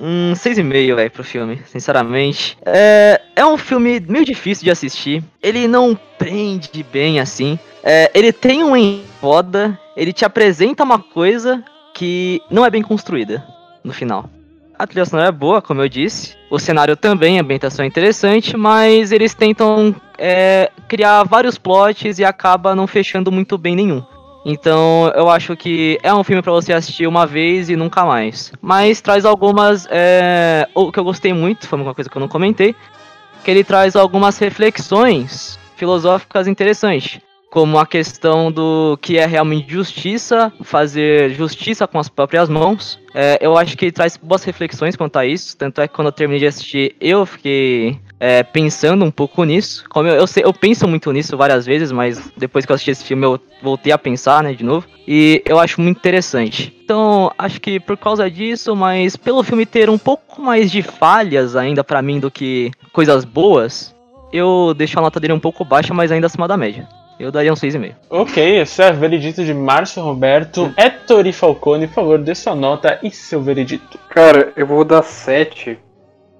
[0.02, 2.58] um 6,5, velho, pro filme, sinceramente.
[2.66, 7.60] É, é um filme meio difícil de assistir, ele não prende bem assim.
[7.84, 11.64] É, ele tem um em foda, ele te apresenta uma coisa
[11.94, 13.46] que não é bem construída
[13.84, 14.30] no final.
[14.78, 16.36] A trilha sonora é boa, como eu disse.
[16.50, 22.26] O cenário também, a ambientação é interessante, mas eles tentam é, criar vários plots e
[22.26, 24.04] acaba não fechando muito bem nenhum.
[24.46, 28.54] Então eu acho que é um filme pra você assistir uma vez e nunca mais.
[28.62, 29.88] Mas traz algumas.
[29.90, 30.70] É...
[30.76, 32.76] O que eu gostei muito, foi uma coisa que eu não comentei.
[33.44, 37.20] Que ele traz algumas reflexões filosóficas interessantes.
[37.50, 43.00] Como a questão do que é realmente justiça, fazer justiça com as próprias mãos.
[43.14, 45.58] É, eu acho que ele traz boas reflexões quanto a isso.
[45.58, 49.86] Tanto é que quando eu terminei de assistir, eu fiquei é, pensando um pouco nisso.
[49.90, 52.92] Como eu, eu, sei, eu penso muito nisso várias vezes, mas depois que eu assisti
[52.92, 54.88] esse filme eu voltei a pensar, né, de novo.
[55.08, 56.76] E eu acho muito interessante.
[56.84, 61.56] Então, acho que por causa disso, mas pelo filme ter um pouco mais de falhas
[61.56, 63.96] ainda pra mim do que coisas boas,
[64.32, 66.88] eu deixo a nota dele um pouco baixa, mas ainda acima da média.
[67.18, 67.96] Eu daria um 6,5.
[68.10, 70.74] Ok, esse é o veredito de Márcio Roberto.
[70.78, 73.98] Ettore Falcone, por favor, dê sua nota e seu veredito.
[74.10, 75.80] Cara, eu vou dar 7.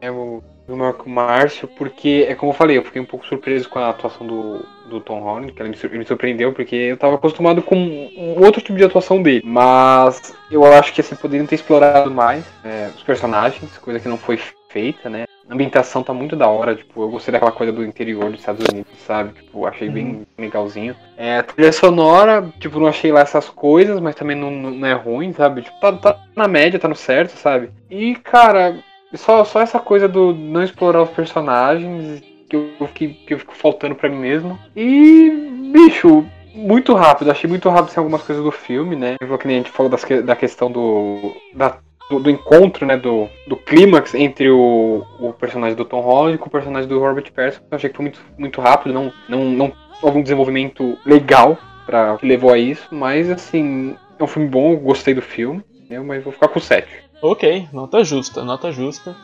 [0.02, 3.70] É o do Marco Márcio, porque é como eu falei, eu fiquei um pouco surpreso
[3.70, 7.62] com a atuação do, do Tom Holland, que ele me, surpreendeu, porque eu tava acostumado
[7.62, 9.44] com um outro tipo de atuação dele.
[9.46, 14.18] Mas eu acho que assim, poderiam ter explorado mais é, os personagens, coisa que não
[14.18, 14.40] foi
[14.70, 15.26] feita, né?
[15.48, 18.66] A ambientação tá muito da hora, tipo, eu gostei daquela coisa do interior dos Estados
[18.68, 19.34] Unidos, sabe?
[19.34, 20.96] Tipo, achei bem legalzinho.
[21.16, 24.88] É, a trilha sonora, tipo, não achei lá essas coisas, mas também não, não não
[24.88, 25.62] é ruim, sabe?
[25.62, 27.70] Tipo, tá, tá na média, tá no certo, sabe?
[27.90, 28.76] E, cara,
[29.18, 33.56] só, só essa coisa do não explorar os personagens que eu, que, que eu fico
[33.56, 34.58] faltando pra mim mesmo.
[34.76, 35.30] E,
[35.72, 39.16] bicho, muito rápido, achei muito rápido assim, algumas coisas do filme, né?
[39.20, 41.34] Que nem a gente falou das da questão do.
[41.54, 42.96] da- do, do encontro, né?
[42.98, 47.32] Do, do clímax entre o, o personagem do Tom Holland com o personagem do Robert
[47.34, 47.62] Pattinson.
[47.72, 49.74] Eu achei que foi muito, muito rápido, não, não, não
[50.04, 52.88] houve um desenvolvimento legal pra, que levou a isso.
[52.92, 56.88] Mas, assim, é um filme bom, gostei do filme, né, mas vou ficar com 7.
[57.22, 59.16] Ok, nota justa, nota justa.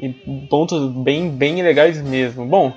[0.00, 0.08] E
[0.48, 2.44] pontos bem, bem legais mesmo.
[2.46, 2.72] Bom,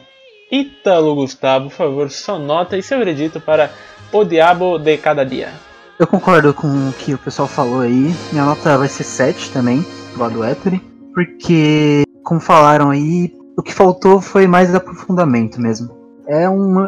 [0.51, 3.71] Ítalo Gustavo, por favor, sua nota e seu veredito para
[4.11, 5.51] O Diabo de Cada Dia.
[5.99, 8.13] Eu concordo com o que o pessoal falou aí.
[8.31, 9.83] Minha nota vai ser 7 também,
[10.15, 10.79] lado do Ettore.
[11.13, 15.97] Porque, como falaram aí, o que faltou foi mais aprofundamento mesmo.
[16.27, 16.81] É um,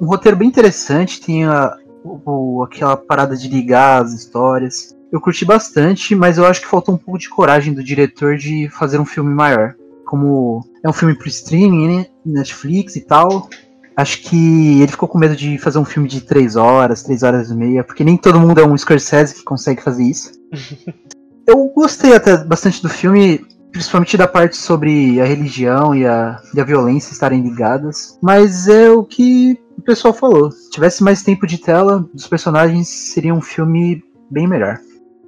[0.00, 4.94] um roteiro bem interessante, tem a, o- aquela parada de ligar as histórias.
[5.12, 8.70] Eu curti bastante, mas eu acho que faltou um pouco de coragem do diretor de
[8.70, 9.74] fazer um filme maior.
[10.06, 12.06] Como é um filme pro streaming, né?
[12.24, 13.50] Netflix e tal.
[13.94, 17.50] Acho que ele ficou com medo de fazer um filme de 3 horas, 3 horas
[17.50, 20.32] e meia, porque nem todo mundo é um Scorsese que consegue fazer isso.
[21.46, 26.60] Eu gostei até bastante do filme, principalmente da parte sobre a religião e a, e
[26.60, 28.18] a violência estarem ligadas.
[28.22, 30.50] Mas é o que o pessoal falou.
[30.50, 34.78] Se tivesse mais tempo de tela dos personagens, seria um filme bem melhor.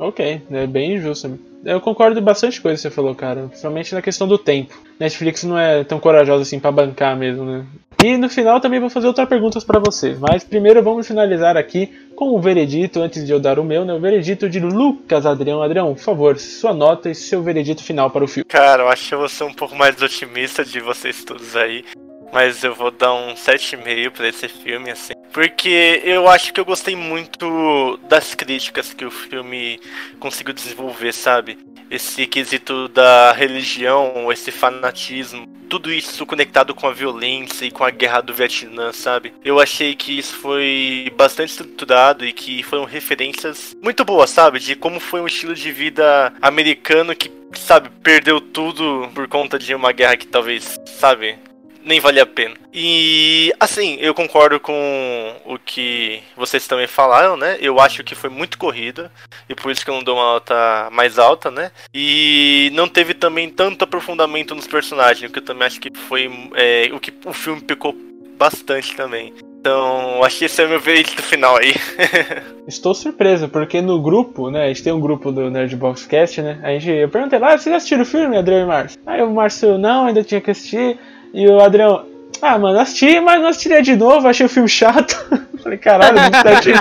[0.05, 1.39] Ok, é bem justo.
[1.64, 3.47] Eu concordo bastante coisa que você falou, cara.
[3.48, 4.74] Principalmente na questão do tempo.
[5.01, 7.64] Netflix não é tão corajosa assim pra bancar mesmo, né?
[8.05, 10.18] E no final também vou fazer outras perguntas pra vocês.
[10.18, 13.94] Mas primeiro vamos finalizar aqui com o veredito, antes de eu dar o meu, né?
[13.94, 15.62] O veredito de Lucas Adrião.
[15.62, 18.44] Adrião, por favor, sua nota e seu veredito final para o filme.
[18.44, 21.82] Cara, eu acho que eu vou ser um pouco mais otimista de vocês todos aí.
[22.31, 25.14] Mas eu vou dar um 7,5 pra esse filme, assim.
[25.35, 29.81] Porque eu acho que eu gostei muito das críticas que o filme
[30.20, 31.59] conseguiu desenvolver, sabe?
[31.90, 37.90] Esse quesito da religião, esse fanatismo, tudo isso conectado com a violência e com a
[37.90, 39.35] guerra do Vietnã, sabe?
[39.44, 44.61] Eu achei que isso foi bastante estruturado e que foram referências muito boas, sabe?
[44.61, 49.74] De como foi um estilo de vida americano que, sabe, perdeu tudo por conta de
[49.74, 51.36] uma guerra que talvez, sabe,
[51.85, 52.55] nem vale a pena.
[52.73, 57.56] E assim, eu concordo com o que vocês também falaram, né?
[57.61, 59.12] Eu acho que foi muito corrida
[59.48, 61.70] e por isso que eu não dou uma nota mais alta, né?
[61.93, 66.31] E não teve também tanto aprofundamento nos personagens, o que eu também acho que foi
[66.55, 67.94] é, o que o filme pecou
[68.36, 69.32] bastante também.
[69.65, 71.73] Então, acho que esse é o meu veredito final aí.
[72.69, 74.65] Estou surpreso, porque no grupo, né?
[74.65, 76.61] A gente tem um grupo do Nerdboxcast, né?
[76.62, 79.01] A gente, eu perguntei lá, vocês assistiram o filme, Adriano e Márcio?
[79.06, 80.98] Aí o Márcio, não, ainda tinha que assistir.
[81.35, 82.06] E o Adrião,
[82.40, 85.16] ah, mano, assisti, mas não assistiria de novo, achei o filme chato.
[85.62, 86.73] Falei, caralho, não assisti.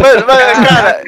[0.00, 1.02] mas, mas, cara,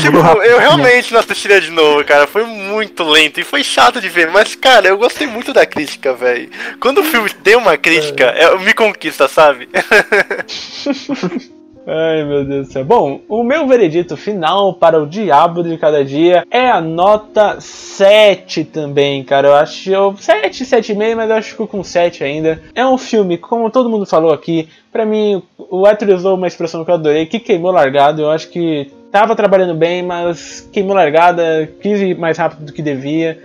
[0.00, 2.26] tipo, eu realmente não assistiria de novo, cara.
[2.26, 4.30] Foi muito lento e foi chato de ver.
[4.30, 6.50] Mas, cara, eu gostei muito da crítica, velho.
[6.80, 9.68] Quando o filme tem uma crítica, é, me conquista, sabe?
[11.86, 12.84] Ai, meu Deus do céu.
[12.84, 18.64] Bom, o meu veredito final para o Diabo de Cada Dia é a nota 7
[18.64, 19.48] também, cara.
[19.48, 22.60] Eu acho eu 7, 7,5, mas eu acho que com 7 ainda.
[22.74, 26.84] É um filme, como todo mundo falou aqui, pra mim, o Héctor usou uma expressão
[26.84, 28.22] que eu adorei, que queimou largado.
[28.22, 32.82] Eu acho que tava trabalhando bem, mas queimou largada, quis ir mais rápido do que
[32.82, 33.38] devia.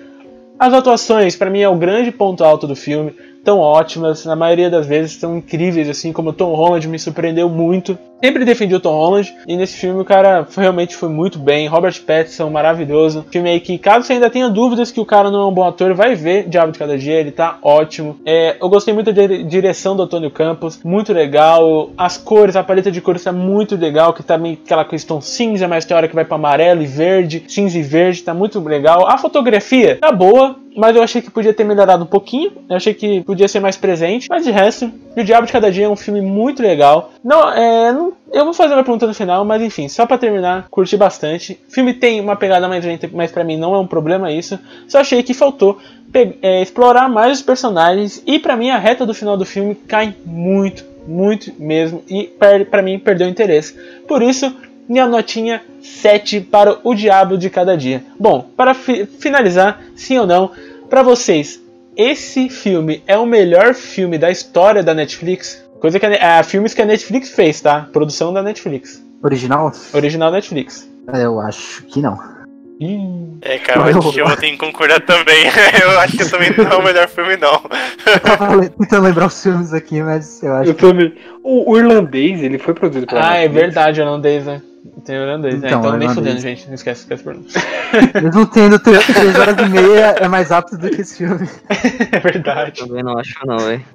[0.60, 3.14] As atuações, pra mim, é o grande ponto alto do filme.
[3.44, 7.98] Tão ótimas, na maioria das vezes são incríveis, assim como Tom Holland me surpreendeu muito.
[8.26, 11.68] Sempre defendi o Tom Holland e nesse filme o cara foi- realmente foi muito bem.
[11.68, 13.24] Robert Pattinson, maravilhoso.
[13.32, 15.64] Filme aí que, caso você ainda tenha dúvidas que o cara não é um bom
[15.64, 18.18] ator, vai ver Diabo de Cada Dia, ele tá ótimo.
[18.26, 21.92] É, eu gostei muito da dire- direção do Antônio Campos, muito legal.
[21.98, 25.68] As cores, a paleta de cores tá muito legal, que tá meio aquela questão cinza,
[25.68, 29.08] mas tem hora que vai pra amarelo e verde, cinza e verde, tá muito legal.
[29.08, 32.52] A fotografia tá boa, mas eu achei que podia ter melhorado um pouquinho.
[32.70, 34.28] Eu achei que podia ser mais presente.
[34.30, 37.12] Mas de resto, O Diabo de Cada Dia é um filme muito legal.
[37.24, 40.68] Não, é, não- eu vou fazer uma pergunta no final, mas enfim, só pra terminar,
[40.70, 41.60] curti bastante.
[41.68, 44.60] O filme tem uma pegada mais lenta, mas pra mim não é um problema isso.
[44.88, 45.80] Só achei que faltou
[46.42, 50.16] é, explorar mais os personagens e pra mim a reta do final do filme cai
[50.26, 53.74] muito, muito mesmo e per, pra mim perdeu interesse.
[54.08, 54.56] Por isso,
[54.88, 58.04] minha notinha 7 para o Diabo de Cada Dia.
[58.20, 60.52] Bom, para fi- finalizar, sim ou não,
[60.90, 61.60] para vocês,
[61.98, 65.65] esse filme é o melhor filme da história da Netflix?
[65.86, 67.88] Coisa que a, Ne- ah, filmes que a Netflix fez, tá?
[67.94, 69.04] Produção da Netflix.
[69.22, 69.72] Original?
[69.94, 70.90] Original Netflix.
[71.14, 72.18] Eu acho que não.
[73.44, 75.46] É, cara, eu acho que eu vou ter que concordar também.
[75.84, 77.62] eu acho que também não é o melhor filme, não.
[78.04, 81.14] Eu tava tentando lembrar os filmes aqui, mas eu acho Eu também.
[81.44, 83.62] O, o irlandês, ele foi produzido pela Ah, é Netflix.
[83.62, 84.64] verdade, holandês, né?
[85.06, 85.68] Tem holandês, né?
[85.68, 86.66] Então, Então nem fudendo, gente.
[86.66, 90.90] Não esquece, esquece por que mesmo tendo 3 horas e meia é mais rápido do
[90.90, 91.48] que esse filme.
[92.12, 92.80] É verdade.
[92.88, 93.86] Também não acho não, velho.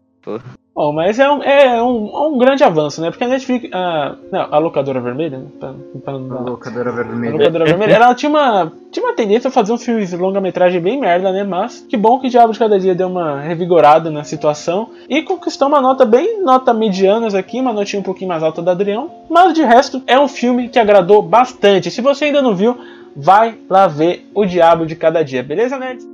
[0.73, 3.11] Bom, mas é um, é um, é um grande avanço, né?
[3.11, 3.69] Porque a Netflix.
[3.73, 5.47] A, não, a locadora vermelha, né?
[5.59, 7.33] Pra, pra não A locadora A vermelha.
[7.33, 10.99] locadora vermelha, ela tinha uma, tinha uma tendência a fazer um filme de longa-metragem bem
[10.99, 11.43] merda, né?
[11.43, 15.67] Mas que bom que Diabo de Cada Dia deu uma revigorada na situação e conquistou
[15.67, 19.11] uma nota bem nota medianas aqui, uma notinha um pouquinho mais alta da Adrião.
[19.29, 21.91] Mas de resto, é um filme que agradou bastante.
[21.91, 22.79] Se você ainda não viu,
[23.17, 26.09] vai lá ver O Diabo de Cada Dia, beleza, nerds?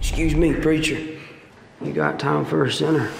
[0.00, 1.15] Excuse me, preacher.
[1.82, 3.10] You got time for a sinner?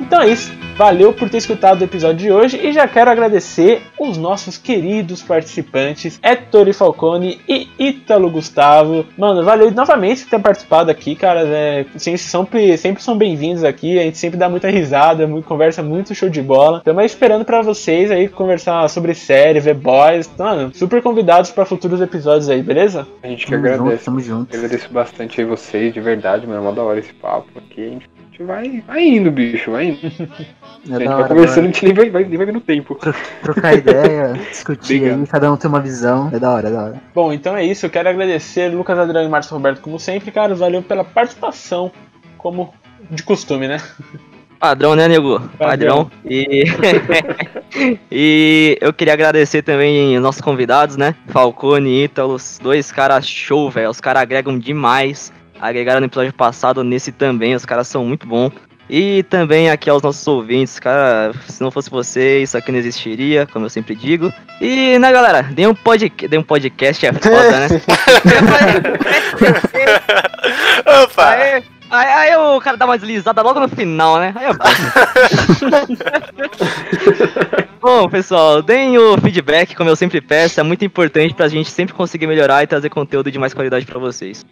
[0.00, 0.57] Então é isso.
[0.78, 5.20] Valeu por ter escutado o episódio de hoje e já quero agradecer os nossos queridos
[5.20, 9.04] participantes, Ettore Falcone e Ítalo Gustavo.
[9.18, 11.40] Mano, valeu novamente por ter participado aqui, cara.
[11.48, 13.98] É, vocês sempre, sempre são bem-vindos aqui.
[13.98, 16.78] A gente sempre dá muita risada, muito, conversa muito show de bola.
[16.78, 20.30] Estamos esperando pra vocês aí conversar sobre série, ver boys.
[20.38, 23.04] Mano, super convidados pra futuros episódios aí, beleza?
[23.20, 24.04] A gente que Tamo junto, agradece.
[24.04, 24.56] tamo junto.
[24.56, 26.58] Agradeço bastante aí vocês, de verdade, mano.
[26.58, 27.82] É uma da hora esse papo aqui.
[27.82, 29.98] A gente, gente vai, vai indo, bicho, vai indo.
[30.88, 31.74] É a gente da vai hora, conversando, a mano.
[31.74, 32.98] gente nem vai, vai, nem vai vendo o tempo.
[33.42, 36.30] Trocar ideia, discutir aí, cada um tem uma visão.
[36.32, 37.02] É da hora, é da hora.
[37.14, 37.86] Bom, então é isso.
[37.86, 40.54] Eu quero agradecer Lucas Adriano e Márcio Roberto, como sempre, cara.
[40.54, 41.90] Valeu pela participação,
[42.36, 42.72] como
[43.10, 43.82] de costume, né?
[44.58, 45.40] Padrão, né, nego?
[45.56, 46.10] Padrão.
[46.24, 46.64] E...
[48.10, 51.14] e eu queria agradecer também os nossos convidados, né?
[51.28, 53.88] Falcone e Ítalo, os dois caras show, velho.
[53.88, 55.32] Os caras agregam demais.
[55.60, 57.54] Agregaram no episódio passado, nesse também.
[57.54, 58.52] Os caras são muito bons.
[58.90, 63.46] E também aqui aos nossos ouvintes, cara, se não fosse vocês, isso aqui não existiria,
[63.46, 64.32] como eu sempre digo.
[64.62, 66.08] E, né, galera, dê um, pod...
[66.08, 67.68] dê um podcast, é foda, né?
[71.04, 71.28] Opa!
[71.28, 74.32] Aí, aí, aí o cara dá uma deslizada logo no final, né?
[74.34, 74.64] Aí é bom.
[77.80, 81.94] bom, pessoal, deem o feedback, como eu sempre peço, é muito importante pra gente sempre
[81.94, 84.46] conseguir melhorar e trazer conteúdo de mais qualidade pra vocês.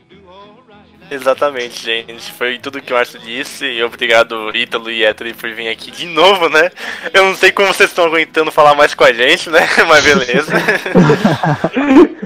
[1.10, 2.32] Exatamente, gente.
[2.32, 3.64] Foi tudo que o Márcio disse.
[3.64, 6.70] E obrigado, Ítalo e Ettore, por vir aqui de novo, né?
[7.12, 9.60] Eu não sei como vocês estão aguentando falar mais com a gente, né?
[9.86, 10.52] Mas beleza.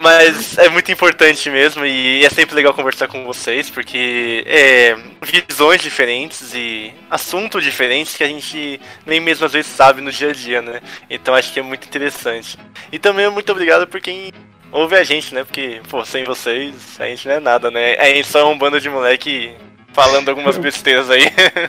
[0.00, 1.86] Mas é muito importante mesmo.
[1.86, 8.24] E é sempre legal conversar com vocês, porque é visões diferentes e assuntos diferentes que
[8.24, 10.80] a gente nem mesmo às vezes sabe no dia a dia, né?
[11.08, 12.58] Então acho que é muito interessante.
[12.90, 14.32] E também muito obrigado por quem
[14.74, 15.44] ouve a gente, né?
[15.44, 17.94] Porque, pô, sem vocês, a gente não é nada, né?
[17.94, 19.54] A gente só é um bando de moleque
[19.92, 21.22] falando algumas besteiras aí.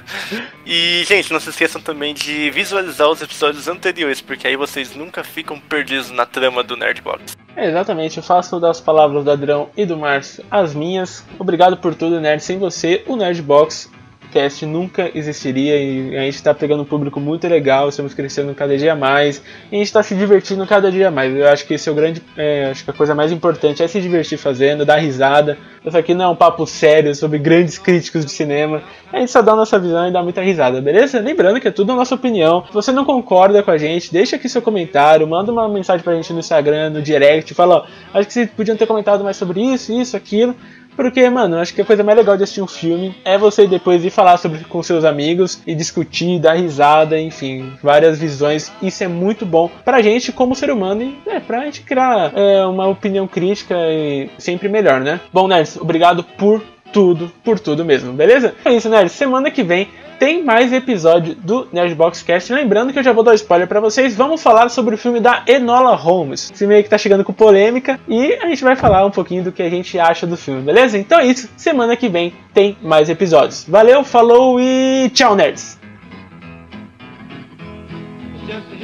[0.66, 5.24] e, gente, não se esqueçam também de visualizar os episódios anteriores, porque aí vocês nunca
[5.24, 7.38] ficam perdidos na trama do Nerdbox.
[7.56, 11.24] É, exatamente, eu faço das palavras do Adrão e do Márcio as minhas.
[11.38, 12.44] Obrigado por tudo, Nerd.
[12.44, 13.90] Sem você, o Nerdbox
[14.36, 18.78] Cast nunca existiria e a gente tá pegando um público muito legal, estamos crescendo cada
[18.78, 19.42] dia mais
[19.72, 21.34] e a gente tá se divertindo cada dia mais.
[21.34, 22.22] Eu acho que esse é o grande.
[22.36, 25.58] é, acho que a coisa mais importante é se divertir fazendo, dar risada.
[25.86, 28.84] Isso aqui não é um papo sério sobre grandes críticos de cinema.
[29.14, 31.22] A gente só dá a nossa visão e dá muita risada, beleza?
[31.22, 32.66] Lembrando que é tudo a nossa opinião.
[32.68, 36.14] Se você não concorda com a gente, deixa aqui seu comentário, manda uma mensagem pra
[36.14, 39.62] gente no Instagram, no direct, fala, ó, acho que vocês podiam ter comentado mais sobre
[39.62, 40.54] isso, isso, aquilo.
[40.96, 44.04] Porque, mano, acho que a coisa mais legal de assistir um filme é você depois
[44.04, 48.72] ir falar sobre com seus amigos e discutir, dar risada, enfim, várias visões.
[48.82, 52.66] Isso é muito bom pra gente como ser humano e é, pra gente criar é,
[52.66, 55.20] uma opinião crítica e sempre melhor, né?
[55.32, 58.56] Bom, Nerds, obrigado por tudo, por tudo mesmo, beleza?
[58.64, 59.12] É isso, Nerds.
[59.14, 59.90] Semana que vem
[60.20, 62.52] tem mais episódio do Nerdbox Cast.
[62.54, 64.16] Lembrando que eu já vou dar spoiler para vocês.
[64.16, 66.52] Vamos falar sobre o filme da Enola Holmes.
[66.54, 69.52] Esse meio que tá chegando com polêmica e a gente vai falar um pouquinho do
[69.52, 70.98] que a gente acha do filme, beleza?
[70.98, 71.50] Então é isso.
[71.58, 73.66] Semana que vem tem mais episódios.
[73.68, 75.78] Valeu, falou e tchau, nerds.
[78.48, 78.76] Just